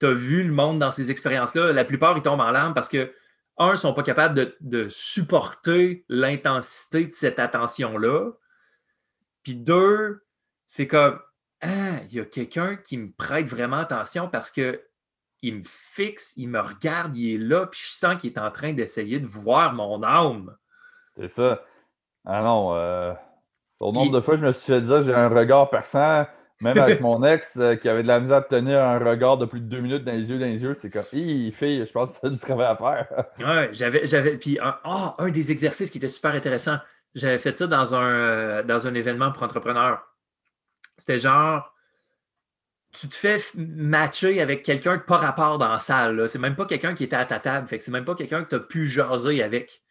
tu 0.00 0.06
as 0.06 0.12
vu 0.12 0.44
le 0.44 0.52
monde 0.52 0.78
dans 0.78 0.90
ces 0.90 1.10
expériences-là? 1.10 1.72
La 1.72 1.84
plupart, 1.84 2.16
ils 2.16 2.22
tombent 2.22 2.40
en 2.40 2.50
larmes 2.50 2.74
parce 2.74 2.88
que, 2.88 3.12
un, 3.58 3.68
ils 3.68 3.72
ne 3.72 3.76
sont 3.76 3.94
pas 3.94 4.02
capables 4.02 4.34
de, 4.34 4.56
de 4.60 4.88
supporter 4.88 6.04
l'intensité 6.08 7.06
de 7.06 7.12
cette 7.12 7.38
attention-là. 7.38 8.32
Puis 9.42 9.54
deux, 9.54 10.22
c'est 10.66 10.86
comme, 10.86 11.20
ah, 11.64 12.00
il 12.08 12.14
y 12.14 12.20
a 12.20 12.24
quelqu'un 12.24 12.76
qui 12.76 12.98
me 12.98 13.10
prête 13.10 13.46
vraiment 13.46 13.78
attention 13.78 14.28
parce 14.28 14.50
que 14.50 14.82
il 15.42 15.56
me 15.56 15.62
fixe, 15.66 16.32
il 16.36 16.48
me 16.48 16.60
regarde, 16.60 17.16
il 17.16 17.34
est 17.34 17.38
là, 17.38 17.66
puis 17.66 17.80
je 17.84 17.90
sens 17.90 18.16
qu'il 18.16 18.32
est 18.32 18.38
en 18.38 18.50
train 18.50 18.72
d'essayer 18.72 19.20
de 19.20 19.26
voir 19.26 19.74
mon 19.74 20.02
âme. 20.02 20.56
C'est 21.16 21.28
ça. 21.28 21.62
Ah 22.24 22.42
non, 22.42 22.74
euh, 22.74 23.12
au 23.80 23.92
nombre 23.92 24.12
de 24.12 24.20
fois, 24.20 24.36
je 24.36 24.46
me 24.46 24.52
suis 24.52 24.72
fait 24.72 24.80
dire 24.80 25.02
j'ai 25.02 25.14
un 25.14 25.28
regard 25.28 25.68
perçant, 25.68 26.26
même 26.62 26.78
avec 26.78 27.00
mon 27.00 27.22
ex 27.22 27.56
euh, 27.58 27.76
qui 27.76 27.88
avait 27.88 28.02
de 28.02 28.08
la 28.08 28.20
misère 28.20 28.38
à 28.38 28.42
tenir 28.42 28.82
un 28.82 28.98
regard 28.98 29.36
de 29.36 29.44
plus 29.44 29.60
de 29.60 29.66
deux 29.66 29.80
minutes 29.80 30.04
dans 30.04 30.12
les 30.12 30.30
yeux, 30.30 30.38
dans 30.38 30.46
les 30.46 30.62
yeux, 30.62 30.76
c'est 30.80 30.88
comme, 30.88 31.04
hé, 31.12 31.50
fille, 31.50 31.84
je 31.86 31.92
pense 31.92 32.12
que 32.12 32.20
tu 32.20 32.26
as 32.26 32.30
du 32.30 32.38
travail 32.38 32.66
à 32.66 32.76
faire. 32.76 33.24
ouais, 33.46 33.68
j'avais, 33.72 34.06
j'avais, 34.06 34.38
puis 34.38 34.58
un, 34.60 34.76
ah, 34.84 35.14
un 35.18 35.28
des 35.28 35.52
exercices 35.52 35.90
qui 35.90 35.98
était 35.98 36.08
super 36.08 36.32
intéressant, 36.32 36.78
j'avais 37.14 37.38
fait 37.38 37.56
ça 37.56 37.66
dans 37.66 37.94
un, 37.94 38.06
euh, 38.06 38.62
dans 38.62 38.86
un 38.86 38.94
événement 38.94 39.30
pour 39.30 39.42
entrepreneurs. 39.42 40.02
C'était 40.96 41.18
genre, 41.18 41.74
tu 42.92 43.08
te 43.08 43.14
fais 43.14 43.38
matcher 43.56 44.40
avec 44.40 44.62
quelqu'un 44.62 44.96
de 44.96 45.02
pas 45.02 45.16
rapport 45.16 45.58
dans 45.58 45.68
la 45.68 45.78
salle. 45.78 46.28
C'est 46.28 46.38
même 46.38 46.56
pas 46.56 46.66
quelqu'un 46.66 46.94
qui 46.94 47.04
était 47.04 47.16
à 47.16 47.26
ta 47.26 47.40
table. 47.40 47.68
C'est 47.68 47.88
même 47.88 48.04
pas 48.04 48.14
quelqu'un 48.14 48.44
que 48.44 48.50
tu 48.50 48.54
as 48.54 48.60
pu 48.60 48.86
jaser 48.86 49.42
avec. 49.42 49.82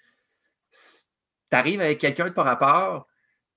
Tu 0.71 1.57
arrives 1.57 1.81
avec 1.81 1.99
quelqu'un 1.99 2.29
de 2.29 2.33
pas 2.33 2.43
rapport, 2.43 3.07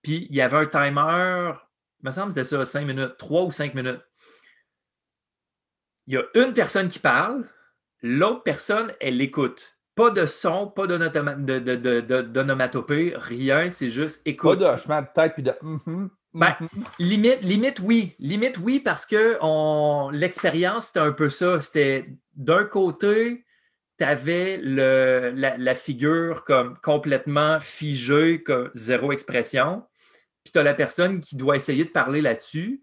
puis 0.03 0.27
il 0.29 0.37
y 0.37 0.41
avait 0.41 0.59
un 0.59 0.67
timer, 0.67 1.53
il 2.01 2.07
me 2.07 2.11
semble 2.11 2.29
que 2.29 2.35
c'était 2.35 2.57
ça, 2.57 2.65
5 2.65 2.87
minutes, 2.87 3.17
3 3.17 3.45
ou 3.45 3.51
5 3.51 3.75
minutes. 3.75 4.03
Il 6.07 6.15
y 6.15 6.17
a 6.17 6.25
une 6.35 6.53
personne 6.53 6.89
qui 6.89 6.99
parle, 6.99 7.49
l'autre 8.03 8.43
personne, 8.43 8.93
elle 9.01 9.21
écoute. 9.21 9.79
Pas 9.95 10.11
de 10.11 10.27
son, 10.27 10.69
pas 10.69 10.87
d'onomatopée, 10.87 13.15
rien, 13.17 13.71
c'est 13.71 13.89
juste 13.89 14.21
écoute. 14.27 14.59
Pas 14.59 14.65
de 14.65 14.75
hochement 14.75 15.01
de 15.01 15.09
tête 15.15 15.33
puis 15.33 15.43
de. 15.43 15.53
Mm-hmm, 15.53 16.11
ben, 16.37 16.51
mm-hmm. 16.61 16.85
limite, 16.99 17.41
limite, 17.43 17.81
oui. 17.81 18.15
Limite, 18.19 18.59
oui, 18.59 18.81
parce 18.81 19.07
que 19.07 19.39
on... 19.41 20.11
l'expérience, 20.11 20.89
c'était 20.89 21.01
un 21.01 21.13
peu 21.13 21.31
ça. 21.31 21.61
C'était 21.61 22.11
d'un 22.35 22.65
côté, 22.65 23.45
tu 23.99 24.05
avais 24.05 24.59
le, 24.59 25.33
la, 25.35 25.75
figure 25.75 26.45
comme 26.45 26.79
complètement 26.83 27.59
figée, 27.61 28.43
comme 28.43 28.71
zéro 28.75 29.13
expression. 29.13 29.83
Puis 30.45 30.53
tu 30.53 30.59
as 30.59 30.63
la 30.63 30.75
personne 30.75 31.21
qui 31.21 31.37
doit 31.37 31.57
essayer 31.57 31.85
de 31.85 31.91
parler 31.91 32.21
là-dessus. 32.21 32.83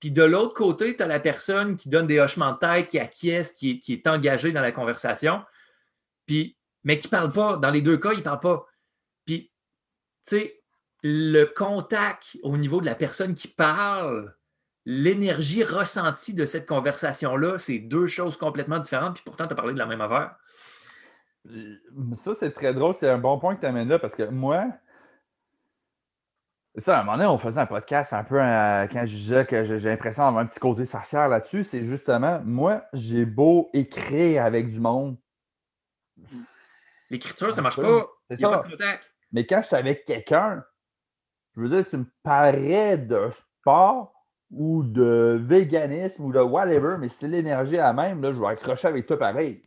Puis 0.00 0.10
de 0.10 0.24
l'autre 0.24 0.54
côté, 0.54 0.96
tu 0.96 1.02
as 1.04 1.06
la 1.06 1.20
personne 1.20 1.76
qui 1.76 1.88
donne 1.88 2.08
des 2.08 2.18
hochements 2.18 2.52
de 2.52 2.58
tête, 2.58 2.88
qui 2.88 2.98
acquiesce, 2.98 3.52
qui 3.52 3.70
est, 3.70 3.78
qui 3.78 3.92
est 3.92 4.06
engagée 4.08 4.50
dans 4.50 4.60
la 4.60 4.72
conversation. 4.72 5.42
Puis, 6.26 6.58
mais 6.82 6.98
qui 6.98 7.06
ne 7.06 7.10
parle 7.10 7.32
pas. 7.32 7.56
Dans 7.56 7.70
les 7.70 7.82
deux 7.82 7.98
cas, 7.98 8.12
il 8.12 8.18
ne 8.18 8.24
parle 8.24 8.40
pas. 8.40 8.66
Puis, 9.24 9.52
tu 10.26 10.36
sais, 10.36 10.63
le 11.04 11.44
contact 11.44 12.38
au 12.42 12.56
niveau 12.56 12.80
de 12.80 12.86
la 12.86 12.94
personne 12.94 13.34
qui 13.34 13.46
parle, 13.46 14.34
l'énergie 14.86 15.62
ressentie 15.62 16.32
de 16.32 16.46
cette 16.46 16.66
conversation-là, 16.66 17.58
c'est 17.58 17.78
deux 17.78 18.06
choses 18.06 18.38
complètement 18.38 18.78
différentes, 18.78 19.16
puis 19.16 19.22
pourtant, 19.22 19.46
tu 19.46 19.52
as 19.52 19.56
parlé 19.56 19.74
de 19.74 19.78
la 19.78 19.84
même 19.84 20.00
affaire. 20.00 20.34
Ça, 22.14 22.32
c'est 22.34 22.52
très 22.52 22.72
drôle. 22.72 22.94
C'est 22.98 23.10
un 23.10 23.18
bon 23.18 23.38
point 23.38 23.54
que 23.54 23.60
tu 23.60 23.66
amènes 23.66 23.88
là 23.88 23.98
parce 23.98 24.14
que 24.14 24.22
moi, 24.22 24.64
ça, 26.78 26.96
à 26.96 27.00
un 27.02 27.04
moment 27.04 27.18
donné, 27.18 27.28
on 27.28 27.36
faisait 27.36 27.60
un 27.60 27.66
podcast 27.66 28.14
un 28.14 28.24
peu 28.24 28.40
euh, 28.40 28.86
quand 28.86 29.04
je 29.04 29.14
disais 29.14 29.44
que 29.44 29.62
j'ai 29.62 29.78
l'impression 29.90 30.24
d'avoir 30.24 30.42
un 30.42 30.46
petit 30.46 30.58
côté 30.58 30.86
sorcière 30.86 31.28
là-dessus. 31.28 31.64
C'est 31.64 31.84
justement, 31.84 32.40
moi, 32.46 32.82
j'ai 32.94 33.26
beau 33.26 33.68
écrire 33.74 34.42
avec 34.42 34.70
du 34.70 34.80
monde. 34.80 35.18
L'écriture, 37.10 37.52
ça 37.52 37.60
marche 37.60 37.76
pas. 37.76 38.06
C'est 38.30 38.36
ça. 38.36 38.62
Mais 39.32 39.44
quand 39.44 39.60
je 39.60 39.66
suis 39.66 39.76
avec 39.76 40.06
quelqu'un, 40.06 40.64
je 41.56 41.60
veux 41.60 41.68
dire, 41.68 41.86
tu 41.88 41.96
me 41.96 42.06
parlerais 42.22 42.98
de 42.98 43.28
sport 43.30 44.12
ou 44.50 44.82
de 44.82 45.40
véganisme 45.40 46.24
ou 46.24 46.32
de 46.32 46.40
whatever, 46.40 46.96
mais 46.98 47.08
si 47.08 47.26
l'énergie 47.26 47.78
à 47.78 47.84
la 47.84 47.92
même, 47.92 48.22
là, 48.22 48.32
je 48.32 48.40
vais 48.40 48.46
accrocher 48.46 48.88
avec 48.88 49.06
toi 49.06 49.18
pareil. 49.18 49.64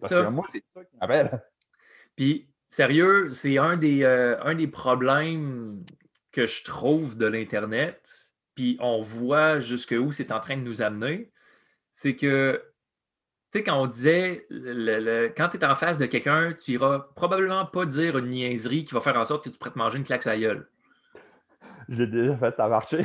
Parce 0.00 0.12
que 0.12 0.28
moi, 0.28 0.46
c'est 0.50 0.64
ça 0.74 0.84
qui 0.84 0.96
m'appelle. 1.00 1.42
Puis, 2.16 2.48
sérieux, 2.68 3.30
c'est 3.32 3.58
un, 3.58 3.76
des, 3.76 4.02
euh, 4.02 4.42
un 4.42 4.54
des 4.54 4.66
problèmes 4.66 5.84
que 6.32 6.46
je 6.46 6.64
trouve 6.64 7.16
de 7.16 7.26
l'Internet. 7.26 8.32
Puis, 8.54 8.76
on 8.80 9.00
voit 9.00 9.58
jusqu'où 9.58 10.12
c'est 10.12 10.32
en 10.32 10.40
train 10.40 10.56
de 10.56 10.62
nous 10.62 10.82
amener. 10.82 11.32
C'est 11.90 12.16
que, 12.16 12.62
tu 13.52 13.58
sais, 13.58 13.64
quand 13.64 13.80
on 13.80 13.86
disait, 13.86 14.46
le, 14.50 15.28
quand 15.28 15.48
tu 15.48 15.56
es 15.56 15.64
en 15.64 15.74
face 15.74 15.98
de 15.98 16.06
quelqu'un, 16.06 16.52
tu 16.52 16.72
iras 16.72 17.00
probablement 17.16 17.66
pas 17.66 17.84
dire 17.84 18.16
une 18.18 18.26
niaiserie 18.26 18.84
qui 18.84 18.94
va 18.94 19.00
faire 19.00 19.16
en 19.16 19.24
sorte 19.24 19.44
que 19.44 19.50
tu 19.50 19.58
pourrais 19.58 19.72
te 19.72 19.78
manger 19.78 19.98
une 19.98 20.04
claque 20.04 20.22
sur 20.22 20.30
la 20.30 20.38
gueule. 20.38 20.68
J'ai 21.90 22.06
déjà 22.06 22.36
fait, 22.36 22.54
ça 22.56 22.66
a 22.66 22.68
marché. 22.68 23.04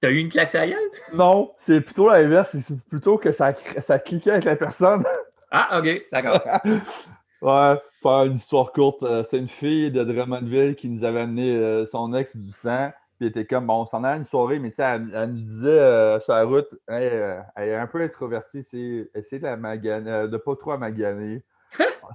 T'as 0.00 0.10
eu 0.10 0.18
une 0.18 0.28
claque 0.28 0.54
à 0.54 0.66
gueule? 0.66 0.90
Non, 1.14 1.54
c'est 1.56 1.80
plutôt 1.80 2.10
l'inverse. 2.10 2.54
C'est 2.60 2.78
plutôt 2.82 3.16
que 3.16 3.32
ça, 3.32 3.54
ça 3.78 3.98
cliquait 3.98 4.32
avec 4.32 4.44
la 4.44 4.56
personne. 4.56 5.02
Ah, 5.50 5.78
OK, 5.78 6.06
d'accord. 6.12 6.42
ouais, 7.40 7.80
faire 8.02 8.24
une 8.24 8.34
histoire 8.34 8.72
courte. 8.72 9.02
Euh, 9.04 9.22
c'est 9.22 9.38
une 9.38 9.48
fille 9.48 9.90
de 9.90 10.04
Drummondville 10.04 10.74
qui 10.74 10.90
nous 10.90 11.02
avait 11.02 11.20
amené 11.20 11.56
euh, 11.56 11.86
son 11.86 12.12
ex 12.12 12.36
du 12.36 12.52
temps. 12.62 12.92
Puis 13.16 13.24
elle 13.24 13.28
était 13.28 13.46
comme, 13.46 13.66
bon, 13.66 13.80
on 13.80 13.86
s'en 13.86 14.04
allait 14.04 14.18
une 14.18 14.24
soirée, 14.24 14.58
mais 14.58 14.68
tu 14.68 14.76
sais, 14.76 14.82
elle, 14.82 15.30
nous 15.30 15.40
disait 15.40 15.68
euh, 15.68 16.20
sur 16.20 16.34
la 16.34 16.44
route, 16.44 16.68
elle, 16.88 17.42
est 17.56 17.74
un 17.74 17.86
peu 17.86 18.02
introvertie, 18.02 18.62
c'est 18.62 19.10
essayer 19.14 19.40
de 19.40 20.26
de 20.26 20.36
pas 20.36 20.56
trop 20.56 20.76
maganer. 20.76 21.42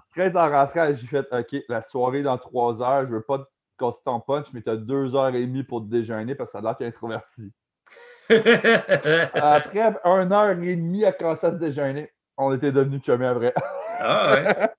Straight 0.10 0.36
en 0.36 0.49
rentrant, 0.49 0.91
j'ai 0.93 1.08
fait 1.08 1.28
OK, 1.32 1.64
la 1.68 1.82
soirée 1.82 2.24
dans 2.24 2.38
trois 2.38 2.82
heures, 2.82 3.06
je 3.06 3.14
veux 3.14 3.22
pas 3.22 3.47
casser 3.78 4.02
ton 4.06 4.20
punch, 4.20 4.47
mais 4.54 4.62
tu 4.62 4.70
as 4.70 4.76
deux 4.76 5.16
heures 5.16 5.34
et 5.36 5.45
demie 5.45 5.64
pour 5.64 5.82
te 5.82 5.89
déjeuner 5.89 6.36
parce 6.36 6.52
que 6.52 6.52
ça 6.54 6.60
a 6.60 6.62
l'air 6.62 6.78
que 6.78 6.84
introverti. 6.84 7.52
Après 9.34 9.93
une 10.06 10.32
heure 10.32 10.52
et 10.52 10.76
demie 10.76 11.06
à 11.06 11.12
commencer 11.12 11.47
à 11.47 11.52
se 11.52 11.58
déjeuner, 11.58 12.12
on 12.38 12.54
était 12.54 12.72
devenus 12.72 13.04
chumés 13.04 13.28
après. 13.28 13.54
ah 13.99 14.34
ouais. 14.34 14.70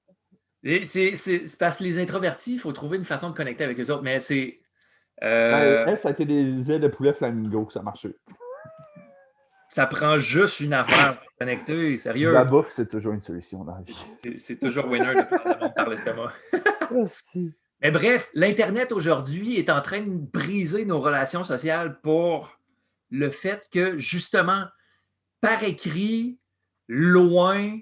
C'est 0.84 1.58
parce 1.58 1.78
que 1.78 1.84
les 1.84 1.98
introvertis, 1.98 2.54
il 2.54 2.58
faut 2.58 2.72
trouver 2.72 2.96
une 2.96 3.04
façon 3.04 3.30
de 3.30 3.34
connecter 3.34 3.64
avec 3.64 3.80
eux 3.80 3.90
autres, 3.90 4.02
mais 4.02 4.20
c'est. 4.20 4.60
Euh... 5.22 5.84
Ben, 5.84 5.96
ça 5.96 6.08
a 6.08 6.12
été 6.12 6.24
des 6.24 6.70
ailes 6.70 6.80
de 6.80 6.88
poulet 6.88 7.12
flamingo 7.12 7.66
que 7.66 7.72
ça 7.72 7.82
marchait. 7.82 8.14
Ça 9.72 9.86
prend 9.86 10.18
juste 10.18 10.60
une 10.60 10.74
affaire 10.74 11.18
pour 11.18 11.30
connecter, 11.38 11.96
sérieux. 11.96 12.30
La 12.30 12.44
bouffe, 12.44 12.68
c'est 12.68 12.90
toujours 12.90 13.14
une 13.14 13.22
solution 13.22 13.64
dans 13.64 13.74
la 13.74 13.80
vie. 13.80 14.36
C'est 14.36 14.60
toujours 14.60 14.86
winner 14.86 15.14
de 15.14 15.22
prendre 15.22 15.72
par 15.72 15.88
l'estomac. 15.88 16.30
Mais 17.80 17.90
bref, 17.90 18.28
l'Internet 18.34 18.92
aujourd'hui 18.92 19.56
est 19.56 19.70
en 19.70 19.80
train 19.80 20.02
de 20.02 20.10
briser 20.10 20.84
nos 20.84 21.00
relations 21.00 21.42
sociales 21.42 21.98
pour 22.02 22.60
le 23.08 23.30
fait 23.30 23.66
que, 23.72 23.96
justement, 23.96 24.66
par 25.40 25.62
écrit, 25.64 26.38
loin, 26.86 27.78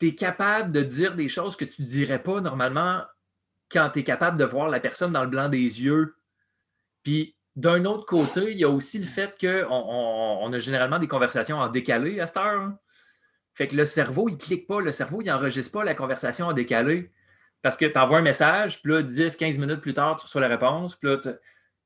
tu 0.00 0.08
es 0.08 0.14
capable 0.16 0.72
de 0.72 0.82
dire 0.82 1.14
des 1.14 1.28
choses 1.28 1.54
que 1.54 1.64
tu 1.64 1.82
ne 1.82 1.86
dirais 1.86 2.20
pas 2.24 2.40
normalement 2.40 3.04
quand 3.70 3.88
tu 3.90 4.00
es 4.00 4.04
capable 4.04 4.36
de 4.36 4.44
voir 4.44 4.68
la 4.68 4.80
personne 4.80 5.12
dans 5.12 5.22
le 5.22 5.30
blanc 5.30 5.48
des 5.48 5.58
yeux. 5.58 6.16
Puis 7.04 7.36
d'un 7.56 7.84
autre 7.84 8.06
côté, 8.06 8.52
il 8.52 8.58
y 8.58 8.64
a 8.64 8.68
aussi 8.68 8.98
le 8.98 9.06
fait 9.06 9.34
qu'on 9.40 9.70
on, 9.70 10.52
a 10.52 10.58
généralement 10.58 10.98
des 10.98 11.08
conversations 11.08 11.58
en 11.58 11.68
décalé 11.68 12.20
à 12.20 12.26
cette 12.26 12.36
heure. 12.36 12.72
Fait 13.54 13.66
que 13.66 13.76
le 13.76 13.84
cerveau, 13.84 14.28
il 14.28 14.34
ne 14.34 14.38
clique 14.38 14.66
pas, 14.66 14.80
le 14.80 14.92
cerveau, 14.92 15.20
il 15.20 15.26
n'enregistre 15.26 15.72
pas 15.72 15.84
la 15.84 15.94
conversation 15.94 16.46
en 16.46 16.52
décalé. 16.52 17.10
Parce 17.62 17.76
que 17.76 17.84
tu 17.84 17.98
envoies 17.98 18.18
un 18.18 18.22
message, 18.22 18.80
puis 18.80 18.92
là, 18.92 19.02
10, 19.02 19.36
15 19.36 19.58
minutes 19.58 19.80
plus 19.80 19.94
tard, 19.94 20.16
tu 20.16 20.24
reçois 20.24 20.40
la 20.40 20.48
réponse. 20.48 20.96
Puis 20.96 21.08
là, 21.08 21.18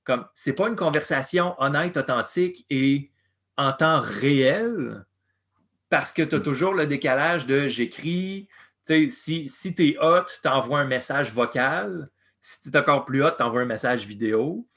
comme, 0.05 0.27
c'est 0.35 0.53
pas 0.53 0.69
une 0.69 0.77
conversation 0.77 1.55
honnête, 1.59 1.97
authentique 1.97 2.67
et 2.69 3.11
en 3.57 3.73
temps 3.73 4.01
réel, 4.01 5.05
parce 5.89 6.13
que 6.13 6.23
tu 6.23 6.37
as 6.37 6.41
toujours 6.41 6.75
le 6.75 6.87
décalage 6.87 7.47
de 7.47 7.69
j'écris. 7.69 8.49
Si, 8.85 9.49
si 9.49 9.75
tu 9.75 9.89
es 9.89 9.99
hot, 9.99 10.27
tu 10.43 10.49
envoies 10.49 10.81
un 10.81 10.87
message 10.87 11.33
vocal. 11.33 12.11
Si 12.41 12.61
tu 12.61 12.69
es 12.69 12.77
encore 12.77 13.07
plus 13.07 13.25
hot, 13.25 13.31
tu 13.37 13.43
envoies 13.43 13.63
un 13.63 13.67
message 13.67 14.07
vidéo 14.07 14.69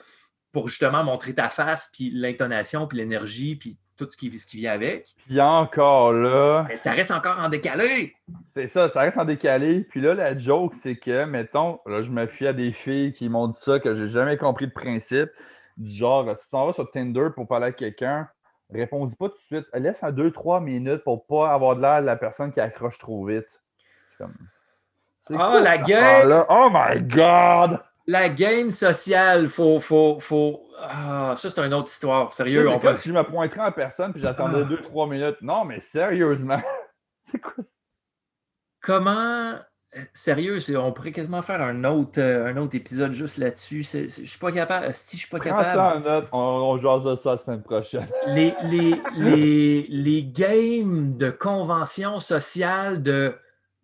pour 0.52 0.68
justement 0.68 1.04
montrer 1.04 1.34
ta 1.34 1.50
face, 1.50 1.89
puis 1.93 2.10
l'intonation, 2.14 2.88
puis 2.88 2.98
l'énergie, 2.98 3.56
puis 3.56 3.78
tout 3.98 4.08
ce 4.10 4.16
qui, 4.16 4.32
ce 4.38 4.45
qui 4.45 4.58
vient 4.58 4.74
avec. 4.74 5.16
Puis 5.26 5.41
encore 5.41 6.14
là. 6.14 6.66
Mais 6.70 6.76
ça 6.76 6.91
reste 6.91 7.12
encore 7.12 7.39
en 7.39 7.50
décalé. 7.50 8.16
C'est 8.54 8.68
ça, 8.68 8.89
ça 8.89 9.02
reste 9.02 9.18
en 9.18 9.26
décalé. 9.26 9.82
Puis 9.82 10.00
là, 10.02 10.14
la 10.14 10.38
joke, 10.38 10.74
c'est 10.76 10.95
que, 10.95 11.26
mettons, 11.26 11.80
là, 11.86 12.04
je 12.04 12.12
me 12.12 12.28
fie 12.28 12.48
à 12.48 12.54
des 12.54 12.72
filles 12.72 13.14
qui 13.14 13.28
m'ont 13.28 13.48
dit 13.48 13.60
ça, 13.60 13.80
que 13.80 13.95
j'ai 13.95 14.08
jamais 14.08 14.38
compris 14.38 14.66
le 14.66 14.72
principe. 14.72 15.30
Du 15.78 15.91
genre, 15.91 16.36
si 16.36 16.50
tu 16.50 16.56
vas 16.56 16.74
sur 16.74 16.89
Tinder 16.89 17.28
pour 17.36 17.48
parler 17.48 17.68
à 17.68 17.72
quelqu'un, 17.72 18.28
réponds-y 18.72 19.16
pas 19.16 19.30
tout 19.30 19.36
de 19.36 19.39
suite. 19.39 19.66
Laisse 19.74 20.04
un 20.04 20.12
2-3 20.12 20.64
minutes 20.64 21.04
pour 21.04 21.26
pas 21.26 21.52
avoir 21.52 21.76
de 21.76 21.82
l'air 21.82 22.02
de 22.02 22.06
la 22.08 22.16
personne 22.16 22.52
qui 22.52 22.60
accroche 22.60 22.98
trop 22.98 23.26
vite. 23.26 23.62
Comme... 24.18 24.34
Oh, 25.30 25.60
la 25.62 25.78
gueule! 25.78 26.45
Oh 26.50 26.70
my 26.72 27.02
God! 27.02 27.80
La 28.08 28.30
game 28.30 28.72
sociale, 28.72 29.47
faut. 29.47 29.80
faut, 29.80 30.20
faut... 30.20 30.64
Ah, 30.80 31.34
ça, 31.36 31.49
c'est 31.49 31.62
une 31.62 31.74
autre 31.74 31.91
histoire. 31.91 32.34
Sérieux. 32.34 32.70
On 32.70 32.80
peut... 32.80 32.95
Si 32.97 33.10
je 33.10 33.14
me 33.14 33.24
pointerais 33.24 33.62
en 33.62 33.72
personne 33.72 34.14
puis 34.14 34.22
j'attendais 34.22 34.64
2-3 34.64 35.03
ah. 35.03 35.05
minutes. 35.08 35.38
Non, 35.41 35.66
mais 35.66 35.82
sérieusement. 35.82 36.62
c'est 37.24 37.39
quoi 37.39 37.62
ça? 37.62 37.70
Comment. 38.82 39.55
Sérieux, 40.14 40.60
on 40.78 40.91
pourrait 40.91 41.12
quasiment 41.12 41.41
faire 41.41 41.62
un 41.62 41.84
autre, 41.86 42.20
euh, 42.22 42.47
un 42.47 42.58
autre 42.58 42.76
épisode 42.76 43.14
juste 43.14 43.38
là-dessus. 43.38 43.84
Je 43.84 44.08
suis 44.08 44.39
pas 44.39 44.51
capable. 44.51 44.93
Si 44.93 45.18
je 45.18 45.22
suis 45.22 45.30
pas 45.30 45.39
capable. 45.39 45.66
ça 45.66 45.95
en 45.95 45.99
note, 46.01 46.28
on, 46.32 46.38
on 46.38 46.78
jase 46.78 47.20
ça 47.22 47.32
la 47.32 47.38
semaine 47.38 47.64
prochaine. 47.64 48.08
Les, 48.28 48.53
les, 48.66 49.01
les, 49.16 49.86
les 49.89 50.24
games 50.24 51.16
de 51.16 51.32
convention 51.32 52.20
sociale 52.20 53.01
de 53.01 53.34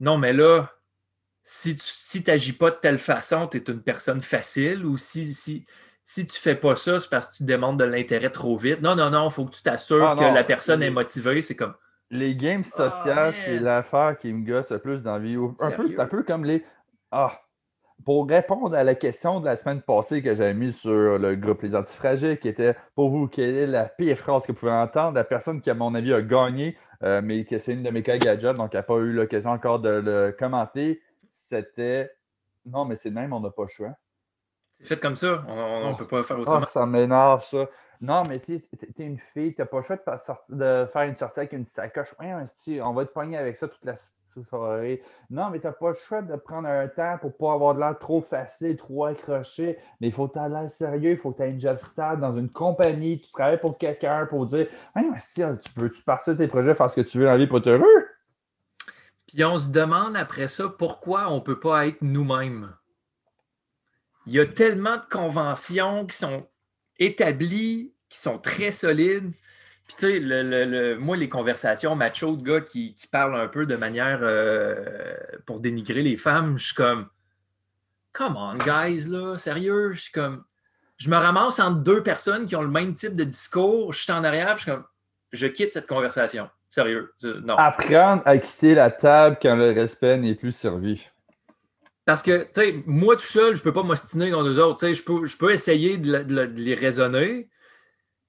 non, 0.01 0.17
mais 0.17 0.33
là, 0.33 0.69
si 1.43 1.75
tu 1.75 2.31
n'agis 2.31 2.53
pas 2.53 2.71
de 2.71 2.77
telle 2.77 2.99
façon, 2.99 3.47
tu 3.47 3.57
es 3.57 3.63
une 3.67 3.81
personne 3.81 4.21
facile 4.21 4.85
ou 4.85 4.97
si, 4.97 5.33
si, 5.33 5.65
si 6.03 6.25
tu 6.25 6.39
fais 6.39 6.55
pas 6.55 6.75
ça, 6.75 6.99
c'est 6.99 7.09
parce 7.09 7.29
que 7.29 7.37
tu 7.37 7.43
demandes 7.43 7.77
de 7.77 7.83
l'intérêt 7.83 8.29
trop 8.29 8.55
vite. 8.55 8.81
Non, 8.81 8.95
non, 8.95 9.09
non, 9.09 9.27
il 9.27 9.31
faut 9.31 9.45
que 9.45 9.55
tu 9.55 9.61
t'assures 9.61 10.07
ah, 10.07 10.15
que 10.15 10.33
la 10.33 10.43
personne 10.43 10.81
est 10.81 10.89
motivée. 10.89 11.41
C'est 11.41 11.55
comme. 11.55 11.73
Les 12.09 12.35
games 12.35 12.63
ah, 12.77 12.89
sociales, 12.89 13.33
c'est 13.45 13.59
l'affaire 13.59 14.17
qui 14.19 14.31
me 14.31 14.45
gosse 14.45 14.71
le 14.71 14.79
plus 14.79 14.99
dans 15.01 15.13
la 15.13 15.19
vie. 15.19 15.37
Un 15.59 15.71
peu, 15.71 15.87
c'est 15.87 15.99
un 15.99 16.05
peu 16.05 16.23
comme 16.23 16.45
les. 16.45 16.63
Ah! 17.11 17.39
Pour 18.05 18.27
répondre 18.27 18.75
à 18.75 18.83
la 18.83 18.95
question 18.95 19.39
de 19.39 19.45
la 19.45 19.55
semaine 19.55 19.81
passée 19.81 20.21
que 20.21 20.35
j'avais 20.35 20.53
mise 20.53 20.77
sur 20.77 21.17
le 21.17 21.35
groupe 21.35 21.61
Les 21.61 21.75
Antifragiles, 21.75 22.37
qui 22.37 22.49
était 22.49 22.75
pour 22.95 23.09
vous, 23.09 23.27
quelle 23.27 23.55
est 23.55 23.67
la 23.67 23.85
pire 23.85 24.17
phrase 24.17 24.45
que 24.45 24.51
vous 24.51 24.57
pouvez 24.57 24.71
entendre? 24.73 25.13
La 25.13 25.23
personne 25.23 25.61
qui, 25.61 25.69
à 25.69 25.73
mon 25.73 25.93
avis, 25.95 26.13
a 26.13 26.21
gagné, 26.21 26.75
euh, 27.03 27.21
mais 27.23 27.45
que 27.45 27.59
c'est 27.59 27.73
une 27.73 27.83
de 27.83 27.89
mes 27.91 28.03
collègues 28.03 28.27
à 28.27 28.37
job, 28.37 28.57
donc 28.57 28.73
elle 28.73 28.79
n'a 28.79 28.83
pas 28.83 28.97
eu 28.97 29.13
l'occasion 29.13 29.51
encore 29.51 29.79
de 29.79 29.89
le 29.89 30.35
commenter 30.37 31.01
c'était 31.61 32.11
non, 32.65 32.85
mais 32.85 32.95
c'est 32.95 33.09
le 33.09 33.15
même, 33.15 33.33
on 33.33 33.39
n'a 33.39 33.51
pas 33.51 33.63
le 33.63 33.67
choix. 33.67 33.93
C'est 34.79 34.87
fait 34.87 34.99
comme 34.99 35.15
ça. 35.15 35.43
On 35.47 35.91
ne 35.91 35.95
peut 35.95 36.07
pas 36.07 36.23
faire 36.23 36.39
autrement. 36.39 36.61
Ah, 36.63 36.67
ça 36.67 36.85
m'énerve, 36.85 37.43
ça. 37.43 37.69
Non, 38.01 38.23
mais 38.27 38.39
tu 38.39 38.59
sais, 38.59 38.87
t'es 38.93 39.05
une 39.05 39.17
fille, 39.17 39.55
t'as 39.55 39.65
pas 39.65 39.77
le 39.77 39.83
choix 39.83 39.95
de, 39.95 40.55
de, 40.55 40.85
faire 40.91 41.03
une 41.03 41.15
sortie 41.15 41.39
avec 41.39 41.53
une 41.53 41.65
sacoche. 41.65 42.13
on 42.19 42.93
va 42.93 43.05
te 43.05 43.13
pogner 43.13 43.37
avec 43.37 43.55
ça 43.55 43.69
toute 43.69 43.85
la 43.85 43.93
soirée. 44.27 45.01
Non, 45.29 45.49
mais 45.49 45.59
t'as 45.59 45.71
pas 45.71 45.89
le 45.89 45.93
choix 45.93 46.21
de 46.21 46.35
prendre 46.35 46.67
un 46.67 46.87
temps 46.89 47.17
pour 47.21 47.37
pas 47.37 47.53
avoir 47.53 47.75
de 47.75 47.79
l'air 47.79 47.97
trop 47.97 48.19
facile, 48.19 48.75
trop 48.75 49.05
accroché. 49.05 49.77
Mais 50.01 50.07
il 50.07 50.13
faut 50.13 50.27
que 50.27 50.37
l'air 50.37 50.69
sérieux, 50.69 51.11
il 51.11 51.17
faut 51.17 51.31
que 51.31 51.37
tu 51.37 51.43
aies 51.43 51.51
une 51.51 51.61
job 51.61 51.77
stable 51.79 52.19
dans 52.19 52.35
une 52.35 52.49
compagnie, 52.49 53.21
tu 53.21 53.31
travailles 53.31 53.61
pour 53.61 53.77
quelqu'un 53.77 54.25
pour 54.25 54.47
dire 54.47 54.67
Hey, 54.95 55.05
tu 55.35 55.71
peux-tu 55.73 56.01
partir 56.03 56.33
de 56.33 56.39
tes 56.39 56.47
projets, 56.47 56.75
faire 56.75 56.89
ce 56.89 57.01
que 57.01 57.07
tu 57.07 57.19
veux 57.19 57.25
dans 57.25 57.31
la 57.31 57.37
vie 57.37 57.47
pour 57.47 57.59
être 57.59 57.67
heureux? 57.67 58.05
Puis 59.33 59.43
on 59.43 59.57
se 59.57 59.69
demande 59.69 60.15
après 60.15 60.47
ça 60.47 60.69
pourquoi 60.69 61.31
on 61.31 61.41
peut 61.41 61.59
pas 61.59 61.87
être 61.87 62.01
nous-mêmes. 62.01 62.71
Il 64.27 64.33
y 64.33 64.39
a 64.39 64.45
tellement 64.45 64.97
de 64.97 65.05
conventions 65.09 66.05
qui 66.05 66.15
sont 66.15 66.47
établies, 66.99 67.91
qui 68.09 68.19
sont 68.19 68.37
très 68.37 68.71
solides. 68.71 69.31
Puis, 69.87 69.95
tu 69.97 70.29
sais, 70.29 70.95
moi, 70.97 71.17
les 71.17 71.29
conversations 71.29 71.95
macho 71.95 72.37
de 72.37 72.43
gars 72.43 72.61
qui, 72.61 72.95
parlent 73.11 73.35
un 73.35 73.47
peu 73.47 73.65
de 73.65 73.75
manière 73.75 74.19
euh, 74.21 75.15
pour 75.47 75.59
dénigrer 75.59 76.03
les 76.03 76.15
femmes, 76.15 76.59
je 76.59 76.67
suis 76.67 76.75
comme, 76.75 77.09
come 78.13 78.37
on, 78.37 78.55
guys, 78.57 79.09
là, 79.09 79.37
sérieux, 79.37 79.93
je 79.93 80.01
suis 80.01 80.11
comme, 80.11 80.43
je 80.97 81.09
me 81.09 81.17
ramasse 81.17 81.59
entre 81.59 81.79
deux 81.79 82.03
personnes 82.03 82.45
qui 82.45 82.55
ont 82.55 82.61
le 82.61 82.69
même 82.69 82.93
type 82.93 83.13
de 83.13 83.23
discours, 83.23 83.93
je 83.93 84.03
suis 84.03 84.11
en 84.11 84.23
arrière, 84.23 84.57
je 84.57 84.63
suis 84.63 84.71
comme, 84.71 84.85
je 85.31 85.47
quitte 85.47 85.73
cette 85.73 85.87
conversation. 85.87 86.49
Sérieux, 86.73 87.13
non. 87.43 87.53
Apprendre 87.55 88.23
à 88.25 88.39
quitter 88.39 88.73
la 88.73 88.89
table 88.89 89.37
quand 89.39 89.55
le 89.55 89.73
respect 89.73 90.17
n'est 90.17 90.33
plus 90.33 90.53
servi. 90.53 91.05
Parce 92.03 92.23
que, 92.23 92.45
tu 92.45 92.49
sais, 92.55 92.83
moi 92.87 93.15
tout 93.15 93.27
seul, 93.27 93.55
je 93.55 93.61
peux 93.61 93.71
pas 93.71 93.83
m'ostiner 93.83 94.31
contre 94.31 94.49
eux 94.49 94.59
autres. 94.59 94.79
Tu 94.79 94.87
sais, 94.87 94.93
je 94.95 95.03
peux, 95.03 95.23
je 95.27 95.37
peux 95.37 95.53
essayer 95.53 95.99
de, 95.99 96.23
de, 96.23 96.41
les 96.41 96.73
raisonner, 96.73 97.47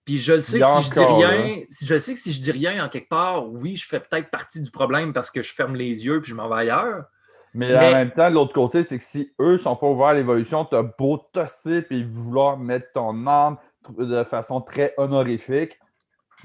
puis 0.05 0.19
je 0.19 0.35
le 0.35 0.41
sais 0.43 0.61
que 0.61 0.67
si 0.67 0.83
je 0.83 0.91
dis 0.91 1.01
rien, 1.01 1.63
je 1.81 1.99
sais 1.99 2.13
que 2.13 2.21
si 2.21 2.35
je 2.35 2.43
dis 2.43 2.51
rien 2.51 2.85
en 2.85 2.91
quelque 2.91 3.09
part, 3.09 3.51
oui, 3.51 3.77
je 3.77 3.87
fais 3.87 3.99
peut-être 3.99 4.29
partie 4.29 4.61
du 4.61 4.71
problème 4.71 5.15
parce 5.15 5.31
que 5.31 5.41
je 5.41 5.55
ferme 5.55 5.75
les 5.75 6.05
yeux 6.05 6.21
puis 6.21 6.29
je 6.29 6.35
m'en 6.35 6.47
vais 6.51 6.57
ailleurs. 6.57 7.05
Mais, 7.55 7.75
en 7.75 7.93
même 7.93 8.11
temps, 8.11 8.29
l'autre 8.29 8.53
côté, 8.53 8.85
c'est 8.85 8.99
que 8.99 9.05
si 9.05 9.33
eux 9.41 9.57
sont 9.57 9.75
pas 9.75 9.87
ouverts 9.87 10.09
à 10.09 10.15
l'évolution, 10.15 10.67
tu 10.67 10.77
as 10.77 10.83
beau 10.83 11.17
tosser 11.33 11.87
et 11.89 12.03
vouloir 12.03 12.59
mettre 12.59 12.89
ton 12.93 13.27
âme 13.27 13.57
de 13.97 14.23
façon 14.25 14.61
très 14.61 14.93
honorifique, 14.99 15.79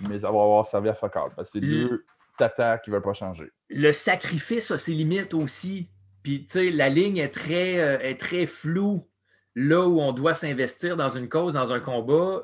mais 0.07 0.19
ça 0.19 0.31
va 0.31 0.41
avoir 0.41 0.65
servi 0.65 0.89
à 0.89 0.93
fuck 0.93 1.13
C'est 1.43 1.59
deux 1.59 2.05
tatas 2.37 2.77
qui 2.79 2.89
ne 2.89 2.95
veulent 2.95 3.03
pas 3.03 3.13
changer. 3.13 3.51
Le 3.69 3.91
sacrifice 3.91 4.71
a 4.71 4.77
ses 4.77 4.93
limites 4.93 5.33
aussi. 5.33 5.89
Puis, 6.23 6.45
tu 6.45 6.51
sais, 6.51 6.71
la 6.71 6.89
ligne 6.89 7.17
est 7.17 7.33
très, 7.33 7.79
euh, 7.79 7.99
est 7.99 8.19
très 8.19 8.45
floue. 8.45 9.07
Là 9.55 9.87
où 9.87 9.99
on 9.99 10.11
doit 10.13 10.33
s'investir 10.33 10.95
dans 10.95 11.09
une 11.09 11.27
cause, 11.27 11.53
dans 11.53 11.73
un 11.73 11.79
combat, 11.79 12.43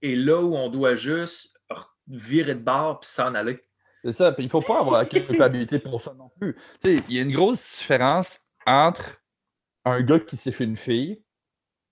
et 0.00 0.16
là 0.16 0.42
où 0.42 0.54
on 0.54 0.68
doit 0.68 0.94
juste 0.94 1.52
virer 2.08 2.54
de 2.54 2.60
bord 2.60 3.00
puis 3.00 3.10
s'en 3.10 3.34
aller. 3.34 3.60
C'est 4.04 4.12
ça. 4.12 4.32
Puis 4.32 4.44
il 4.44 4.46
ne 4.46 4.50
faut 4.50 4.60
pas 4.60 4.80
avoir 4.80 4.98
la 4.98 5.06
culpabilité 5.06 5.78
pour 5.78 6.00
ça 6.00 6.12
non 6.14 6.30
plus. 6.40 6.54
Tu 6.82 6.96
sais, 6.96 7.04
il 7.08 7.16
y 7.16 7.18
a 7.18 7.22
une 7.22 7.32
grosse 7.32 7.78
différence 7.78 8.40
entre 8.66 9.22
un 9.84 10.00
gars 10.02 10.20
qui 10.20 10.36
s'est 10.36 10.52
fait 10.52 10.64
une 10.64 10.76
fille, 10.76 11.22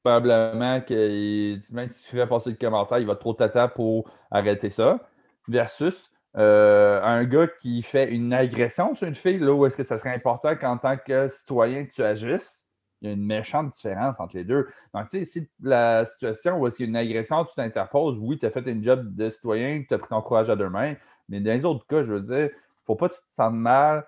probablement 0.02 0.80
que 0.80 1.58
même 1.72 1.88
si 1.88 2.02
tu 2.02 2.16
fais 2.16 2.26
passer 2.26 2.50
le 2.50 2.56
commentaire, 2.56 2.98
il 2.98 3.06
va 3.06 3.16
trop 3.16 3.34
tata 3.34 3.68
pour 3.68 4.10
arrêter 4.30 4.70
ça, 4.70 5.00
versus 5.48 6.10
euh, 6.36 7.02
un 7.02 7.24
gars 7.24 7.48
qui 7.60 7.82
fait 7.82 8.12
une 8.12 8.32
agression 8.32 8.94
sur 8.94 9.08
une 9.08 9.14
fille, 9.14 9.38
là 9.38 9.52
où 9.52 9.66
est-ce 9.66 9.76
que 9.76 9.82
ça 9.82 9.98
serait 9.98 10.14
important 10.14 10.54
qu'en 10.56 10.78
tant 10.78 10.96
que 10.96 11.28
citoyen 11.28 11.86
tu 11.86 12.02
agisses 12.02 12.66
il 13.00 13.08
y 13.08 13.10
a 13.10 13.14
une 13.14 13.24
méchante 13.24 13.72
différence 13.72 14.20
entre 14.20 14.36
les 14.36 14.44
deux. 14.44 14.68
Donc, 14.94 15.08
tu 15.08 15.20
sais, 15.20 15.24
si 15.24 15.48
la 15.62 16.04
situation 16.04 16.60
où 16.60 16.68
il 16.68 16.72
y 16.78 16.82
a 16.82 16.86
une 16.86 16.96
agression, 16.96 17.44
tu 17.44 17.54
t'interposes, 17.54 18.18
oui, 18.20 18.38
tu 18.38 18.46
as 18.46 18.50
fait 18.50 18.66
un 18.68 18.82
job 18.82 19.14
de 19.14 19.30
citoyen, 19.30 19.82
tu 19.88 19.94
as 19.94 19.98
pris 19.98 20.08
ton 20.08 20.20
courage 20.20 20.50
à 20.50 20.56
deux 20.56 20.68
mains, 20.68 20.94
mais 21.28 21.40
dans 21.40 21.52
les 21.52 21.64
autres 21.64 21.86
cas, 21.86 22.02
je 22.02 22.14
veux 22.14 22.20
dire, 22.20 22.50
faut 22.84 22.96
pas 22.96 23.08
que 23.08 23.14
tu 23.14 23.20
te 23.20 23.34
sentes 23.34 23.54
mal 23.54 24.04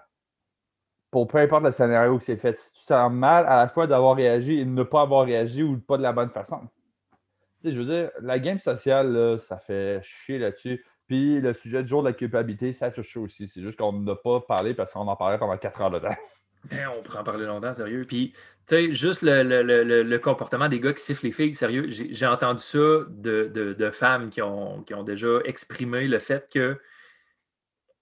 pour 1.12 1.28
peu 1.28 1.38
importe 1.38 1.62
le 1.62 1.70
scénario 1.70 2.18
qui 2.18 2.24
s'est 2.24 2.36
fait. 2.36 2.58
Si 2.58 2.72
tu 2.72 2.80
sens 2.80 3.12
mal 3.12 3.44
à 3.46 3.58
la 3.58 3.68
fois 3.68 3.86
d'avoir 3.86 4.16
réagi 4.16 4.58
et 4.58 4.64
de 4.64 4.70
ne 4.70 4.82
pas 4.82 5.02
avoir 5.02 5.26
réagi 5.26 5.62
ou 5.62 5.78
pas 5.78 5.98
de 5.98 6.02
la 6.02 6.12
bonne 6.12 6.30
façon. 6.30 6.58
Tu 7.60 7.68
sais, 7.68 7.74
je 7.74 7.80
veux 7.80 7.86
dire, 7.86 8.10
la 8.20 8.40
game 8.40 8.58
sociale, 8.58 9.38
ça 9.38 9.58
fait 9.58 10.00
chier 10.02 10.38
là-dessus. 10.38 10.84
Puis 11.06 11.38
le 11.40 11.52
sujet 11.52 11.82
du 11.82 11.88
jour 11.90 12.02
de 12.02 12.08
la 12.08 12.14
culpabilité, 12.14 12.72
ça 12.72 12.90
touche 12.90 13.16
aussi. 13.18 13.46
C'est 13.46 13.60
juste 13.60 13.78
qu'on 13.78 13.92
n'a 13.92 14.16
pas 14.16 14.40
parlé 14.40 14.72
parce 14.72 14.94
qu'on 14.94 15.06
en 15.06 15.14
parlait 15.14 15.36
pendant 15.38 15.56
quatre 15.58 15.80
heures 15.82 15.90
de 15.90 16.00
temps. 16.00 16.16
Ben, 16.70 16.88
on 16.96 17.02
pourrait 17.02 17.18
en 17.18 17.24
parler 17.24 17.44
longtemps, 17.44 17.74
sérieux. 17.74 18.04
Puis, 18.06 18.34
tu 18.68 18.76
sais, 18.76 18.92
juste 18.92 19.22
le, 19.24 20.16
comportement 20.18 20.68
des 20.68 20.78
gars 20.78 20.92
qui 20.92 21.02
sifflent 21.02 21.26
les 21.26 21.32
filles, 21.32 21.56
sérieux, 21.56 21.88
j'ai 21.88 22.24
entendu 22.24 22.62
ça 22.62 22.78
de, 23.08 23.90
femmes 23.92 24.30
qui 24.30 24.42
ont, 24.42 24.84
qui 24.84 24.94
ont, 24.94 25.02
déjà 25.02 25.40
exprimé 25.44 26.06
le 26.06 26.20
fait 26.20 26.48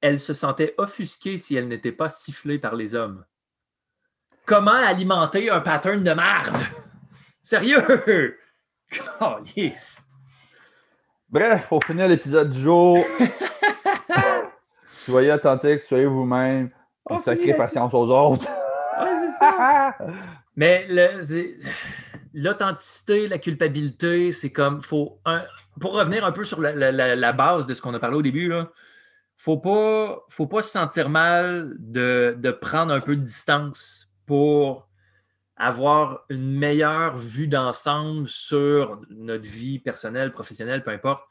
qu'elles 0.00 0.20
se 0.20 0.34
sentaient 0.34 0.74
offusquées 0.78 1.38
si 1.38 1.56
elles 1.56 1.68
n'étaient 1.68 1.92
pas 1.92 2.08
sifflées 2.08 2.58
par 2.58 2.74
les 2.74 2.94
hommes. 2.94 3.24
Comment 4.46 4.72
alimenter 4.72 5.50
un 5.50 5.60
pattern 5.60 6.02
de 6.02 6.12
merde? 6.12 6.56
Sérieux? 7.42 8.38
Oh, 9.20 9.36
yes! 9.54 10.02
Bref, 11.28 11.68
pour 11.68 11.84
finir 11.84 12.08
l'épisode 12.08 12.50
du 12.50 12.58
jour, 12.58 12.98
soyez 14.90 15.30
authentiques, 15.30 15.78
soyez 15.78 16.06
vous-même 16.06 16.70
puis 17.06 17.18
sacrer 17.18 17.54
patience 17.54 17.94
aux 17.94 18.08
autres. 18.08 18.48
C'est 18.98 19.38
ça. 19.38 19.96
Mais 20.56 20.88
l'authenticité, 22.34 23.28
la 23.28 23.38
culpabilité, 23.38 24.32
c'est 24.32 24.50
comme, 24.50 24.82
faut 24.82 25.20
pour 25.80 25.92
revenir 25.92 26.24
un 26.24 26.32
peu 26.32 26.44
sur 26.44 26.60
la, 26.60 27.32
base 27.32 27.66
de 27.66 27.74
ce 27.74 27.82
qu'on 27.82 27.94
a 27.94 27.98
parlé 27.98 28.16
au 28.16 28.22
début, 28.22 28.48
ne 28.48 28.64
faut 29.40 29.58
pas, 29.58 30.24
faut 30.28 30.46
pas 30.46 30.62
se 30.62 30.70
sentir 30.70 31.08
mal 31.08 31.74
de, 31.78 32.36
de, 32.38 32.50
prendre 32.50 32.92
un 32.92 33.00
peu 33.00 33.16
de 33.16 33.22
distance 33.22 34.10
pour 34.26 34.88
avoir 35.56 36.24
une 36.28 36.58
meilleure 36.58 37.16
vue 37.16 37.48
d'ensemble 37.48 38.28
sur 38.28 39.00
notre 39.08 39.46
vie 39.46 39.78
personnelle, 39.78 40.32
professionnelle, 40.32 40.84
peu 40.84 40.90
importe 40.90 41.22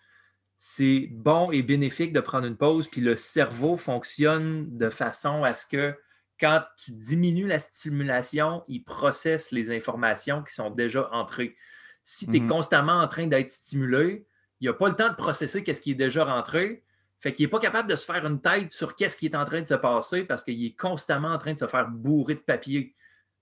c'est 0.59 1.07
bon 1.11 1.51
et 1.51 1.63
bénéfique 1.63 2.11
de 2.11 2.19
prendre 2.19 2.45
une 2.45 2.57
pause, 2.57 2.89
puis 2.89 2.99
le 2.99 3.15
cerveau 3.15 3.77
fonctionne 3.77 4.77
de 4.77 4.89
façon 4.89 5.41
à 5.43 5.55
ce 5.55 5.65
que 5.65 5.95
quand 6.37 6.61
tu 6.77 6.91
diminues 6.91 7.47
la 7.47 7.59
stimulation, 7.59 8.63
il 8.67 8.83
processe 8.83 9.51
les 9.51 9.71
informations 9.71 10.43
qui 10.43 10.53
sont 10.53 10.69
déjà 10.69 11.09
entrées. 11.13 11.55
Si 12.03 12.27
tu 12.27 12.37
es 12.37 12.39
mhm. 12.41 12.49
constamment 12.49 12.99
en 12.99 13.07
train 13.07 13.27
d'être 13.27 13.49
stimulé, 13.49 14.25
il 14.59 14.67
n'a 14.67 14.73
pas 14.73 14.89
le 14.89 14.95
temps 14.95 15.07
de 15.07 15.15
processer 15.15 15.63
ce 15.65 15.79
qui 15.79 15.91
est 15.91 15.95
déjà 15.95 16.25
rentré. 16.25 16.83
Fait 17.19 17.33
qu'il 17.33 17.45
n'est 17.45 17.49
pas 17.49 17.59
capable 17.59 17.89
de 17.89 17.95
se 17.95 18.05
faire 18.05 18.25
une 18.25 18.39
tête 18.39 18.71
sur 18.71 18.95
qu'est-ce 18.95 19.17
qui 19.17 19.25
est 19.25 19.35
en 19.35 19.43
train 19.43 19.59
de 19.61 19.67
se 19.67 19.73
passer 19.73 20.23
parce 20.23 20.43
qu'il 20.43 20.65
est 20.65 20.79
constamment 20.79 21.29
en 21.29 21.37
train 21.37 21.53
de 21.53 21.59
se 21.59 21.67
faire 21.67 21.89
bourrer 21.89 22.35
de 22.35 22.39
papier. 22.39 22.95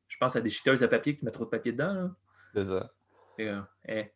Je 0.08 0.18
pense 0.18 0.36
à 0.36 0.42
des 0.42 0.50
chiteuses 0.50 0.80
de 0.80 0.88
papier 0.88 1.16
qui 1.16 1.26
mettent 1.26 1.36
trop 1.36 1.46
de 1.46 1.50
papier 1.50 1.74
dedans. 1.74 2.10
C'est 2.54 2.66
ça. 2.66 2.92
Euh, 3.40 3.62
eh. 3.88 4.12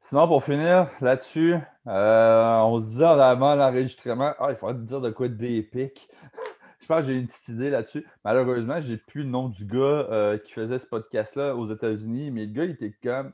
Sinon, 0.00 0.26
pour 0.26 0.42
finir 0.42 0.88
là-dessus, 1.00 1.56
euh, 1.86 2.56
on 2.60 2.80
se 2.80 2.96
dit 2.96 3.04
en 3.04 3.18
avant 3.18 3.54
l'enregistrement, 3.54 4.34
ah, 4.38 4.48
il 4.50 4.56
faudrait 4.56 4.82
dire 4.82 5.00
de 5.00 5.10
quoi 5.10 5.28
d'épique. 5.28 6.08
je 6.80 6.86
pense 6.86 7.00
que 7.00 7.06
j'ai 7.06 7.18
une 7.18 7.28
petite 7.28 7.48
idée 7.48 7.70
là-dessus. 7.70 8.06
Malheureusement, 8.24 8.80
j'ai 8.80 8.96
plus 8.96 9.22
le 9.22 9.28
nom 9.28 9.48
du 9.48 9.64
gars 9.66 9.78
euh, 9.78 10.38
qui 10.38 10.52
faisait 10.52 10.78
ce 10.78 10.86
podcast-là 10.86 11.54
aux 11.54 11.70
États-Unis, 11.70 12.30
mais 12.30 12.46
le 12.46 12.52
gars, 12.52 12.64
il 12.64 12.70
était 12.70 12.94
comme. 13.02 13.32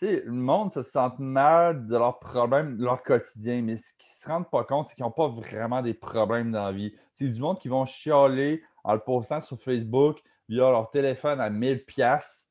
Le 0.00 0.30
monde 0.30 0.72
se 0.72 0.82
sent 0.82 1.10
mal 1.18 1.86
de 1.86 1.96
leurs 1.96 2.18
problèmes, 2.18 2.78
de 2.78 2.84
leur 2.84 3.02
quotidien, 3.02 3.60
mais 3.62 3.76
ce 3.76 3.92
qu'ils 3.98 4.08
ne 4.16 4.22
se 4.22 4.28
rendent 4.28 4.50
pas 4.50 4.64
compte, 4.64 4.88
c'est 4.88 4.94
qu'ils 4.94 5.04
n'ont 5.04 5.10
pas 5.10 5.28
vraiment 5.28 5.82
des 5.82 5.92
problèmes 5.92 6.52
dans 6.52 6.64
la 6.64 6.72
vie. 6.72 6.94
C'est 7.12 7.28
du 7.28 7.40
monde 7.40 7.58
qui 7.58 7.68
vont 7.68 7.84
chialer 7.84 8.62
en 8.82 8.94
le 8.94 9.00
postant 9.00 9.40
sur 9.40 9.60
Facebook 9.60 10.18
via 10.48 10.70
leur 10.70 10.90
téléphone 10.90 11.40
à 11.40 11.50
1000$ 11.50 12.46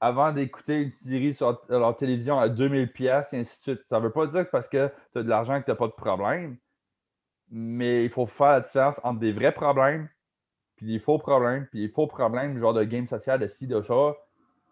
avant 0.00 0.32
d'écouter 0.32 0.82
une 0.82 0.90
série 0.90 1.32
sur 1.32 1.62
leur 1.68 1.96
télévision 1.96 2.40
à 2.40 2.48
2000 2.48 2.92
pièces 2.92 3.32
et 3.32 3.38
ainsi 3.38 3.56
de 3.58 3.62
suite. 3.62 3.80
Ça 3.88 4.00
ne 4.00 4.04
veut 4.04 4.12
pas 4.12 4.26
dire 4.26 4.44
que 4.44 4.50
parce 4.50 4.68
que 4.68 4.90
tu 5.12 5.18
as 5.18 5.22
de 5.22 5.28
l'argent 5.28 5.60
que 5.60 5.64
tu 5.66 5.70
n'as 5.70 5.76
pas 5.76 5.86
de 5.86 5.92
problème, 5.92 6.58
mais 7.50 8.04
il 8.04 8.10
faut 8.10 8.26
faire 8.26 8.48
la 8.48 8.60
différence 8.62 9.00
entre 9.04 9.20
des 9.20 9.32
vrais 9.32 9.52
problèmes 9.52 10.08
puis 10.76 10.86
des 10.86 10.98
faux 10.98 11.18
problèmes, 11.18 11.66
puis 11.70 11.80
des 11.80 11.88
faux 11.88 12.06
problèmes, 12.08 12.58
genre 12.58 12.74
de 12.74 12.82
game 12.82 13.06
social, 13.06 13.38
de 13.38 13.46
ci, 13.46 13.66
de 13.68 13.80
ça. 13.82 14.16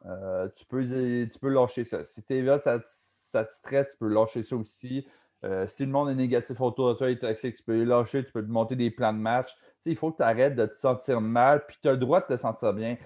Euh, 0.07 0.49
tu, 0.57 0.65
peux, 0.65 0.83
tu 0.85 1.39
peux 1.39 1.49
lâcher 1.49 1.85
ça. 1.85 2.05
Si 2.05 2.23
t'es 2.23 2.43
là, 2.43 2.59
ça, 2.59 2.81
ça, 2.89 3.45
te 3.45 3.55
stresse, 3.55 3.89
tu 3.93 3.99
peux 3.99 4.09
lâcher 4.09 4.43
ça 4.43 4.57
aussi. 4.57 5.07
Euh, 5.45 5.67
si 5.69 5.85
le 5.85 5.91
monde 5.91 6.11
est 6.11 6.15
négatif 6.15 6.61
autour 6.61 6.91
de 6.91 6.95
toi, 6.95 7.11
est 7.11 7.17
toxique, 7.17 7.57
tu 7.57 7.63
peux 7.63 7.83
lâcher, 7.85 8.25
tu 8.25 8.33
peux 8.33 8.43
monter 8.43 8.77
des 8.77 8.91
plans 8.91 9.13
de 9.13 9.19
match. 9.19 9.55
il 9.85 9.97
faut 9.97 10.11
que 10.13 10.19
tu 10.19 10.23
arrêtes 10.23 10.55
de 10.55 10.67
te 10.67 10.79
sentir 10.79 11.21
mal, 11.21 11.65
puis 11.67 11.79
tu 11.81 11.89
as 11.89 11.93
le 11.93 11.99
droit 11.99 12.21
de 12.21 12.27
te 12.27 12.37
sentir 12.37 12.73
bien 12.73 12.97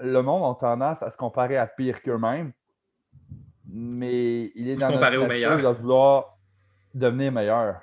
le 0.00 0.22
monde 0.22 0.44
a 0.44 0.58
tendance 0.58 1.02
à 1.02 1.10
se 1.10 1.16
comparer 1.16 1.56
à 1.56 1.66
pire 1.66 2.02
qu'eux-mêmes, 2.02 2.52
mais 3.66 4.52
il 4.54 4.68
est 4.68 4.76
dans 4.76 4.90
notre 4.90 5.26
nature 5.26 5.56
de 5.56 5.78
vouloir 5.78 6.38
devenir 6.94 7.32
meilleur. 7.32 7.80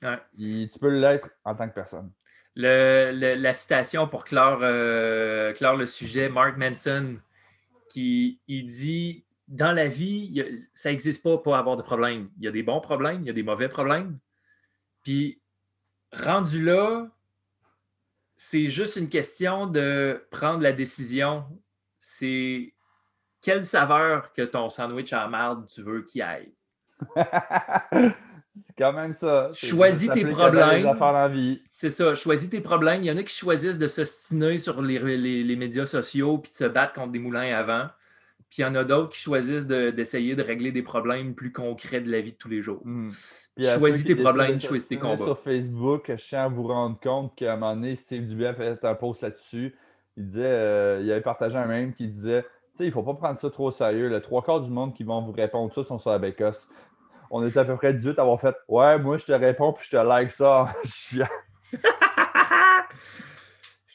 tu 0.00 0.78
peux 0.80 0.88
l'être 0.88 1.30
en 1.44 1.54
tant 1.54 1.68
que 1.68 1.74
personne. 1.74 2.10
la 2.54 3.54
citation 3.54 4.08
pour 4.08 4.24
euh, 4.32 5.52
clore, 5.54 5.76
le 5.76 5.86
sujet, 5.86 6.28
Mark 6.28 6.56
Manson, 6.56 7.16
qui 7.88 8.40
il 8.48 8.66
dit 8.66 9.24
dans 9.48 9.72
la 9.72 9.88
vie, 9.88 10.42
ça 10.74 10.90
n'existe 10.90 11.22
pas 11.22 11.38
pour 11.38 11.56
avoir 11.56 11.76
de 11.76 11.82
problème. 11.82 12.30
Il 12.38 12.44
y 12.44 12.48
a 12.48 12.50
des 12.50 12.62
bons 12.62 12.80
problèmes, 12.80 13.22
il 13.22 13.26
y 13.26 13.30
a 13.30 13.32
des 13.32 13.42
mauvais 13.42 13.68
problèmes. 13.68 14.18
Puis, 15.04 15.40
rendu 16.12 16.62
là, 16.62 17.08
c'est 18.36 18.66
juste 18.66 18.96
une 18.96 19.08
question 19.08 19.66
de 19.66 20.26
prendre 20.30 20.62
la 20.62 20.72
décision. 20.72 21.44
C'est 21.98 22.74
quelle 23.40 23.64
saveur 23.64 24.32
que 24.32 24.42
ton 24.42 24.68
sandwich 24.68 25.12
à 25.12 25.26
marde 25.28 25.66
tu 25.68 25.82
veux 25.82 26.02
qu'il 26.02 26.22
aille? 26.22 26.52
c'est 28.66 28.76
quand 28.76 28.92
même 28.92 29.12
ça. 29.12 29.50
Choisis 29.68 30.08
tes 30.14 30.20
problèmes. 30.34 30.82
C'est 31.68 31.90
ça, 31.90 32.14
choisis 32.14 32.48
tes 32.50 32.60
problèmes. 32.60 33.02
Il 33.02 33.06
y 33.06 33.10
en 33.10 33.16
a 33.16 33.22
qui 33.22 33.34
choisissent 33.34 33.78
de 33.78 33.88
s'ostiner 33.88 34.58
sur 34.58 34.80
les, 34.82 34.98
les- 35.16 35.44
les 35.44 35.56
médias 35.56 35.86
sociaux 35.86 36.38
puis 36.38 36.50
de 36.52 36.56
se 36.56 36.64
battre 36.64 36.92
contre 36.94 37.12
des 37.12 37.18
moulins 37.18 37.54
à 37.56 37.62
vent. 37.62 37.86
Puis 38.50 38.62
il 38.62 38.62
y 38.62 38.64
en 38.64 38.74
a 38.76 38.84
d'autres 38.84 39.10
qui 39.10 39.20
choisissent 39.20 39.66
de- 39.66 39.90
d'essayer 39.90 40.34
de, 40.34 40.42
régler 40.42 40.72
des 40.72 40.82
problèmes 40.82 41.34
plus 41.34 41.52
concrets 41.52 42.00
de 42.00 42.10
la 42.10 42.20
vie 42.22 42.32
de 42.32 42.36
tous 42.38 42.48
les 42.48 42.62
jours. 42.62 42.82
À 43.58 43.78
Choisis 43.78 44.04
tes 44.04 44.14
problèmes, 44.22 44.58
choisis 44.68 44.88
tes 44.88 44.96
combats. 44.96 45.16
Sur 45.24 45.38
Facebook, 45.38 46.04
je 46.08 46.24
tiens 46.28 46.44
à 46.44 46.48
vous 46.48 46.66
rendre 46.66 46.98
compte 47.00 47.34
qu'à 47.36 47.52
un 47.52 47.56
moment 47.56 47.74
donné, 47.74 47.94
Steve 47.96 48.26
Dubé 48.26 48.46
a 48.46 48.54
fait 48.54 48.82
un 48.84 48.94
post 48.94 49.22
là-dessus. 49.22 49.74
Il 50.16 50.26
disait, 50.26 50.42
euh, 50.44 51.00
il 51.04 51.10
avait 51.12 51.20
partagé 51.20 51.56
un 51.58 51.66
mème 51.66 51.92
qui 51.92 52.08
disait 52.08 52.42
Tu 52.42 52.48
sais, 52.78 52.84
il 52.84 52.86
ne 52.88 52.92
faut 52.92 53.02
pas 53.02 53.14
prendre 53.14 53.38
ça 53.38 53.50
trop 53.50 53.66
au 53.66 53.70
sérieux. 53.70 54.08
Le 54.08 54.20
trois 54.20 54.42
quarts 54.42 54.60
du 54.62 54.70
monde 54.70 54.94
qui 54.94 55.04
vont 55.04 55.20
vous 55.20 55.32
répondre 55.32 55.72
ça 55.74 55.84
sont 55.84 55.98
sur 55.98 56.10
la 56.10 56.18
bécosse. 56.18 56.68
On 57.30 57.46
était 57.46 57.58
à 57.58 57.64
peu 57.64 57.76
près 57.76 57.92
18 57.92 58.18
à 58.18 58.22
avoir 58.22 58.40
fait 58.40 58.56
Ouais, 58.68 58.98
moi 58.98 59.18
je 59.18 59.26
te 59.26 59.32
réponds 59.32 59.72
puis 59.72 59.86
je 59.90 59.96
te 59.96 60.02
like 60.02 60.30
ça. 60.30 60.74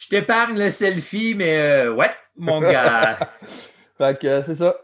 Je 0.04 0.10
t'épargne 0.10 0.60
le 0.60 0.70
selfie, 0.70 1.34
mais 1.34 1.58
euh, 1.58 1.94
ouais, 1.94 2.12
mon 2.36 2.60
gars. 2.60 3.16
fait 3.98 4.20
que 4.20 4.28
euh, 4.28 4.44
c'est 4.44 4.56
ça. 4.56 4.76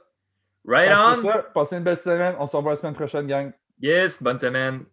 Right 0.66 0.91
on. 0.93 1.22
ça. 1.22 1.45
Passez 1.54 1.76
une 1.76 1.84
belle 1.84 1.97
semaine. 1.97 2.36
On 2.39 2.47
se 2.47 2.56
revoit 2.56 2.72
la 2.72 2.78
semaine 2.78 2.93
prochaine, 2.93 3.28
gang. 3.28 3.52
Yes, 3.82 4.24
bonne 4.24 4.39
semaine. 4.39 4.86